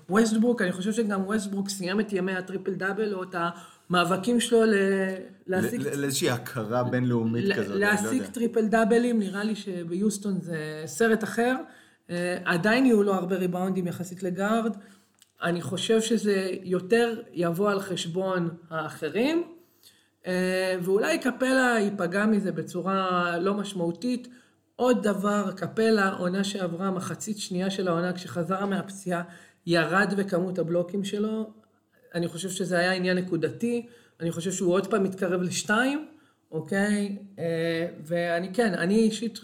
ווסטברוק, 0.09 0.61
אני 0.61 0.71
חושב 0.71 0.93
שגם 0.93 1.21
ווסטברוק 1.25 1.69
סיים 1.69 1.99
את 1.99 2.13
ימי 2.13 2.35
הטריפל 2.35 2.73
דאבל 2.73 3.13
או 3.13 3.23
את 3.23 3.35
המאבקים 3.89 4.39
שלו 4.39 4.61
להשיג... 5.47 5.81
לאיזושהי 5.81 6.29
הכרה 6.29 6.83
בינלאומית 6.83 7.53
כזאת, 7.55 7.67
לא 7.69 7.77
להשיג 7.77 8.25
טריפל 8.25 8.67
דאבלים, 8.67 9.19
נראה 9.19 9.43
לי 9.43 9.55
שביוסטון 9.55 10.41
זה 10.41 10.83
סרט 10.85 11.23
אחר. 11.23 11.55
אה, 12.09 12.37
עדיין 12.45 12.85
יהיו 12.85 13.03
לו 13.03 13.13
הרבה 13.13 13.35
ריבאונדים 13.35 13.87
יחסית 13.87 14.23
לגארד. 14.23 14.77
אני 15.43 15.61
חושב 15.61 16.01
שזה 16.01 16.49
יותר 16.63 17.21
יבוא 17.33 17.71
על 17.71 17.79
חשבון 17.79 18.49
האחרים. 18.69 19.43
אה, 20.27 20.75
ואולי 20.81 21.19
קפלה 21.19 21.75
ייפגע 21.79 22.25
מזה 22.25 22.51
בצורה 22.51 23.37
לא 23.37 23.53
משמעותית. 23.53 24.27
עוד 24.75 25.03
דבר, 25.03 25.51
קפלה, 25.55 26.09
עונה 26.09 26.43
שעברה, 26.43 26.91
מחצית 26.91 27.37
שנייה 27.37 27.69
של 27.69 27.87
העונה, 27.87 28.13
כשחזר 28.13 28.65
מהפציעה, 28.65 29.23
ירד 29.65 30.13
בכמות 30.17 30.59
הבלוקים 30.59 31.03
שלו. 31.03 31.53
אני 32.15 32.27
חושב 32.27 32.49
שזה 32.49 32.79
היה 32.79 32.93
עניין 32.93 33.17
נקודתי, 33.17 33.87
אני 34.19 34.31
חושב 34.31 34.51
שהוא 34.51 34.73
עוד 34.73 34.87
פעם 34.87 35.03
מתקרב 35.03 35.41
לשתיים, 35.41 36.07
אוקיי? 36.51 37.17
אה, 37.39 37.87
ואני 38.05 38.53
כן, 38.53 38.73
אני 38.73 38.95
אישית 38.95 39.39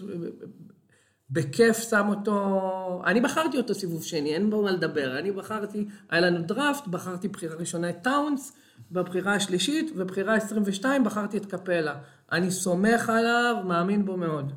בכיף 1.30 1.78
שם 1.78 2.06
אותו, 2.08 3.02
אני 3.06 3.20
בחרתי 3.20 3.58
אותו 3.58 3.74
סיבוב 3.74 4.04
שני, 4.04 4.34
אין 4.34 4.50
בו 4.50 4.62
מה 4.62 4.70
לדבר. 4.70 5.18
אני 5.18 5.32
בחרתי, 5.32 5.88
היה 6.10 6.20
לנו 6.20 6.42
דראפט, 6.42 6.86
בחרתי 6.86 7.28
בחירה 7.28 7.56
ראשונה 7.56 7.90
את 7.90 7.96
טאונס, 8.02 8.56
בבחירה 8.92 9.34
השלישית, 9.34 9.90
ובבחירה 9.94 10.36
22 10.36 11.04
בחרתי 11.04 11.36
את 11.36 11.46
קפלה. 11.46 11.94
אני 12.32 12.50
סומך 12.50 13.08
עליו, 13.10 13.56
מאמין 13.64 14.04
בו 14.04 14.16
מאוד. 14.16 14.52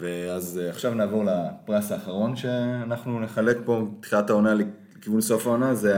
ואז 0.00 0.60
אה, 0.62 0.70
עכשיו 0.70 0.94
נעבור 0.94 1.24
לפרס 1.24 1.92
האחרון 1.92 2.36
שאנחנו 2.36 3.20
נחלק 3.20 3.56
פה 3.64 3.86
בתחילת 3.98 4.30
העונה 4.30 4.54
לכיוון 4.54 5.20
סוף 5.20 5.46
העונה, 5.46 5.74
זה 5.74 5.96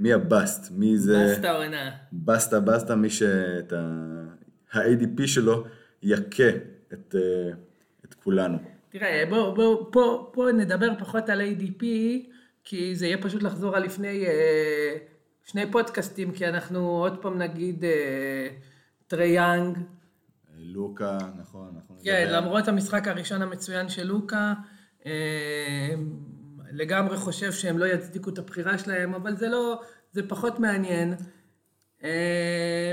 מי 0.00 0.12
הבאסט, 0.12 0.72
מי 0.72 0.98
זה... 0.98 1.12
באסט 1.12 1.44
העונה. 1.44 1.90
בסטה 2.12 2.60
בסטה, 2.60 2.96
מי 2.96 3.10
שאת 3.10 3.72
ה-ADP 3.72 5.26
שלו 5.26 5.64
יכה 6.02 6.48
את, 6.92 7.14
אה, 7.14 7.50
את 8.04 8.14
כולנו. 8.14 8.58
תראה, 8.88 9.24
בוא, 9.28 9.54
בוא, 9.54 9.86
פה, 9.92 10.30
פה 10.32 10.46
נדבר 10.56 10.88
פחות 10.98 11.28
על 11.28 11.40
ADP, 11.40 11.84
כי 12.64 12.96
זה 12.96 13.06
יהיה 13.06 13.22
פשוט 13.22 13.42
לחזור 13.42 13.76
על 13.76 13.82
לפני 13.82 14.26
אה, 14.26 14.96
שני 15.44 15.72
פודקאסטים, 15.72 16.32
כי 16.32 16.48
אנחנו 16.48 16.78
עוד 16.78 17.22
פעם 17.22 17.38
נגיד 17.38 17.84
אה, 17.84 18.48
טרי 19.06 19.28
יאנג. 19.28 19.78
לוקה, 20.58 21.18
נכון, 21.38 21.74
נכון. 21.76 21.96
כן, 22.04 22.24
נדבר. 22.24 22.40
למרות 22.40 22.68
המשחק 22.68 23.08
הראשון 23.08 23.42
המצוין 23.42 23.88
של 23.88 24.06
לוקה, 24.06 24.52
אה, 25.06 25.94
לגמרי 26.70 27.16
חושב 27.16 27.52
שהם 27.52 27.78
לא 27.78 27.84
יצדיקו 27.84 28.30
את 28.30 28.38
הבחירה 28.38 28.78
שלהם, 28.78 29.14
אבל 29.14 29.36
זה 29.36 29.48
לא, 29.48 29.80
זה 30.12 30.28
פחות 30.28 30.58
מעניין. 30.58 31.14
אה, 32.04 32.92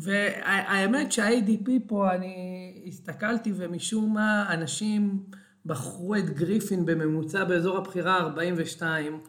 והאמת 0.00 1.12
שה-ADP 1.12 1.70
פה, 1.86 2.14
אני 2.14 2.84
הסתכלתי 2.86 3.52
ומשום 3.56 4.14
מה 4.14 4.46
אנשים 4.54 5.24
בחרו 5.66 6.16
את 6.16 6.30
גריפין 6.30 6.86
בממוצע 6.86 7.44
באזור 7.44 7.76
הבחירה 7.76 8.18
42. 8.18 9.20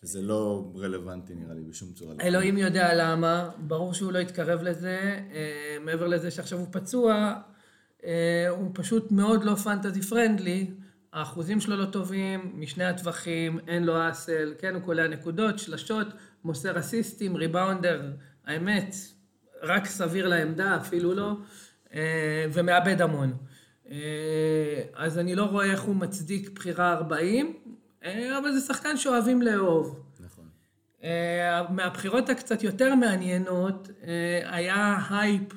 שזה 0.00 0.22
לא 0.22 0.72
רלוונטי 0.76 1.34
נראה 1.34 1.54
לי 1.54 1.62
בשום 1.62 1.92
צורה. 1.92 2.14
אלוהים 2.20 2.58
יודע 2.58 2.94
למה, 2.94 3.50
ברור 3.58 3.94
שהוא 3.94 4.12
לא 4.12 4.18
יתקרב 4.18 4.62
לזה, 4.62 5.20
אה, 5.32 5.76
מעבר 5.84 6.06
לזה 6.06 6.30
שעכשיו 6.30 6.58
הוא 6.58 6.66
פצוע, 6.70 7.34
אה, 8.04 8.48
הוא 8.48 8.70
פשוט 8.74 9.12
מאוד 9.12 9.44
לא 9.44 9.54
פנטזי 9.54 10.02
פרנדלי, 10.02 10.70
האחוזים 11.12 11.60
שלו 11.60 11.76
לא 11.76 11.84
טובים, 11.84 12.52
משני 12.54 12.84
הטווחים, 12.84 13.58
אין 13.68 13.84
לו 13.84 14.10
אסל, 14.10 14.54
כן, 14.58 14.74
הוא 14.74 14.82
קולע 14.82 15.08
נקודות, 15.08 15.58
שלשות, 15.58 16.06
מוסר 16.44 16.78
אסיסטים, 16.78 17.36
ריבאונדר, 17.36 18.12
האמת, 18.46 18.94
רק 19.62 19.86
סביר 19.86 20.28
לעמדה, 20.28 20.76
אפילו 20.76 21.14
לא, 21.14 21.32
אה, 21.94 22.46
ומאבד 22.52 23.02
המון. 23.02 23.32
אז 24.94 25.18
אני 25.18 25.34
לא 25.34 25.44
רואה 25.44 25.64
איך 25.64 25.80
הוא 25.80 25.96
מצדיק 25.96 26.50
בחירה 26.50 26.92
40, 26.92 27.56
אה, 28.04 28.38
אבל 28.38 28.52
זה 28.52 28.60
שחקן 28.60 28.96
שאוהבים 28.96 29.42
לאהוב. 29.42 30.00
נכון. 30.20 30.44
אה, 31.04 31.62
מהבחירות 31.70 32.28
הקצת 32.28 32.62
יותר 32.62 32.94
מעניינות, 32.94 33.88
אה, 34.06 34.40
היה 34.56 34.98
הייפ 35.10 35.52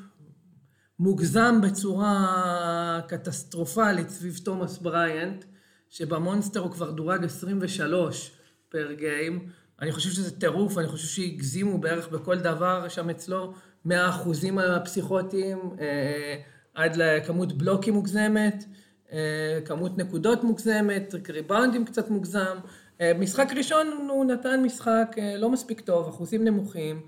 מוגזם 1.02 1.62
בצורה 1.62 3.02
קטסטרופלית 3.08 4.10
סביב 4.10 4.40
תומאס 4.44 4.78
בריאנט, 4.78 5.46
שבמונסטר 5.90 6.60
הוא 6.60 6.72
כבר 6.72 6.92
דורג 6.92 7.26
23 7.26 8.32
פר 8.70 8.92
גיים. 8.92 9.48
אני 9.82 9.92
חושב 9.92 10.10
שזה 10.10 10.40
טירוף, 10.40 10.78
אני 10.78 10.88
חושב 10.88 11.08
שהגזימו 11.08 11.78
בערך 11.78 12.08
בכל 12.08 12.36
דבר 12.36 12.88
שם 12.90 13.10
אצלו, 13.10 13.54
מהאחוזים 13.86 14.60
הפסיכוטיים 14.60 15.60
אה, 15.80 16.36
עד 16.74 16.96
לכמות 16.96 17.54
בלוקים 17.54 17.94
מוגזמת, 17.94 18.66
אה, 19.12 19.60
כמות 19.66 19.98
נקודות 19.98 20.44
מוגזמת, 20.44 21.16
ריבאונדים 21.30 21.86
קצת 21.86 22.10
מוגזם. 22.10 22.58
אה, 23.02 23.12
משחק 23.20 23.52
ראשון 23.56 23.88
הוא 24.10 24.26
נתן 24.26 24.64
משחק 24.64 25.16
אה, 25.18 25.38
לא 25.38 25.50
מספיק 25.50 25.82
טוב, 25.82 26.08
אחוזים 26.08 26.44
נמוכים, 26.44 27.02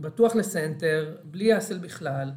בטוח 0.00 0.36
לסנטר, 0.36 1.16
בלי 1.24 1.58
אסל 1.58 1.78
בכלל. 1.78 2.30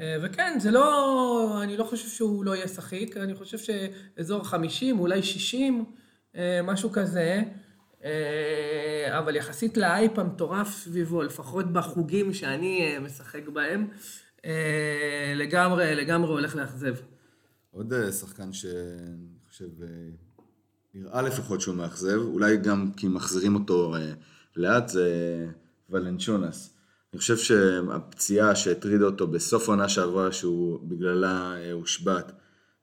אה, 0.00 0.16
וכן, 0.22 0.58
זה 0.60 0.70
לא, 0.70 1.60
אני 1.62 1.76
לא 1.76 1.84
חושב 1.84 2.08
שהוא 2.08 2.44
לא 2.44 2.56
ישחק, 2.56 3.16
אני 3.16 3.34
חושב 3.34 3.58
שאזור 3.58 4.44
50, 4.44 4.98
אולי 4.98 5.22
60, 5.22 5.84
אה, 6.36 6.60
משהו 6.62 6.92
כזה. 6.92 7.42
אה, 8.04 9.18
אבל 9.18 9.36
יחסית 9.36 9.76
לאייפ 9.76 10.18
המטורף 10.18 10.70
סביבו, 10.70 11.22
לפחות 11.22 11.72
בחוגים 11.72 12.34
שאני 12.34 12.80
אה, 12.82 13.00
משחק 13.00 13.48
בהם, 13.48 13.88
אה, 14.44 15.32
לגמרי, 15.36 15.94
לגמרי 15.94 16.30
הולך 16.30 16.56
לאכזב. 16.56 16.94
עוד 17.70 17.92
אה, 17.92 18.12
שחקן 18.12 18.52
שאני 18.52 19.28
חושב, 19.48 19.82
אה, 19.82 19.88
נראה 20.94 21.22
לפחות 21.22 21.60
שהוא 21.60 21.74
מאכזב, 21.74 22.18
אולי 22.18 22.56
גם 22.56 22.90
כי 22.96 23.08
מחזירים 23.08 23.54
אותו 23.54 23.96
אה, 23.96 24.12
לאט, 24.56 24.88
זה 24.88 25.46
ולנצ'ונאס. 25.94 26.74
אני 27.14 27.18
חושב 27.18 27.36
שהפציעה 27.36 28.56
שהטרידה 28.56 29.04
אותו 29.04 29.26
בסוף 29.26 29.68
העונה 29.68 29.88
שעברה, 29.88 30.32
שהוא 30.32 30.80
בגללה 30.88 31.54
אה, 31.56 31.72
הושבת, 31.72 32.32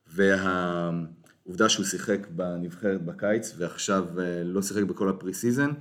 והעובדה 0.07 1.70
שהוא 1.70 1.86
שיחק 1.86 2.28
בנבחרת 2.30 3.05
בקיץ, 3.05 3.53
ועכשיו 3.57 4.20
אה, 4.20 4.43
לא 4.43 4.62
שיחק 4.62 4.84
בכל 4.84 5.09
ה 5.10 5.34
preseason, 5.34 5.72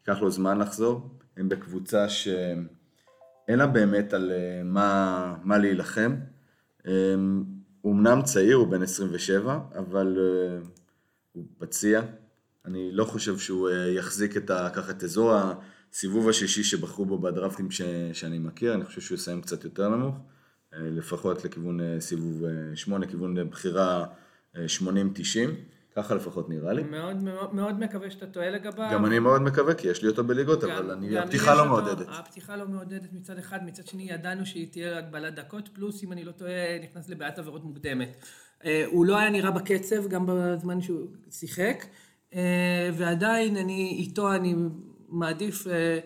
ייקח 0.00 0.22
לו 0.22 0.30
זמן 0.30 0.58
לחזור. 0.58 1.10
הם 1.36 1.48
בקבוצה 1.48 2.08
שאין 2.08 3.58
לה 3.58 3.66
באמת 3.66 4.12
על 4.12 4.32
אה, 4.32 4.62
מה, 4.64 5.36
מה 5.44 5.58
להילחם. 5.58 6.16
הוא 7.80 7.92
אמנם 7.92 8.22
צעיר, 8.22 8.56
הוא 8.56 8.68
בן 8.68 8.82
27, 8.82 9.58
אבל 9.78 10.18
הוא 11.32 11.44
פציע. 11.58 12.02
אני 12.64 12.92
לא 12.92 13.04
חושב 13.04 13.38
שהוא 13.38 13.70
יחזיק 13.70 14.36
את 14.36 14.50
ה, 14.50 14.70
ככה 14.74 14.90
את 14.90 15.04
אזור 15.04 15.32
הסיבוב 15.92 16.28
השישי 16.28 16.64
שבחרו 16.64 17.06
בו 17.06 17.18
בדרפטים 17.18 17.70
ש, 17.70 17.82
שאני 18.12 18.38
מכיר, 18.38 18.74
אני 18.74 18.84
חושב 18.84 19.00
שהוא 19.00 19.16
יסיים 19.16 19.40
קצת 19.40 19.64
יותר 19.64 19.88
נמוך, 19.88 20.14
uh, 20.16 20.22
לפחות 20.78 21.44
לכיוון 21.44 21.80
uh, 21.80 22.00
סיבוב 22.00 22.42
uh, 22.44 22.76
8, 22.76 23.06
כיוון 23.06 23.50
בחירה 23.50 24.06
uh, 24.54 24.56
80-90, 24.82 24.86
ככה 25.96 26.14
לפחות 26.14 26.48
נראה 26.48 26.72
לי. 26.72 26.82
מאוד 26.82 27.16
מאוד, 27.22 27.54
מאוד 27.54 27.78
מקווה 27.80 28.10
שאתה 28.10 28.26
טועה 28.26 28.50
לגביו. 28.50 28.88
גם 28.92 29.06
אני 29.06 29.18
מאוד 29.18 29.42
מקווה, 29.42 29.74
כי 29.74 29.88
יש 29.88 30.02
לי 30.02 30.08
אותו 30.08 30.24
בליגות, 30.24 30.64
גם- 30.64 30.70
אבל 30.70 30.90
אני, 30.90 31.08
גם 31.08 31.22
הפתיחה 31.22 31.54
לא 31.54 31.60
אותו- 31.60 31.70
מעודדת. 31.70 32.06
הפתיחה 32.10 32.56
לא 32.56 32.68
מעודדת 32.68 33.12
מצד 33.12 33.38
אחד, 33.38 33.58
מצד 33.66 33.86
שני 33.86 34.02
ידענו 34.10 34.46
שהיא 34.46 34.68
תהיה 34.72 34.98
הגבלת 34.98 35.34
דקות, 35.34 35.68
פלוס 35.72 36.04
אם 36.04 36.12
אני 36.12 36.24
לא 36.24 36.32
טועה, 36.32 36.52
נכנס 36.82 37.08
לבעיית 37.08 37.38
עבירות 37.38 37.64
מוקדמת. 37.64 38.16
אה, 38.64 38.84
הוא 38.86 39.06
לא 39.06 39.18
היה 39.18 39.30
נראה 39.30 39.50
בקצב, 39.50 40.08
גם 40.08 40.24
בזמן 40.28 40.80
שהוא 40.80 41.00
שיחק, 41.30 41.84
אה, 42.34 42.90
ועדיין 42.98 43.56
אני 43.56 43.96
איתו, 43.98 44.32
אני 44.34 44.54
מעדיף 45.10 45.66
אה, 45.66 45.98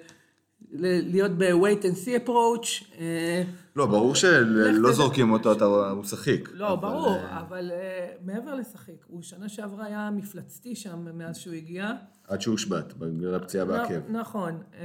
להיות 0.72 1.30
ב-wait 1.38 1.82
and 1.82 1.96
see 2.04 2.26
approach. 2.26 2.84
אה, 2.98 3.42
לא, 3.76 3.86
ברור 3.86 4.14
שלא 4.14 4.78
תדע. 4.78 4.92
זורקים 4.92 5.32
אותו, 5.32 5.52
אתה- 5.52 5.64
הוא 5.64 6.04
שחיק. 6.04 6.48
לא, 6.52 6.72
אבל, 6.72 6.80
ברור, 6.80 7.14
אה, 7.16 7.40
אבל 7.40 7.70
אה, 7.74 8.08
מעבר 8.24 8.54
לשחק, 8.54 8.92
הוא 9.06 9.22
שנה 9.22 9.48
שעברה 9.48 9.84
היה 9.86 10.10
מפלצתי 10.12 10.76
שם 10.76 11.18
מאז 11.18 11.36
שהוא 11.36 11.54
הגיע. 11.54 11.90
עד 12.28 12.40
שהוא 12.40 12.52
הושבת, 12.52 12.92
בגלל 12.92 13.34
הפציעה 13.34 13.64
בעקב. 13.64 13.94
נכון. 14.08 14.62
אה, 14.78 14.84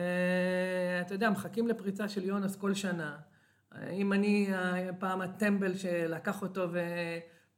אתה 1.01 1.13
יודע, 1.13 1.29
מחכים 1.29 1.67
לפריצה 1.67 2.07
של 2.09 2.23
יונס 2.25 2.55
כל 2.55 2.73
שנה. 2.73 3.15
אה, 3.75 3.89
אם 3.89 4.13
אני 4.13 4.47
אה, 4.53 4.93
פעם 4.99 5.21
הטמבל 5.21 5.77
שלקח 5.77 6.41
אותו 6.41 6.67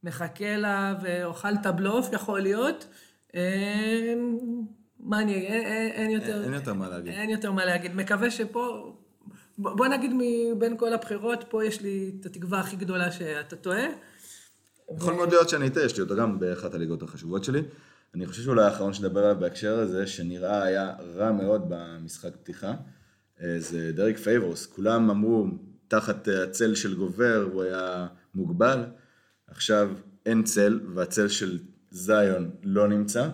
ומחכה 0.04 0.58
לה 0.58 0.96
ואוכל 1.04 1.54
את 1.54 1.66
הבלוף, 1.66 2.10
יכול 2.14 2.40
להיות. 2.42 2.88
אה, 5.04 5.10
מה 5.10 5.20
אני 5.22 5.38
אגיד? 5.38 5.50
אין- 5.52 5.66
אין- 5.66 5.92
אין 5.92 6.12
יותר... 6.12 6.44
אין 6.44 6.54
יותר 6.54 6.74
מה 6.74 6.90
להגיד. 6.90 7.14
אין 7.14 7.30
יותר 7.30 7.52
מה 7.52 7.66
להגיד. 7.66 7.96
מקווה 7.96 8.32
שפה... 8.32 8.96
בוא 9.58 9.88
נגיד 9.88 10.12
מבין 10.18 10.78
כל 10.78 10.94
הבחירות, 10.94 11.46
פה 11.50 11.66
יש 11.66 11.82
לי 11.82 12.12
את 12.20 12.26
התקווה 12.26 12.60
הכי 12.60 12.76
גדולה 12.76 13.12
שאתה 13.12 13.56
טועה. 13.56 13.86
יכול 14.98 15.14
מאוד 15.14 15.30
להיות 15.30 15.50
שאני 15.50 15.68
אטעה, 15.68 15.84
יש 15.84 15.98
לי 15.98 16.04
אותו 16.04 16.16
גם 16.16 16.40
באחת 16.40 16.74
הליגות 16.74 17.04
החשובות 17.04 17.44
שלי. 17.44 17.62
אני 18.16 18.26
חושב 18.26 18.44
שאולי 18.44 18.64
האחרון 18.66 18.94
שנדבר 18.94 19.24
עליו 19.24 19.40
בהקשר 19.40 19.80
הזה, 19.80 20.08
שנראה 20.08 20.64
היה 20.64 20.94
רע 21.16 21.32
מאוד 21.32 21.66
במשחק 21.70 22.36
פתיחה, 22.36 22.74
אה, 23.42 23.56
זה 23.60 23.92
דריק 23.92 24.18
פייבורס. 24.18 24.66
כולם 24.66 25.10
אמרו, 25.10 25.48
תחת 25.88 26.30
אה, 26.30 26.44
הצל 26.44 26.76
של 26.76 26.96
גובר 26.96 27.48
הוא 27.54 27.64
היה 27.64 28.08
מוגבל. 28.36 28.84
עכשיו 29.48 29.90
אין 30.26 30.44
צל, 30.44 30.80
והצל 30.96 31.28
של 31.28 31.60
זיון 31.92 32.50
לא 32.64 32.88
נמצא, 32.88 33.30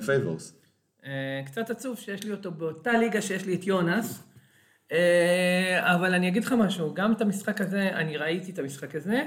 פייבורס. 0.00 0.54
אה, 1.04 1.42
קצת 1.46 1.70
עצוב 1.70 1.98
שיש 1.98 2.24
לי 2.24 2.30
אותו 2.30 2.50
באותה 2.50 2.92
ליגה 2.98 3.22
שיש 3.22 3.46
לי 3.46 3.54
את 3.54 3.66
יונס, 3.66 4.22
אה, 4.92 5.94
אבל 5.94 6.14
אני 6.14 6.28
אגיד 6.28 6.44
לך 6.44 6.52
משהו, 6.52 6.94
גם 6.94 7.12
את 7.12 7.20
המשחק 7.20 7.60
הזה, 7.60 7.88
אני 7.94 8.16
ראיתי 8.16 8.50
את 8.50 8.58
המשחק 8.58 8.94
הזה, 8.94 9.22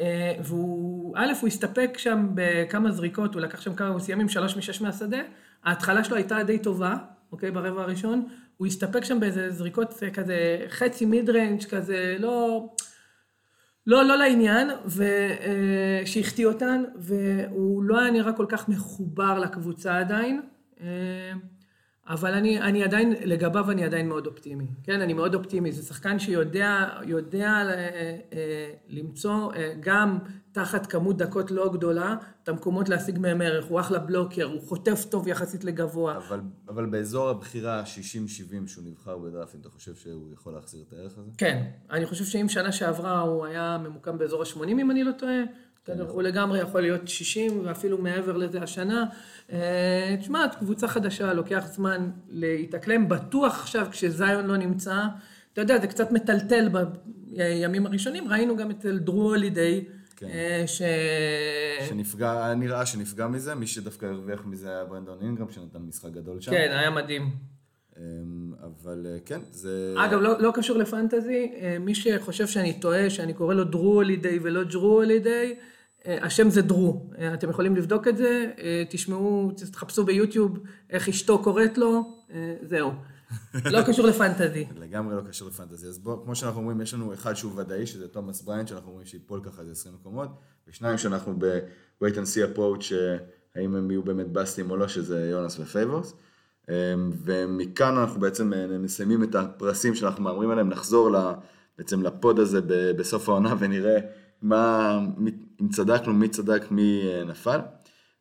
אה, 0.00 0.34
והוא, 0.44 1.16
א', 1.16 1.32
הוא 1.40 1.48
הסתפק 1.48 1.98
שם 1.98 2.28
בכמה 2.34 2.92
זריקות, 2.92 3.34
הוא 3.34 3.42
לקח 3.42 3.60
שם 3.60 3.74
כמה, 3.74 3.88
הוא 3.88 4.00
סיים 4.00 4.20
עם 4.20 4.28
שלוש 4.28 4.56
משש 4.56 4.80
מהשדה, 4.80 5.20
ההתחלה 5.64 6.04
שלו 6.04 6.16
הייתה 6.16 6.42
די 6.42 6.58
טובה, 6.58 6.96
אוקיי, 7.32 7.50
ברבע 7.50 7.82
הראשון, 7.82 8.28
הוא 8.56 8.66
הסתפק 8.66 9.04
שם 9.04 9.20
באיזה 9.20 9.50
זריקות 9.50 10.02
כזה, 10.12 10.66
חצי 10.68 11.04
מיד 11.06 11.30
ריינג' 11.30 11.64
כזה, 11.64 12.16
לא... 12.18 12.66
לא, 13.86 14.04
לא 14.04 14.16
לעניין, 14.16 14.70
ו- 14.86 15.02
אה, 15.40 16.02
שהחטיא 16.04 16.46
אותן, 16.46 16.84
והוא 16.96 17.84
לא 17.84 18.00
היה 18.00 18.10
נראה 18.10 18.32
כל 18.32 18.46
כך 18.48 18.68
מחובר 18.68 19.38
לקבוצה 19.38 19.98
עדיין, 19.98 20.40
אבל 22.08 22.34
אני, 22.34 22.60
אני 22.60 22.84
עדיין, 22.84 23.14
לגביו 23.24 23.70
אני 23.70 23.84
עדיין 23.84 24.08
מאוד 24.08 24.26
אופטימי. 24.26 24.66
כן, 24.84 25.00
אני 25.00 25.12
מאוד 25.12 25.34
אופטימי. 25.34 25.72
זה 25.72 25.82
שחקן 25.82 26.18
שיודע 26.18 26.88
יודע, 27.04 27.50
אה, 27.50 28.16
אה, 28.32 28.70
למצוא 28.88 29.52
אה, 29.52 29.72
גם 29.80 30.18
תחת 30.56 30.86
כמות 30.86 31.16
דקות 31.16 31.50
לא 31.50 31.72
גדולה, 31.72 32.16
את 32.42 32.48
המקומות 32.48 32.88
להשיג 32.88 33.18
מהם 33.18 33.40
ערך. 33.40 33.64
הוא 33.64 33.80
אחלה 33.80 33.98
בלוקר, 33.98 34.44
הוא 34.44 34.60
חוטף 34.60 35.04
טוב 35.04 35.28
יחסית 35.28 35.64
לגבוה. 35.64 36.16
אבל, 36.16 36.40
אבל 36.68 36.86
באזור 36.86 37.28
הבחירה 37.28 37.80
ה-60-70 37.80 38.68
שהוא 38.68 38.84
נבחר 38.84 39.18
בדראפטים, 39.18 39.60
אתה 39.60 39.68
חושב 39.68 39.94
שהוא 39.94 40.32
יכול 40.32 40.54
להחזיר 40.54 40.84
את 40.88 40.92
הערך 40.92 41.18
הזה? 41.18 41.30
כן, 41.38 41.62
אני 41.90 42.06
חושב 42.06 42.24
שאם 42.24 42.48
שנה 42.48 42.72
שעברה 42.72 43.20
הוא 43.20 43.46
היה 43.46 43.78
ממוקם 43.84 44.18
באזור 44.18 44.42
ה-80, 44.42 44.68
אם 44.68 44.90
אני 44.90 45.04
לא 45.04 45.12
טועה, 45.12 45.42
בסדר, 45.84 46.10
הוא 46.10 46.22
לגמרי 46.22 46.58
יכול 46.58 46.80
להיות 46.80 47.08
60 47.08 47.66
ואפילו 47.66 47.98
מעבר 47.98 48.36
לזה 48.36 48.62
השנה. 48.62 49.04
אה, 49.52 50.16
תשמע, 50.20 50.46
קבוצה 50.58 50.88
חדשה, 50.88 51.32
לוקח 51.32 51.64
זמן 51.66 52.10
להתאקלם, 52.28 53.08
בטוח 53.08 53.60
עכשיו 53.60 53.86
כשזיון 53.90 54.46
לא 54.46 54.56
נמצא, 54.56 55.04
אתה 55.52 55.60
יודע, 55.60 55.80
זה 55.80 55.86
קצת 55.86 56.12
מטלטל 56.12 56.68
בימים 56.68 57.86
הראשונים, 57.86 58.28
ראינו 58.28 58.56
גם 58.56 58.70
אצל 58.70 58.98
דרו 58.98 59.22
הולידיי, 59.22 59.84
כן. 60.16 60.26
אה, 60.26 60.66
ש... 60.66 60.82
שנפגע, 61.88 62.54
נראה 62.54 62.86
שנפגע 62.86 63.26
מזה, 63.26 63.54
מי 63.54 63.66
שדווקא 63.66 64.06
הרוויח 64.06 64.46
מזה 64.46 64.68
היה 64.70 64.84
ברנדון 64.84 65.18
אינגרם, 65.22 65.50
שנתן 65.50 65.78
משחק 65.78 66.10
גדול 66.10 66.40
שם. 66.40 66.50
כן, 66.50 66.76
היה 66.78 66.90
מדהים. 66.90 67.30
אמ, 67.96 68.52
אבל 68.62 69.06
אה, 69.06 69.18
כן, 69.24 69.40
זה... 69.50 69.94
אגב, 69.96 70.20
לא, 70.20 70.40
לא 70.40 70.52
קשור 70.54 70.78
לפנטזי, 70.78 71.52
אה, 71.60 71.76
מי 71.80 71.94
שחושב 71.94 72.46
שאני 72.46 72.80
טועה, 72.80 73.10
שאני 73.10 73.34
קורא 73.34 73.54
לו 73.54 73.64
דרו 73.64 73.94
הולידיי 73.94 74.38
ולא 74.42 74.64
ג'רו 74.64 74.92
הולידיי, 74.92 75.56
השם 76.08 76.50
זה 76.50 76.62
דרו. 76.62 77.10
אתם 77.34 77.50
יכולים 77.50 77.76
לבדוק 77.76 78.08
את 78.08 78.16
זה, 78.16 78.52
תשמעו, 78.90 79.52
תחפשו 79.72 80.04
ביוטיוב 80.04 80.58
איך 80.90 81.08
אשתו 81.08 81.42
קוראת 81.42 81.78
לו, 81.78 82.02
זהו. 82.62 82.92
לא 83.64 83.82
קשור 83.86 84.06
לפנטזי. 84.06 84.66
לגמרי 84.76 85.16
לא 85.16 85.22
קשור 85.28 85.48
לפנטזי. 85.48 85.86
אז 85.86 85.98
בוא, 85.98 86.24
כמו 86.24 86.34
שאנחנו 86.36 86.60
אומרים, 86.60 86.80
יש 86.80 86.94
לנו 86.94 87.14
אחד 87.14 87.34
שהוא 87.34 87.52
ודאי, 87.56 87.86
שזה 87.86 88.08
תומאס 88.08 88.42
בריינט, 88.42 88.68
שאנחנו 88.68 88.88
אומרים 88.90 89.06
שיפול 89.06 89.40
ככה 89.44 89.60
איזה 89.62 89.72
20 89.72 89.94
מקומות, 89.94 90.28
ושניים 90.68 90.98
שאנחנו 90.98 91.34
ב-wait 91.38 92.12
and 92.14 92.26
see 92.26 92.56
approach, 92.56 92.92
אה, 92.94 93.16
האם 93.56 93.76
הם 93.76 93.90
יהיו 93.90 94.02
באמת 94.02 94.32
בסטים 94.32 94.70
או 94.70 94.76
לא, 94.76 94.88
שזה 94.88 95.28
יונס 95.30 95.58
ופייבורס. 95.58 96.14
אמ, 96.70 96.74
ומכאן 97.24 97.96
אנחנו 97.96 98.20
בעצם 98.20 98.52
אה, 98.54 98.66
מסיימים 98.78 99.22
את 99.22 99.34
הפרסים 99.34 99.94
שאנחנו 99.94 100.24
מהמרים 100.24 100.50
עליהם, 100.50 100.68
נחזור 100.68 101.10
ל- 101.10 101.32
בעצם 101.78 102.02
ל 102.02 102.11
pod 102.11 102.38
הזה 102.38 102.60
ב- 102.60 102.90
בסוף 102.96 103.28
העונה 103.28 103.54
ונראה 103.58 103.98
מה, 104.42 104.98
מי- 105.16 105.30
אם 105.60 105.68
צדקנו, 105.68 106.12
מי 106.14 106.28
צדק, 106.28 106.62
מי 106.70 107.02
אה, 107.12 107.24
נפל. 107.24 107.60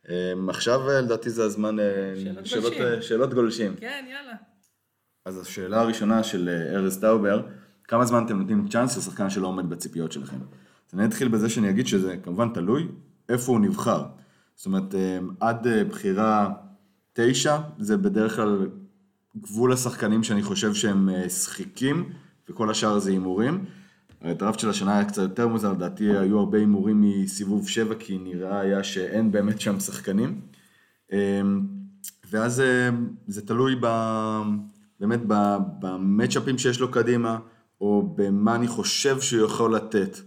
אמ, 0.09 0.49
עכשיו 0.49 0.81
לדעתי 0.89 1.29
זה 1.29 1.43
הזמן 1.43 1.75
שאלות 2.15 2.45
שאלות, 2.45 2.73
גולשים. 2.73 3.01
שאלות 3.01 3.33
גולשים. 3.33 3.75
כן, 3.79 4.05
יאללה. 4.11 4.33
אז 5.25 5.39
השאלה 5.39 5.81
הראשונה 5.81 6.23
של 6.23 6.49
אה, 6.49 6.75
ארז 6.75 6.99
טאובר, 6.99 7.47
כמה 7.83 8.05
זמן 8.05 8.25
אתם 8.25 8.39
נותנים 8.39 8.67
צ'אנס 8.67 8.97
לשחקן 8.97 9.29
שלא 9.29 9.47
עומד 9.47 9.69
בציפיות 9.69 10.11
שלכם? 10.11 10.37
אז 10.89 10.99
אני 10.99 11.05
אתחיל 11.05 11.27
בזה 11.27 11.49
שאני 11.49 11.69
אגיד 11.69 11.87
שזה 11.87 12.17
כמובן 12.23 12.49
תלוי 12.49 12.87
איפה 13.29 13.51
הוא 13.51 13.59
נבחר. 13.59 14.05
זאת 14.55 14.65
אומרת, 14.65 14.95
אה, 14.95 15.19
עד 15.39 15.67
אה, 15.67 15.83
בחירה 15.83 16.53
תשע, 17.13 17.57
זה 17.79 17.97
בדרך 17.97 18.35
כלל 18.35 18.69
גבול 19.37 19.73
השחקנים 19.73 20.23
שאני 20.23 20.43
חושב 20.43 20.73
שהם 20.73 21.09
שחיקים, 21.29 22.09
וכל 22.49 22.69
השאר 22.69 22.99
זה 22.99 23.11
הימורים. 23.11 23.65
הדראפט 24.21 24.59
של 24.59 24.69
השנה 24.69 24.95
היה 24.95 25.05
קצת 25.05 25.21
יותר 25.21 25.47
מוזר, 25.47 25.71
לדעתי 25.71 26.17
היו 26.17 26.39
הרבה 26.39 26.57
הימורים 26.57 27.01
מסיבוב 27.01 27.69
שבע, 27.69 27.95
כי 27.99 28.17
נראה 28.17 28.59
היה 28.59 28.83
שאין 28.83 29.31
באמת 29.31 29.61
שם 29.61 29.79
שחקנים. 29.79 30.41
ואז 32.31 32.63
זה 33.27 33.41
תלוי 33.45 33.75
ב, 33.81 33.87
באמת 34.99 35.19
במצ'אפים 35.79 36.57
שיש 36.57 36.79
לו 36.79 36.91
קדימה, 36.91 37.39
או 37.81 38.13
במה 38.15 38.55
אני 38.55 38.67
חושב 38.67 39.21
שהוא 39.21 39.45
יכול 39.45 39.75
לתת. 39.75 40.17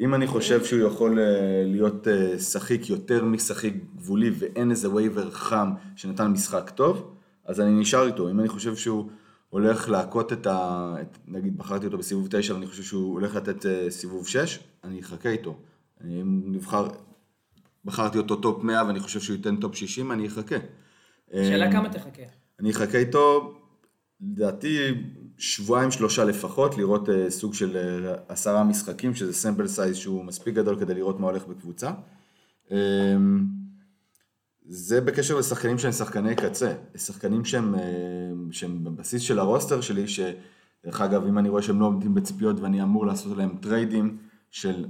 אם 0.00 0.14
אני 0.14 0.26
חושב 0.26 0.64
שהוא 0.64 0.80
יכול 0.80 1.18
אה, 1.18 1.62
להיות 1.66 2.08
אה, 2.08 2.38
שחיק 2.38 2.90
יותר 2.90 3.24
משחיק 3.24 3.74
גבולי 3.96 4.30
ואין 4.38 4.70
איזה 4.70 4.94
וייבר 4.94 5.30
חם 5.30 5.72
שנתן 5.96 6.26
משחק 6.26 6.70
טוב, 6.70 7.14
אז 7.44 7.60
אני 7.60 7.80
נשאר 7.80 8.06
איתו. 8.06 8.30
אם 8.30 8.40
אני 8.40 8.48
חושב 8.48 8.76
שהוא 8.76 9.10
הולך 9.50 9.88
להכות 9.88 10.32
את 10.32 10.46
ה... 10.46 10.94
את, 11.00 11.18
נגיד 11.28 11.58
בחרתי 11.58 11.86
אותו 11.86 11.98
בסיבוב 11.98 12.28
9 12.30 12.54
ואני 12.54 12.66
חושב 12.66 12.82
שהוא 12.82 13.12
הולך 13.12 13.34
לתת 13.34 13.66
אה, 13.66 13.90
סיבוב 13.90 14.26
6, 14.28 14.58
אני 14.84 15.00
אחכה 15.00 15.28
איתו. 15.28 15.56
אני 16.00 16.22
אם 16.22 16.42
נבחר, 16.46 16.88
בחרתי 17.84 18.18
אותו 18.18 18.36
טופ 18.36 18.62
100 18.62 18.86
ואני 18.86 19.00
חושב 19.00 19.20
שהוא 19.20 19.36
ייתן 19.36 19.56
טופ 19.56 19.74
60, 19.74 20.12
אני 20.12 20.26
אחכה. 20.26 20.56
שאלה 21.32 21.72
כמה 21.72 21.88
תחכה. 21.88 22.22
אני 22.60 22.70
אחכה 22.70 22.98
איתו, 22.98 23.54
לדעתי, 24.22 24.78
שבועיים 25.38 25.90
שלושה 25.90 26.24
לפחות, 26.24 26.78
לראות 26.78 27.08
uh, 27.08 27.12
סוג 27.28 27.54
של 27.54 27.76
uh, 27.76 28.32
עשרה 28.32 28.64
משחקים, 28.64 29.14
שזה 29.14 29.32
sample 29.32 29.66
size 29.66 29.96
שהוא 29.96 30.24
מספיק 30.24 30.54
גדול 30.54 30.80
כדי 30.80 30.94
לראות 30.94 31.20
מה 31.20 31.26
הולך 31.26 31.46
בקבוצה. 31.46 31.90
Um, 32.68 32.72
זה 34.66 35.00
בקשר 35.00 35.38
לשחקנים 35.38 35.78
שהם 35.78 35.92
שחקני 35.92 36.36
קצה, 36.36 36.72
שחקנים 36.96 37.44
שהם, 37.44 37.74
uh, 37.74 37.78
שהם 38.50 38.84
בבסיס 38.84 39.22
של 39.22 39.38
ה 39.38 39.44
roster 39.44 39.80
שלי, 39.80 40.08
שדרך 40.08 41.00
אגב, 41.00 41.26
אם 41.26 41.38
אני 41.38 41.48
רואה 41.48 41.62
שהם 41.62 41.80
לא 41.80 41.86
עומדים 41.86 42.14
בציפיות 42.14 42.60
ואני 42.60 42.82
אמור 42.82 43.06
לעשות 43.06 43.36
להם 43.36 43.56
טריידים 43.60 44.18
של 44.50 44.84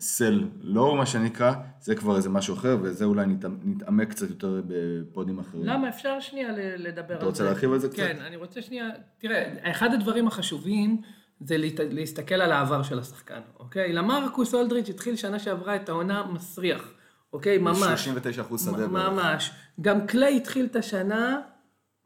סל 0.00 0.40
uh, 0.40 0.56
לואו, 0.60 0.96
מה 0.96 1.06
שנקרא, 1.06 1.52
זה 1.80 1.94
כבר 1.94 2.16
איזה 2.16 2.28
משהו 2.30 2.54
אחר, 2.54 2.76
וזה 2.82 3.04
אולי 3.04 3.26
נת- 3.26 3.44
נתעמק 3.64 4.10
קצת 4.10 4.28
יותר 4.28 4.62
בפודים 4.66 5.38
אחרים. 5.38 5.64
למה? 5.64 5.88
אפשר 5.88 6.20
שנייה 6.20 6.48
לדבר 6.56 7.14
על 7.14 7.20
זה. 7.20 7.26
רוצה 7.26 7.44
להרחיב 7.44 7.72
על 7.72 7.78
זה 7.78 7.88
קצת? 7.88 7.96
כן, 7.96 8.16
אני 8.26 8.36
רוצה 8.36 8.62
שנייה... 8.62 8.88
תראה, 9.18 9.54
אחד 9.70 9.94
הדברים 9.94 10.26
החשובים 10.26 11.00
זה 11.40 11.56
להסתכל 11.90 12.34
על 12.34 12.52
העבר 12.52 12.82
של 12.82 12.98
השחקן, 12.98 13.40
אוקיי? 13.60 13.92
למרקוס 13.92 14.54
אולדריץ' 14.54 14.88
התחיל 14.88 15.16
שנה 15.16 15.38
שעברה 15.38 15.76
את 15.76 15.88
העונה 15.88 16.26
מסריח, 16.32 16.90
אוקיי? 17.32 17.58
ממש. 17.58 17.78
39 17.78 18.42
אחוז 18.42 18.64
שדה. 18.64 18.86
ממש. 18.86 19.50
גם 19.80 20.06
קליי 20.06 20.36
התחיל 20.36 20.66
את 20.70 20.76
השנה 20.76 21.40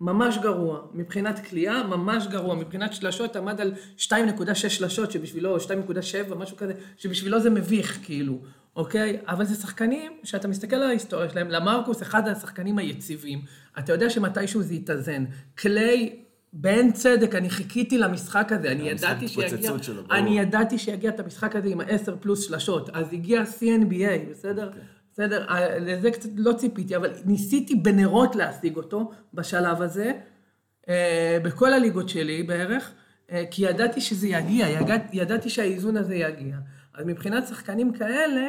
ממש 0.03 0.39
גרוע. 0.39 0.81
מבחינת 0.95 1.47
כליאה, 1.47 1.83
ממש 1.83 2.27
גרוע. 2.27 2.55
מבחינת 2.55 2.93
שלשות, 2.93 3.37
עמד 3.37 3.61
על 3.61 3.73
2.6 3.99 4.55
שלשות, 4.55 5.11
שבשבילו, 5.11 5.57
2.7, 5.57 6.35
משהו 6.35 6.57
כזה, 6.57 6.73
שבשבילו 6.97 7.41
זה 7.41 7.51
מביך, 7.51 7.99
כאילו, 8.03 8.39
אוקיי? 8.77 9.19
אבל 9.27 9.45
זה 9.45 9.55
שחקנים 9.55 10.13
שאתה 10.25 10.49
מסתכל 10.49 10.77
על 10.77 10.83
ההיסטוריה 10.83 11.31
שלהם, 11.31 11.51
למרקוס, 11.51 12.03
אחד 12.03 12.29
השחקנים 12.29 12.79
היציבים, 12.79 13.41
אתה 13.79 13.93
יודע 13.93 14.11
שמתישהו 14.11 14.63
זה 14.63 14.75
יתאזן. 14.75 15.25
קליי... 15.55 16.19
באין 16.55 16.93
צדק, 16.93 17.35
אני 17.35 17.51
חיכיתי 17.51 17.99
למשחק 17.99 18.53
הזה, 18.53 18.73
אני 18.73 18.89
ידעתי 18.89 19.29
שיגיע, 19.29 19.71
שלו. 19.83 20.03
אני 20.11 20.41
ידעתי 20.41 20.79
שיגיע 20.79 21.11
את 21.11 21.21
המשחק 21.21 21.57
הזה 21.57 21.69
עם 21.69 21.81
ה-10 21.81 22.17
פלוס 22.21 22.47
שלשות, 22.47 22.91
אז 22.93 23.13
הגיע 23.13 23.43
CNBA, 23.43 24.31
בסדר? 24.31 24.67
אוקיי. 24.67 24.83
בסדר, 25.13 25.47
אה, 25.49 25.79
לזה 25.79 26.11
קצת 26.11 26.29
לא 26.37 26.53
ציפיתי, 26.53 26.97
אבל 26.97 27.11
ניסיתי 27.25 27.75
בנרות 27.75 28.37
להשיג 28.37 28.77
אותו 28.77 29.11
בשלב 29.35 29.83
הזה, 29.83 30.13
אה, 30.89 31.39
בכל 31.43 31.73
הליגות 31.73 32.09
שלי 32.09 32.43
בערך, 32.43 32.93
אה, 33.31 33.45
כי 33.51 33.63
ידעתי 33.63 34.01
שזה 34.01 34.29
יגיע, 34.29 34.69
ידע, 34.69 34.97
ידעתי 35.13 35.51
שהאיזון 35.51 35.97
הזה 35.97 36.15
יגיע. 36.15 36.57
אז 36.95 37.07
מבחינת 37.07 37.47
שחקנים 37.47 37.93
כאלה, 37.93 38.49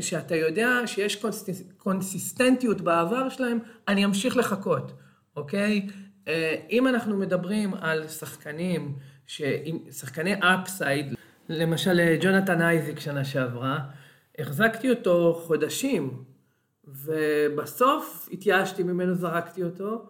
שאתה 0.00 0.36
יודע 0.36 0.68
שיש 0.86 1.16
קונסיס, 1.16 1.62
קונסיסטנטיות 1.76 2.80
בעבר 2.80 3.28
שלהם, 3.28 3.58
אני 3.88 4.04
אמשיך 4.04 4.36
לחכות, 4.36 4.92
אוקיי? 5.36 5.86
אם 6.70 6.86
אנחנו 6.88 7.16
מדברים 7.16 7.74
על 7.74 8.08
שחקנים, 8.08 8.96
שחקני 9.90 10.34
upside, 10.34 11.14
למשל 11.48 12.16
ג'ונתן 12.20 12.62
אייזיק 12.62 13.00
שנה 13.00 13.24
שעברה, 13.24 13.78
החזקתי 14.38 14.90
אותו 14.90 15.40
חודשים, 15.46 16.10
ובסוף 16.86 18.28
התייאשתי 18.32 18.82
ממנו, 18.82 19.14
זרקתי 19.14 19.62
אותו, 19.62 20.06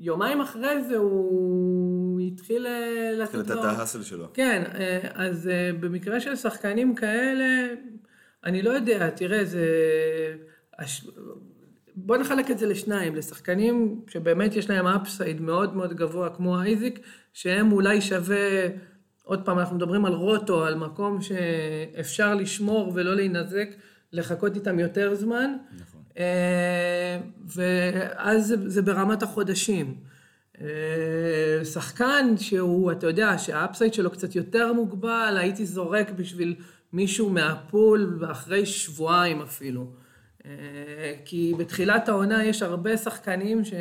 ויומיים 0.00 0.40
אחרי 0.40 0.84
זה 0.84 0.96
הוא 0.96 2.20
התחיל 2.20 2.66
אה, 2.66 3.10
התחיל 3.10 3.18
לעשות 3.18 3.34
לתת 3.34 3.50
לו... 3.50 3.60
את 3.60 3.64
ההאסל 3.64 4.02
שלו. 4.02 4.26
כן, 4.34 4.62
אה, 4.74 4.98
אז 5.14 5.48
אה, 5.48 5.70
במקרה 5.80 6.20
של 6.20 6.36
שחקנים 6.36 6.94
כאלה, 6.94 7.74
אני 8.44 8.62
לא 8.62 8.70
יודע, 8.70 9.10
תראה, 9.10 9.44
זה... 9.44 9.66
הש- 10.78 11.06
בוא 11.96 12.16
נחלק 12.16 12.50
את 12.50 12.58
זה 12.58 12.66
לשניים, 12.66 13.16
לשחקנים 13.16 14.00
שבאמת 14.06 14.56
יש 14.56 14.70
להם 14.70 14.86
אפסייד 14.86 15.40
מאוד 15.40 15.76
מאוד 15.76 15.94
גבוה, 15.94 16.30
כמו 16.30 16.60
אייזיק, 16.60 17.00
שהם 17.32 17.72
אולי 17.72 18.00
שווה, 18.00 18.66
עוד 19.30 19.44
פעם, 19.44 19.58
אנחנו 19.58 19.76
מדברים 19.76 20.04
על 20.04 20.12
רוטו, 20.12 20.64
על 20.64 20.74
מקום 20.74 21.18
שאפשר 21.22 22.34
לשמור 22.34 22.92
ולא 22.94 23.14
להינזק, 23.14 23.68
לחכות 24.12 24.56
איתם 24.56 24.78
יותר 24.78 25.14
זמן. 25.14 25.56
נכון. 25.80 26.00
אה, 26.18 27.20
ואז 27.46 28.46
זה, 28.46 28.68
זה 28.68 28.82
ברמת 28.82 29.22
החודשים. 29.22 29.94
אה, 30.60 31.64
שחקן 31.64 32.34
שהוא, 32.36 32.92
אתה 32.92 33.06
יודע, 33.06 33.38
שהאפסייד 33.38 33.94
שלו 33.94 34.10
קצת 34.10 34.34
יותר 34.34 34.72
מוגבל, 34.72 35.36
הייתי 35.38 35.66
זורק 35.66 36.10
בשביל 36.10 36.54
מישהו 36.92 37.30
מהפול 37.30 38.24
אחרי 38.30 38.66
שבועיים 38.66 39.42
אפילו. 39.42 39.92
אה, 40.46 40.50
כי 41.24 41.54
בתחילת 41.58 42.08
העונה 42.08 42.44
יש 42.44 42.62
הרבה 42.62 42.96
שחקנים 42.96 43.64
ש... 43.64 43.72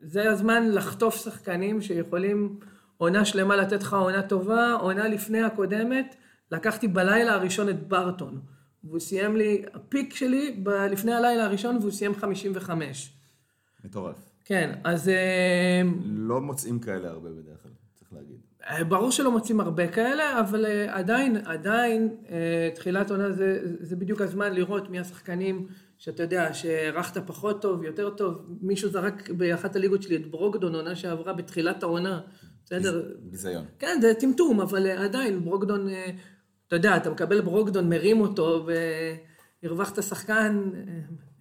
זה 0.00 0.30
הזמן 0.30 0.68
לחטוף 0.70 1.24
שחקנים 1.24 1.82
שיכולים 1.82 2.58
עונה 2.98 3.24
שלמה 3.24 3.56
לתת 3.56 3.82
לך 3.82 3.92
עונה 3.94 4.22
טובה, 4.22 4.72
עונה 4.72 5.08
לפני 5.08 5.42
הקודמת, 5.42 6.16
לקחתי 6.52 6.88
בלילה 6.88 7.34
הראשון 7.34 7.68
את 7.68 7.88
ברטון. 7.88 8.40
והוא 8.84 9.00
סיים 9.00 9.36
לי, 9.36 9.62
הפיק 9.74 10.14
שלי 10.14 10.60
ב- 10.62 10.68
לפני 10.68 11.12
הלילה 11.12 11.44
הראשון 11.44 11.76
והוא 11.76 11.90
סיים 11.90 12.14
55. 12.14 13.12
מטורף. 13.84 14.16
כן, 14.44 14.74
אז 14.84 15.08
אה, 15.08 15.82
לא 16.04 16.40
מוצאים 16.40 16.78
כאלה 16.78 17.08
הרבה 17.08 17.28
בדרך 17.30 17.62
כלל, 17.62 17.72
צריך 17.94 18.12
להגיד. 18.12 18.36
אה, 18.70 18.84
ברור 18.84 19.10
שלא 19.10 19.32
מוצאים 19.32 19.60
הרבה 19.60 19.88
כאלה, 19.88 20.40
אבל 20.40 20.66
אה, 20.66 20.96
עדיין, 20.96 21.36
עדיין, 21.36 22.16
תחילת 22.74 23.10
עונה 23.10 23.32
זה, 23.32 23.60
זה 23.80 23.96
בדיוק 23.96 24.20
הזמן 24.20 24.52
לראות 24.52 24.90
מי 24.90 24.98
השחקנים 24.98 25.66
שאתה 25.98 26.22
יודע, 26.22 26.54
שהערכת 26.54 27.26
פחות 27.26 27.62
טוב, 27.62 27.82
יותר 27.84 28.10
טוב. 28.10 28.46
מישהו 28.60 28.90
זרק 28.90 29.30
באחת 29.30 29.76
הליגות 29.76 30.02
שלי 30.02 30.16
את 30.16 30.30
ברוקדון, 30.30 30.74
עונה 30.74 30.96
שעברה 30.96 31.32
בתחילת 31.32 31.82
העונה. 31.82 32.20
בסדר? 32.70 33.02
ביזיון. 33.20 33.64
כן, 33.78 33.98
זה 34.02 34.14
טמטום, 34.14 34.60
אבל 34.60 34.86
אה, 34.86 35.04
עדיין, 35.04 35.44
ברוקדון, 35.44 35.88
אה, 35.88 36.10
אתה 36.66 36.76
יודע, 36.76 36.96
אתה 36.96 37.10
מקבל 37.10 37.40
ברוקדון, 37.40 37.88
מרים 37.88 38.20
אותו, 38.20 38.66
והרווחת 39.62 40.02
שחקן, 40.02 40.70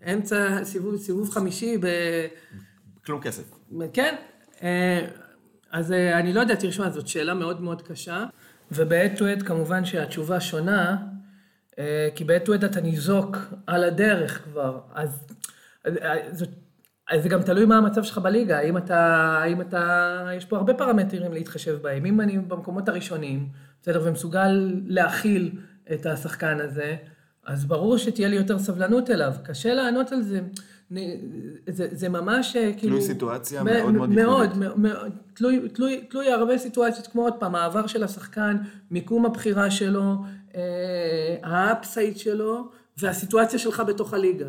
אה, 0.06 0.14
אמצע 0.14 0.64
סיבוב, 0.64 0.98
סיבוב 0.98 1.30
חמישי, 1.30 1.78
ב... 1.78 1.88
כלום 3.06 3.22
כסף. 3.22 3.44
כן, 3.94 4.16
אז 5.72 5.92
אני 5.92 6.34
לא 6.34 6.40
יודע, 6.40 6.56
תרשמה, 6.56 6.90
זאת 6.90 7.08
שאלה 7.08 7.34
מאוד 7.34 7.62
מאוד 7.62 7.82
קשה, 7.82 8.26
ובעת 8.72 9.12
to 9.18 9.24
עת 9.24 9.44
כמובן 9.44 9.86
שהתשובה 9.86 10.40
שונה, 10.40 10.98
כי 12.16 12.24
בעת 12.24 12.50
to 12.50 12.54
עת 12.54 12.64
אתה 12.64 12.82
ניזוק 12.82 13.38
על 13.68 13.84
הדרך 13.84 14.44
כבר, 14.44 14.80
אז 14.94 15.20
זאת... 16.32 16.50
אז 17.10 17.24
זה 17.24 17.30
גם 17.30 17.42
תלוי 17.42 17.66
מה 17.66 17.78
המצב 17.78 18.04
שלך 18.04 18.18
בליגה, 18.18 18.58
האם 18.58 18.78
אתה, 18.78 18.98
האם 19.44 19.62
אתה, 19.62 20.30
יש 20.38 20.46
פה 20.46 20.58
הרבה 20.58 20.74
פרמטרים 20.74 21.34
להתחשב 21.34 21.78
בהם. 21.82 22.06
אם 22.06 22.22
אני 22.22 22.38
במקומות 22.38 22.90
הראשונים, 22.90 23.48
בסדר, 23.82 24.02
ומסוגל 24.06 24.82
להכיל 24.86 25.52
את 25.94 26.06
השחקן 26.06 26.60
הזה, 26.60 26.96
אז 27.46 27.66
ברור 27.66 27.98
שתהיה 27.98 28.28
לי 28.28 28.36
יותר 28.36 28.60
סבלנות 28.60 29.10
אליו. 29.10 29.34
קשה 29.44 29.74
לענות 29.74 30.12
על 30.12 30.22
זה. 30.22 30.40
זה, 31.68 31.88
זה 31.92 32.10
ממש 32.10 32.56
אה, 32.56 32.72
כאילו... 32.78 33.02
סיטואציה 33.02 33.64
מ- 33.64 33.66
מאוד 33.66 33.92
מאוד 33.94 34.10
מאוד, 34.10 34.44
ייחודית. 34.44 34.78
מאוד, 34.78 35.12
תלוי, 35.34 35.70
תלוי, 35.70 36.06
תלוי 36.10 36.32
הרבה 36.32 36.58
סיטואציות, 36.58 37.08
כמו 37.08 37.22
עוד 37.22 37.34
פעם, 37.40 37.56
העבר 37.56 37.88
של 37.88 38.04
השחקן, 38.04 38.58
מיקום 38.92 39.26
הבחירה 39.26 39.72
שלו, 39.72 40.16
אה, 40.56 41.36
האפסייד 41.44 42.18
שלו, 42.18 42.70
והסיטואציה 42.98 43.60
שלך 43.60 43.84
בתוך 43.88 44.14
הליגה. 44.14 44.48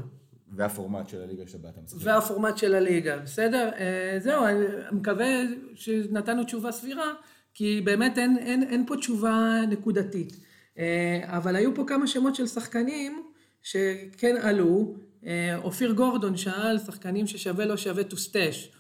והפורמט 0.59 1.09
של 1.09 1.23
הליגה 1.23 1.47
שבה 1.47 1.69
אתה 1.69 1.81
משחק. 1.81 1.99
והפורמט 2.03 2.59
של 2.59 2.75
הליגה, 2.75 3.17
בסדר? 3.17 3.71
אה, 3.79 4.19
זהו, 4.21 4.45
אני 4.45 4.65
מקווה 4.93 5.27
שנתנו 5.75 6.45
תשובה 6.45 6.73
סבירה, 6.73 7.13
כי 7.55 7.81
באמת 7.85 8.19
אין, 8.19 8.39
אין, 8.39 8.63
אין 8.63 8.87
פה 8.87 8.97
תשובה 8.97 9.61
נקודתית. 9.69 10.41
אה, 10.79 11.21
אבל 11.25 11.57
היו 11.57 11.75
פה 11.75 11.85
כמה 11.87 12.07
שמות 12.07 12.35
של 12.35 12.47
שחקנים 12.47 13.23
שכן 13.63 14.37
עלו. 14.41 14.95
אה, 15.27 15.57
אופיר 15.57 15.93
גורדון 15.93 16.37
שאל, 16.37 16.79
שחקנים 16.79 17.27
ששווה 17.27 17.65
לא 17.65 17.77
שווה 17.77 18.05
טוסטש. 18.05 18.73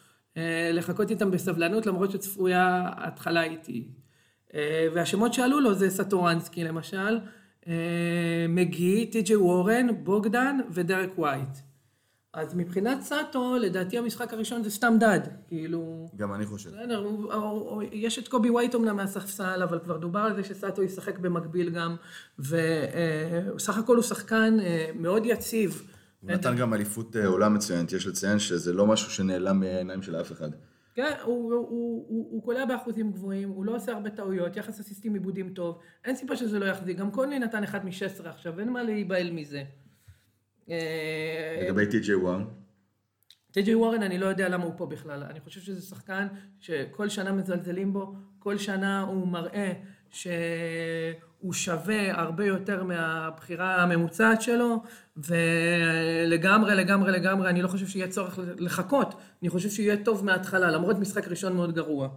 לחכות 0.72 1.10
איתם 1.10 1.30
בסבלנות, 1.30 1.86
למרות 1.86 2.10
שצפויה 2.10 2.90
התחלה 2.96 3.42
איטית. 3.42 3.88
והשמות 4.94 5.34
שעלו 5.34 5.60
לו 5.60 5.74
זה 5.74 5.90
סטורנסקי 5.90 6.64
למשל. 6.64 7.18
מגי, 8.48 9.06
טי.ג'י 9.06 9.36
וורן, 9.36 10.04
בוגדן 10.04 10.58
ודרק 10.70 11.18
ווייט. 11.18 11.67
אז 12.40 12.54
מבחינת 12.54 13.00
סאטו, 13.00 13.56
לדעתי 13.56 13.98
המשחק 13.98 14.32
הראשון 14.32 14.62
זה 14.62 14.70
סתם 14.70 14.94
דד, 15.00 15.20
כאילו... 15.48 16.08
גם 16.16 16.34
אני 16.34 16.46
חושב. 16.46 16.70
בסדר, 16.70 17.06
יש 17.92 18.18
את 18.18 18.28
קובי 18.28 18.50
ווייט 18.50 18.74
אמנם 18.74 18.96
מהספסל, 18.96 19.62
אבל 19.62 19.78
כבר 19.78 19.96
דובר 19.96 20.20
על 20.20 20.36
זה 20.36 20.44
שסאטו 20.44 20.82
ישחק 20.82 21.18
במקביל 21.18 21.70
גם, 21.70 21.96
וסך 22.38 23.78
הכל 23.78 23.96
הוא 23.96 24.02
שחקן 24.02 24.56
אה, 24.60 24.90
מאוד 24.94 25.22
יציב. 25.26 25.82
הוא 26.20 26.30
נתן 26.30 26.56
גם 26.56 26.74
אליפות 26.74 27.16
אה, 27.16 27.26
עולם 27.26 27.54
מצוינת, 27.54 27.92
יש 27.92 28.06
לציין 28.06 28.38
שזה 28.38 28.72
לא 28.72 28.86
משהו 28.86 29.10
שנעלם 29.10 29.60
מהעיניים 29.60 30.02
של 30.02 30.20
אף 30.20 30.32
אחד. 30.32 30.50
כן, 30.94 31.12
הוא, 31.22 31.54
הוא, 31.54 31.54
הוא, 31.54 32.06
הוא, 32.08 32.28
הוא 32.30 32.42
קולע 32.42 32.64
באחוזים 32.64 33.12
גבוהים, 33.12 33.48
הוא 33.48 33.64
לא 33.64 33.76
עושה 33.76 33.92
הרבה 33.92 34.10
טעויות, 34.10 34.56
יחס 34.56 34.80
אסיסטים 34.80 35.14
עיבודים 35.14 35.48
טוב, 35.54 35.78
אין 36.04 36.16
סיבה 36.16 36.36
שזה 36.36 36.58
לא 36.58 36.64
יחזיק, 36.64 36.98
גם 36.98 37.10
קונלי 37.10 37.38
נתן 37.38 37.64
אחד 37.64 37.84
מ-16 37.84 38.28
עכשיו, 38.28 38.60
אין 38.60 38.72
מה 38.72 38.82
להיבהל 38.82 39.30
מזה. 39.30 39.62
אה, 40.70 41.62
לגבי 41.62 41.86
טי.ג'יי 41.86 42.14
ווארן? 42.14 42.44
טי.ג'יי 43.52 43.74
ווארן, 43.74 44.02
אני 44.02 44.18
לא 44.18 44.26
יודע 44.26 44.48
למה 44.48 44.64
הוא 44.64 44.72
פה 44.76 44.86
בכלל. 44.86 45.22
אני 45.22 45.40
חושב 45.40 45.60
שזה 45.60 45.82
שחקן 45.82 46.26
שכל 46.60 47.08
שנה 47.08 47.32
מזלזלים 47.32 47.92
בו, 47.92 48.14
כל 48.38 48.58
שנה 48.58 49.00
הוא 49.00 49.28
מראה 49.28 49.72
שהוא 50.10 51.52
שווה 51.52 52.20
הרבה 52.20 52.46
יותר 52.46 52.84
מהבחירה 52.84 53.82
הממוצעת 53.82 54.42
שלו, 54.42 54.82
ולגמרי, 55.16 56.74
לגמרי, 56.74 57.12
לגמרי, 57.12 57.50
אני 57.50 57.62
לא 57.62 57.68
חושב 57.68 57.86
שיהיה 57.86 58.08
צורך 58.08 58.38
לחכות. 58.58 59.14
אני 59.42 59.48
חושב 59.48 59.70
שיהיה 59.70 60.04
טוב 60.04 60.24
מההתחלה, 60.24 60.70
למרות 60.70 60.98
משחק 60.98 61.28
ראשון 61.28 61.56
מאוד 61.56 61.74
גרוע. 61.74 62.08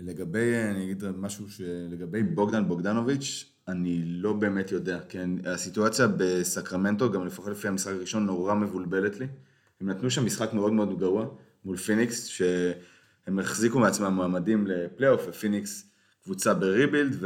לגבי, 0.00 0.54
אני 0.70 0.84
אגיד 0.84 1.04
משהו 1.16 1.50
שלגבי 1.50 2.22
בוגדן 2.22 2.68
בוגדנוביץ', 2.68 3.52
אני 3.68 4.02
לא 4.04 4.32
באמת 4.32 4.72
יודע, 4.72 4.98
כן, 5.08 5.30
הסיטואציה 5.44 6.06
בסקרמנטו, 6.16 7.10
גם 7.10 7.26
לפחות 7.26 7.50
לפי 7.50 7.68
המשחק 7.68 7.92
הראשון, 7.92 8.26
נורא 8.26 8.54
מבולבלת 8.54 9.20
לי. 9.20 9.26
הם 9.80 9.90
נתנו 9.90 10.10
שם 10.10 10.26
משחק 10.26 10.52
מאוד 10.52 10.72
מאוד 10.72 10.98
גרוע 10.98 11.26
מול 11.64 11.76
פיניקס, 11.76 12.24
שהם 12.24 13.38
החזיקו 13.38 13.78
מעצמם 13.78 14.14
מועמדים 14.14 14.66
לפלייאוף, 14.66 15.22
ופיניקס 15.28 15.90
קבוצה 16.24 16.54
ב 16.54 16.61
rebuild, 16.61 17.16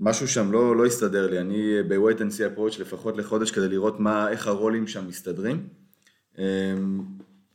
ומשהו 0.00 0.28
שם 0.28 0.52
לא, 0.52 0.76
לא 0.76 0.86
הסתדר 0.86 1.30
לי. 1.30 1.40
אני 1.40 1.82
ב-wait 1.88 2.18
and 2.18 2.32
see 2.32 2.56
approach 2.58 2.80
לפחות 2.80 3.16
לחודש 3.16 3.50
כדי 3.50 3.68
לראות 3.68 4.00
מה, 4.00 4.28
איך 4.28 4.46
הרולים 4.46 4.86
שם 4.86 5.08
מסתדרים. 5.08 5.68
אמ, 6.38 6.44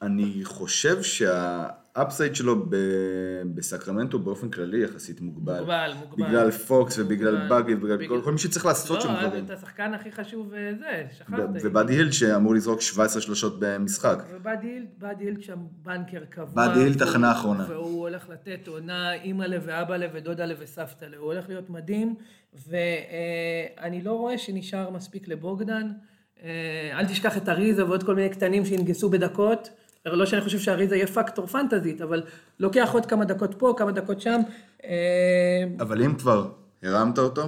אני 0.02 0.40
חושב 0.44 1.02
שה... 1.02 1.68
ה 1.96 2.01
upside 2.01 2.36
שלו 2.36 2.66
בסקרמנטו 3.54 4.20
באופן 4.20 4.50
כללי 4.50 4.84
יחסית 4.84 5.22
מוגבל. 5.22 5.60
מוגבל, 5.60 5.94
מוגבל. 6.00 6.28
בגלל 6.28 6.52
פוקס 6.52 7.00
ובגלל 7.00 7.48
באגלי 7.50 7.74
ובגלל 7.74 7.98
בגלל... 7.98 8.22
כל 8.22 8.32
מי 8.32 8.38
שצריך 8.38 8.66
לעשות 8.66 9.02
שם 9.02 9.08
דברים. 9.08 9.40
לא, 9.40 9.46
אתה 9.46 9.54
השחקן 9.54 9.94
הכי 9.94 10.12
חשוב 10.12 10.50
זה, 10.50 11.04
שכחת. 11.18 11.40
ובאדי 11.64 11.94
הילד 11.94 12.12
שאמור 12.12 12.56
לזרוק 12.56 12.82
17 12.82 13.22
שלושות 13.22 13.60
במשחק. 13.60 14.24
ובאדי 14.32 14.80
הילד 15.20 15.42
שם 15.42 15.60
בנקר 15.84 16.26
קבוע. 16.30 16.68
באדי 16.68 16.80
הילד 16.80 16.98
תחנה 16.98 17.32
אחרונה. 17.32 17.66
והוא 17.70 18.00
הולך 18.00 18.30
לתת 18.30 18.68
עונה 18.68 19.14
אימא'לה 19.14 19.58
ואבא'לה 19.66 20.08
ודודא'לה 20.14 20.54
וסבתא'לה. 20.60 21.18
הוא 21.18 21.26
הולך 21.26 21.50
להיות 21.50 21.70
מדהים, 21.70 22.16
ואני 22.68 24.02
לא 24.02 24.14
רואה 24.14 24.38
שנשאר 24.38 24.90
מספיק 24.90 25.28
לבוגדן. 25.28 25.92
אה, 26.44 27.00
אל 27.00 27.06
תשכח 27.06 27.38
את 27.38 27.50
אריזה 27.50 27.86
ועוד 27.86 28.04
כל 28.04 28.16
מיני 28.16 28.30
קטנים 28.30 28.66
שינגסו 28.66 29.10
בדקות. 29.10 29.70
לא 30.14 30.26
שאני 30.26 30.42
חושב 30.42 30.60
שאריזה 30.60 30.96
יהיה 30.96 31.08
פקטור 31.08 31.48
פנטזי, 31.48 32.02
אבל 32.02 32.24
לוקח 32.60 32.90
עוד 32.94 33.06
כמה 33.06 33.26
דקות 33.26 33.56
פה, 33.58 33.74
כמה 33.78 33.92
דקות 33.92 34.22
שם. 34.22 34.42
אה, 34.84 35.64
אבל 35.80 36.04
אם 36.04 36.16
כבר 36.16 36.52
הרמת 36.84 37.18
אותו, 37.18 37.44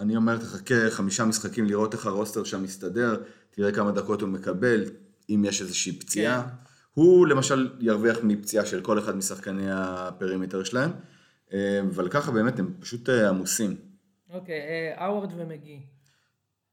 אני 0.00 0.16
אומר, 0.16 0.36
תחכה 0.36 0.90
חמישה 0.90 1.24
משחקים 1.24 1.64
לראות 1.66 1.94
איך 1.94 2.06
ה 2.06 2.11
roster 2.11 2.44
שם 2.44 2.62
מסתדר, 2.62 3.16
תראה 3.50 3.72
כמה 3.72 3.90
דקות 3.90 4.20
הוא 4.20 4.28
מקבל, 4.28 4.84
אם 5.30 5.44
יש 5.46 5.60
איזושהי 5.60 5.92
פציעה. 5.92 6.42
כן. 6.42 6.48
הוא 6.94 7.26
למשל 7.26 7.76
ירוויח 7.80 8.18
מפציעה 8.22 8.66
של 8.66 8.80
כל 8.80 8.98
אחד 8.98 9.16
משחקני 9.16 9.66
ה 9.72 9.81
perimeter 9.81 10.64
שלהם, 10.64 10.90
אה, 11.52 11.80
אבל 11.94 12.08
ככה 12.08 12.32
באמת 12.32 12.58
הם 12.58 12.74
פשוט 12.80 13.08
אה, 13.08 13.28
עמוסים. 13.28 13.76
אוקיי, 14.30 14.92
האוורד 14.96 15.32
ומגי. 15.36 15.80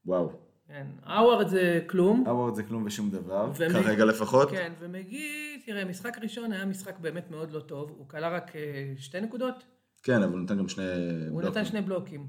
וואו. 0.06 0.45
כן, 0.68 0.86
האוורד 1.02 1.48
זה 1.48 1.80
כלום. 1.86 2.24
האוורד 2.26 2.54
זה 2.54 2.62
כלום 2.62 2.84
ושום 2.86 3.10
דבר, 3.10 3.50
ומג... 3.56 3.72
כרגע 3.72 4.04
לפחות. 4.04 4.50
כן, 4.50 4.72
ומגי, 4.78 5.62
תראה, 5.66 5.84
משחק 5.84 6.18
ראשון 6.22 6.52
היה 6.52 6.64
משחק 6.64 6.98
באמת 6.98 7.30
מאוד 7.30 7.52
לא 7.52 7.60
טוב, 7.60 7.90
הוא 7.90 8.08
קלע 8.08 8.28
רק 8.28 8.56
אה, 8.56 8.92
שתי 8.96 9.20
נקודות. 9.20 9.64
כן, 10.02 10.22
אבל 10.22 10.32
הוא 10.32 10.40
נתן 10.40 10.58
גם 10.58 10.68
שני 10.68 10.84
הוא 10.84 10.92
בלוקים. 10.92 11.32
הוא 11.32 11.42
נתן 11.42 11.64
שני 11.64 11.80
בלוקים. 11.80 12.26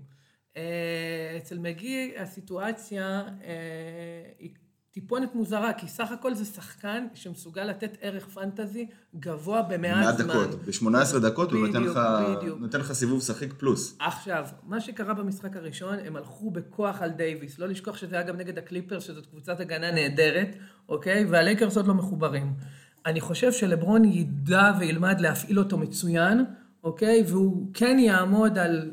אה, 0.57 1.37
אצל 1.37 1.59
מגי 1.59 2.13
הסיטואציה 2.17 3.23
אה, 3.43 4.31
היא 4.39 4.53
טיפונת 4.97 5.35
מוזרה, 5.35 5.73
כי 5.73 5.87
סך 5.87 6.11
הכל 6.11 6.33
זה 6.33 6.45
שחקן 6.45 7.07
שמסוגל 7.13 7.63
לתת 7.63 7.97
ערך 8.01 8.27
פנטזי 8.27 8.87
גבוה 9.19 9.61
במעט 9.61 10.17
זמן. 10.17 10.27
דקות, 10.27 10.65
ב-18 10.65 11.19
דקות 11.19 11.51
הוא 11.51 11.67
נותן 11.67 11.83
לך, 11.83 11.99
נותן 12.59 12.79
לך 12.79 12.93
סיבוב 12.93 13.21
שחיק 13.21 13.53
פלוס. 13.53 13.97
עכשיו, 13.99 14.47
מה 14.63 14.81
שקרה 14.81 15.13
במשחק 15.13 15.55
הראשון, 15.55 15.95
הם 16.05 16.15
הלכו 16.15 16.51
בכוח 16.51 17.01
על 17.01 17.09
דייוויס. 17.09 17.59
לא 17.59 17.67
לשכוח 17.67 17.97
שזה 17.97 18.15
היה 18.15 18.23
גם 18.23 18.37
נגד 18.37 18.57
הקליפר, 18.57 18.99
שזאת 18.99 19.25
קבוצת 19.25 19.59
הגנה 19.59 19.91
נהדרת, 19.91 20.55
אוקיי? 20.89 21.25
והלייקרס 21.25 21.77
עוד 21.77 21.87
לא 21.87 21.93
מחוברים. 21.93 22.53
אני 23.05 23.21
חושב 23.21 23.51
שלברון 23.51 24.05
ידע 24.05 24.71
וילמד 24.79 25.21
להפעיל 25.21 25.59
אותו 25.59 25.77
מצוין, 25.77 26.45
אוקיי? 26.83 27.23
והוא 27.27 27.67
כן 27.73 27.99
יעמוד 27.99 28.57
על 28.57 28.91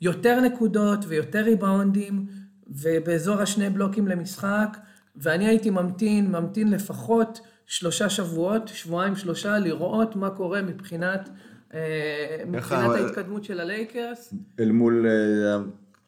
יותר 0.00 0.40
נקודות 0.40 1.04
ויותר 1.08 1.42
ריבאונדים, 1.42 2.26
ובאזור 2.66 3.40
השני 3.40 3.70
בלוקים 3.70 4.08
למשחק. 4.08 4.76
ואני 5.16 5.46
הייתי 5.46 5.70
ממתין, 5.70 6.32
ממתין 6.32 6.70
לפחות 6.70 7.40
שלושה 7.66 8.10
שבועות, 8.10 8.68
שבועיים 8.68 9.16
שלושה, 9.16 9.58
לראות 9.58 10.16
מה 10.16 10.30
קורה 10.30 10.62
מבחינת, 10.62 11.28
אה, 11.74 12.44
מבחינת 12.46 12.90
ההתקדמות 12.90 13.44
של 13.44 13.60
הלייקרס. 13.60 14.34
אל 14.60 14.72
מול 14.72 15.06
אה, 15.06 15.56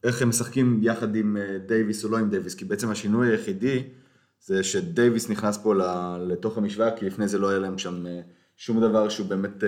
איך 0.05 0.23
הם 0.23 0.29
משחקים 0.29 0.79
יחד 0.83 1.17
עם 1.17 1.37
אה, 1.37 1.59
דייוויס 1.67 2.05
או 2.05 2.11
לא 2.11 2.19
עם 2.19 2.31
דייוויס, 2.31 2.55
כי 2.55 2.65
בעצם 2.65 2.91
השינוי 2.91 3.31
היחידי 3.31 3.83
זה 4.41 4.65
שדייוויס 4.65 5.31
נכנס 5.31 5.59
פה 5.59 5.75
לתוך 6.21 6.59
המשוואה, 6.59 6.97
כי 6.97 7.07
לפני 7.07 7.29
זה 7.29 7.39
לא 7.39 7.51
היה 7.51 7.59
להם 7.59 7.79
שם 7.79 8.05
שום 8.57 8.81
דבר 8.81 9.09
שהוא 9.09 9.27
באמת 9.27 9.65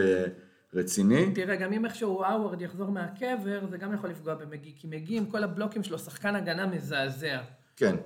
רציני. 0.75 1.31
תראה, 1.35 1.57
גם 1.57 1.73
אם 1.73 1.85
איכשהו 1.85 2.25
האוורד 2.25 2.63
יחזור 2.63 2.91
מהקבר, 2.91 3.61
זה 3.71 3.79
גם 3.79 3.95
יכול 3.95 4.11
לפגוע 4.11 4.35
במגי, 4.35 4.73
כי 4.77 4.87
מגי 4.87 5.17
עם 5.17 5.27
כל 5.27 5.45
הבלוקים 5.45 5.83
שלו, 5.83 5.99
שחקן 5.99 6.37
הגנה 6.37 6.67
מזעזע. 6.67 7.39
כן. 7.77 7.97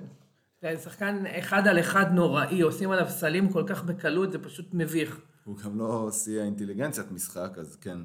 זה 0.61 0.77
שחקן 0.83 1.23
אחד 1.25 1.67
על 1.67 1.79
אחד 1.79 2.05
נוראי, 2.13 2.61
עושים 2.61 2.91
עליו 2.91 3.05
סלים 3.09 3.49
כל 3.49 3.63
כך 3.67 3.83
בקלות, 3.83 4.31
זה 4.31 4.39
פשוט 4.39 4.65
מביך. 4.73 5.19
הוא 5.43 5.57
גם 5.57 5.79
לא 5.79 6.09
שיא 6.11 6.41
האינטליגנציית 6.41 7.11
משחק, 7.11 7.57
אז 7.57 7.75
כן. 7.75 7.97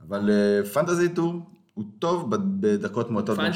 אבל 0.00 0.30
אה, 0.30 0.64
פנטזי 0.64 1.08
טור 1.08 1.34
הוא 1.74 1.84
טוב 1.98 2.36
בדקות 2.60 3.10
מועטות. 3.10 3.36
פנט, 3.36 3.54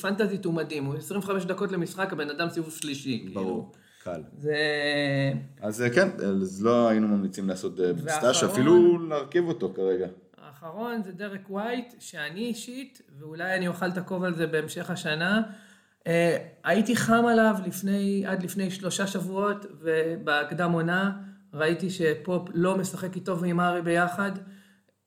פנטזי, 0.00 0.38
הוא 0.44 0.54
מדהים, 0.54 0.84
הוא 0.84 0.96
25 0.96 1.44
דקות 1.44 1.72
למשחק, 1.72 2.12
הבן 2.12 2.30
אדם 2.30 2.50
סיבוב 2.50 2.72
שלישי. 2.72 3.18
כאילו. 3.26 3.34
ברור, 3.34 3.72
קל. 4.04 4.22
זה... 4.38 4.56
אז 5.60 5.82
אה, 5.82 5.90
כן, 5.90 6.08
אז 6.42 6.62
לא 6.64 6.88
היינו 6.88 7.08
ממליצים 7.08 7.48
לעשות 7.48 7.80
אה, 7.80 7.92
ב 7.92 7.99
stash, 7.99 8.44
אפילו 8.44 8.98
להרכיב 9.08 9.48
אותו 9.48 9.72
כרגע. 9.76 10.06
האחרון 10.36 11.02
זה 11.02 11.12
דרק 11.12 11.50
ווייט, 11.50 11.94
שאני 11.98 12.40
אישית, 12.40 13.02
ואולי 13.18 13.54
אני 13.54 13.68
אוכל 13.68 13.88
את 13.88 13.98
הכובע 13.98 14.26
על 14.26 14.34
זה 14.34 14.46
בהמשך 14.46 14.90
השנה. 14.90 15.42
אה, 16.06 16.36
הייתי 16.64 16.96
חם 16.96 17.26
עליו 17.26 17.54
לפני, 17.66 18.24
עד 18.26 18.42
לפני 18.42 18.70
שלושה 18.70 19.06
שבועות, 19.06 19.66
ובקדם 19.80 20.72
עונה 20.72 21.10
ראיתי 21.54 21.90
שפופ 21.90 22.48
לא 22.54 22.76
משחק 22.76 23.16
איתו 23.16 23.40
ועם 23.40 23.60
מארי 23.60 23.82
ביחד, 23.82 24.30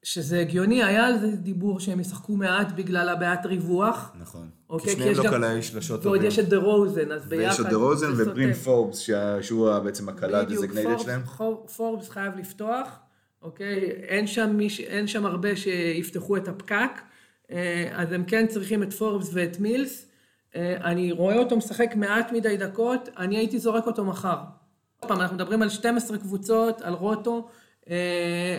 שזה 0.03 0.39
הגיוני, 0.39 0.83
היה 0.83 1.07
על 1.07 1.19
זה 1.19 1.27
דיבור 1.27 1.79
שהם 1.79 1.99
ישחקו 1.99 2.35
מעט 2.35 2.71
בגלל 2.75 3.09
הבעיית 3.09 3.45
ריווח. 3.45 4.13
נכון. 4.19 4.49
אוקיי, 4.69 4.95
כי 4.95 5.01
שניהם 5.01 5.15
לא 5.15 5.29
קלעי 5.29 5.63
שלשות 5.63 6.03
טובים. 6.03 6.11
ועוד 6.11 6.31
יש 6.31 6.39
את 6.39 6.49
דה 6.49 6.57
רוזן, 6.57 7.11
אז 7.11 7.25
ביחד. 7.25 7.59
ויש 7.59 7.59
את 7.59 7.65
דה 7.65 7.75
רוזן 7.75 8.11
וברין 8.17 8.53
פורבס, 8.53 9.09
שהוא 9.41 9.79
בעצם 9.79 10.09
הקלה 10.09 10.43
designated 10.43 10.99
שלהם. 10.99 11.21
בדיוק, 11.21 11.69
פורבס 11.69 12.09
חייב 12.09 12.37
לפתוח, 12.37 12.99
אוקיי? 13.41 13.79
אין 13.91 14.27
שם, 14.27 14.49
מיש, 14.53 14.79
אין 14.79 15.07
שם 15.07 15.25
הרבה 15.25 15.55
שיפתחו 15.55 16.37
את 16.37 16.47
הפקק, 16.47 17.01
אה, 17.51 17.89
אז 17.91 18.11
הם 18.11 18.23
כן 18.23 18.47
צריכים 18.47 18.83
את 18.83 18.93
פורבס 18.93 19.29
ואת 19.33 19.59
מילס. 19.59 20.08
אה, 20.55 20.77
אני 20.83 21.11
רואה 21.11 21.37
אותו 21.37 21.57
משחק 21.57 21.95
מעט 21.95 22.31
מדי 22.31 22.57
דקות, 22.57 23.09
אני 23.17 23.37
הייתי 23.37 23.59
זורק 23.59 23.87
אותו 23.87 24.05
מחר. 24.05 24.37
עוד 24.99 25.09
פעם, 25.09 25.21
אנחנו 25.21 25.35
מדברים 25.35 25.61
על 25.61 25.69
12 25.69 26.17
קבוצות, 26.17 26.81
על 26.81 26.93
רוטו. 26.93 27.47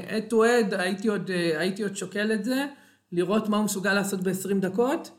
עד 0.08 0.24
טו 0.28 0.44
עד, 0.44 0.74
הייתי 0.74 1.08
עוד, 1.08 1.30
אה, 1.30 1.94
שוקל 1.94 2.32
את 2.32 2.44
זה, 2.44 2.66
לראות 3.12 3.48
מה 3.48 3.56
הוא 3.56 3.64
מסוגל 3.64 3.94
לעשות 3.94 4.20
ב-20 4.22 4.54
דקות, 4.60 5.10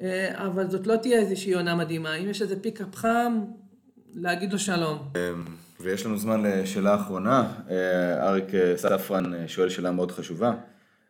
אה, 0.00 0.46
אבל 0.46 0.70
זאת 0.70 0.86
לא 0.86 0.96
תהיה 0.96 1.18
איזושהי 1.18 1.54
עונה 1.54 1.74
מדהימה. 1.74 2.14
אם 2.14 2.30
יש 2.30 2.42
איזה 2.42 2.60
pickup 2.60 2.96
חם, 2.96 3.40
להגיד 4.14 4.52
לו 4.52 4.58
שלום. 4.58 4.98
ויש 5.80 6.06
לנו 6.06 6.18
זמן 6.18 6.42
לשאלה 6.42 6.94
אחרונה. 6.94 7.52
אה, 7.70 8.28
אריק 8.28 8.54
אה, 8.54 8.76
ספרן 8.76 9.34
אה, 9.34 9.48
שואל 9.48 9.68
שאלה 9.68 9.90
מאוד 9.90 10.12
חשובה. 10.12 10.52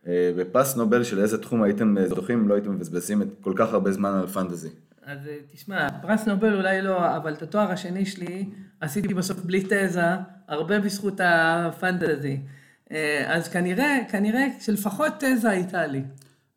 אה, 0.07 0.33
בפס 0.37 0.77
נובל 0.77 1.05
של 1.05 1.21
איזה 1.21 1.39
תחום 1.39 1.63
הייתם 1.63 1.99
אה, 1.99 2.09
זוכים 2.09 2.39
אם 2.39 2.49
לא 2.49 2.55
הייתם 2.55 2.73
מבזבזים 2.75 3.23
כל 3.41 3.53
כך 3.57 3.73
הרבה 3.73 3.93
זמן 3.93 4.13
על 4.15 4.27
פנטזי? 4.27 4.69
אז 5.03 5.27
אה, 5.27 5.39
תשמע, 5.53 5.89
פרס 6.03 6.27
נובל 6.27 6.57
אולי 6.57 6.83
לא, 6.83 7.17
אבל 7.17 7.33
את 7.33 7.43
התואר 7.43 7.71
השני 7.71 8.07
שלי 8.07 8.51
עשיתי 8.81 9.15
בסוף 9.15 9.39
בלי 9.39 9.65
תזה, 9.69 10.05
הרבה 10.49 10.81
בזכות 10.81 11.21
הפנטזי. 11.25 12.41
אה, 12.93 13.37
אז 13.37 13.49
כנראה, 13.49 13.99
כנראה 14.11 14.47
שלפחות 14.61 15.13
תזה 15.21 15.51
הייתה 15.51 15.87
לי. 15.87 16.03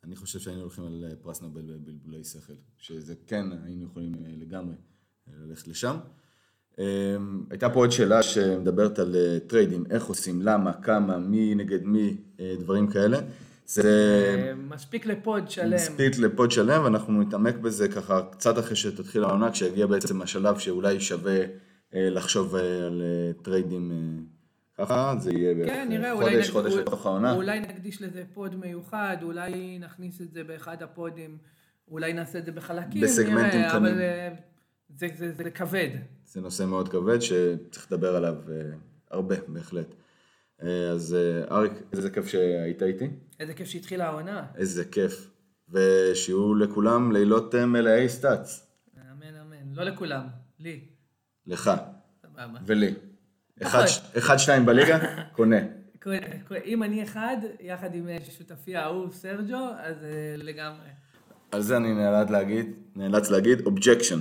אני 0.04 0.16
חושב 0.16 0.40
שהיינו 0.40 0.62
הולכים 0.62 0.86
על 0.86 1.06
אה, 1.10 1.16
פרס 1.16 1.42
נובל 1.42 1.62
בבלבולי 1.62 2.24
שכל, 2.24 2.54
שזה 2.78 3.14
כן, 3.28 3.46
היינו 3.66 3.86
יכולים 3.86 4.14
לגמרי 4.28 4.76
ללכת 5.28 5.68
לשם. 5.68 5.98
הייתה 7.50 7.70
פה 7.70 7.80
עוד 7.80 7.92
שאלה 7.92 8.24
שמדברת 8.24 9.00
על 9.00 9.16
טריידים, 9.48 9.84
איך 9.90 10.06
עושים, 10.06 10.42
למה, 10.42 10.74
כמה, 10.74 11.18
מי 11.18 11.56
נגד 11.56 11.84
מי, 11.84 12.18
דברים 12.60 12.88
כאלה. 12.88 13.18
זה 13.66 14.54
מספיק 14.58 15.06
ל 15.06 15.17
pod 15.17 15.50
שלם. 15.50 15.74
מספיק 15.74 16.18
ל 16.18 16.26
pod 16.26 16.52
שלם, 16.52 16.84
ואנחנו 16.84 17.22
נתעמק 17.22 17.56
בזה 17.56 17.88
ככה 17.88 18.22
קצת 18.32 18.60
אחרי 18.60 18.76
שתתחיל 18.76 19.24
העונה, 19.24 19.52
כשיגיע 19.52 19.86
בעצם 19.88 20.22
השלב 20.22 20.58
שאולי 20.60 21.00
שווה 21.00 21.40
אה, 21.94 22.10
לחשוב 22.10 22.56
אה, 22.56 22.62
על 22.86 23.02
אה, 23.02 23.44
טריידים 23.44 23.92
ככה, 24.78 25.16
זה 25.20 25.32
יהיה 25.32 25.54
בערך 25.56 25.70
כן, 25.70 25.86
נראה, 25.90 26.06
אה, 26.08 26.12
אולי, 26.12 26.32
חודש, 26.32 26.48
נק- 26.48 26.54
חודש 26.54 26.74
לתוך 26.74 27.06
העונה. 27.06 27.34
אולי 27.34 27.60
נקדיש 27.60 28.02
לזה 28.02 28.24
pod 28.34 28.56
מיוחד, 28.56 29.18
אולי 29.22 29.80
נכניס 29.80 30.22
את 30.22 30.32
זה 30.34 30.44
באחד 30.44 30.84
הפודים, 30.84 31.38
אולי 31.88 32.14
נעשה 32.14 32.40
את 32.40 32.46
זה 32.46 32.52
בחלקים, 32.52 33.02
בסגמנטים 33.02 33.60
נראה, 33.60 33.70
קטנים. 33.70 33.86
אבל 33.86 34.02
אה, 34.02 34.30
זה, 34.96 35.08
זה, 35.18 35.32
זה 35.34 35.52
כבד. 35.52 35.90
זה 36.26 36.42
נושא 36.42 36.64
מאוד 36.64 36.90
כבד 36.90 37.20
שצריך 37.20 37.92
לדבר 37.92 38.16
עליו 38.16 38.36
הרבה, 39.12 39.36
בהחלט. 39.48 39.96
אז 40.92 41.18
אריק, 41.52 41.72
איזה 41.94 42.10
כיף 42.10 42.28
שהיית 42.28 42.84
איתי, 42.84 43.10
איזה 43.44 43.54
כיף 43.54 43.68
שהתחילה 43.68 44.08
העונה. 44.08 44.46
איזה 44.56 44.86
כיף. 44.86 45.30
ושיהיו 45.70 46.56
לכולם 46.56 47.12
לילות 47.12 47.56
אה, 47.56 47.66
מלאי 47.66 48.10
סטאצ. 48.10 48.68
אמן, 48.98 49.36
אמן. 49.36 49.74
לא 49.76 49.84
לכולם, 49.84 50.28
לי. 50.60 50.80
לך 51.48 51.72
סבבה. 52.22 52.60
ולי. 52.66 52.94
אחד, 53.62 53.84
נכון. 53.84 54.18
אחד, 54.18 54.38
שתיים 54.38 54.66
בליגה, 54.66 55.00
קונה. 55.36 55.58
אם 56.66 56.84
אני 56.84 57.04
אחד, 57.04 57.38
יחד 57.60 57.96
עם 57.96 58.10
אה, 58.10 58.18
שותפי 58.38 58.76
האהוב 58.76 59.14
סרג'ו, 59.14 59.70
אז 59.80 60.04
אה, 60.04 60.36
לגמרי. 60.38 60.88
על 61.52 61.62
זה 61.62 61.78
אני 61.78 61.94
נאלץ 61.94 62.30
להגיד, 62.30 62.66
נאלץ 62.96 63.30
להגיד, 63.30 63.66
objection. 63.66 64.20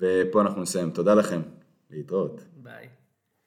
ופה 0.00 0.40
אנחנו 0.40 0.62
נסיים. 0.62 0.90
תודה 0.90 1.14
לכם. 1.14 1.40
להתראות. 1.90 2.40
ביי. 2.56 2.88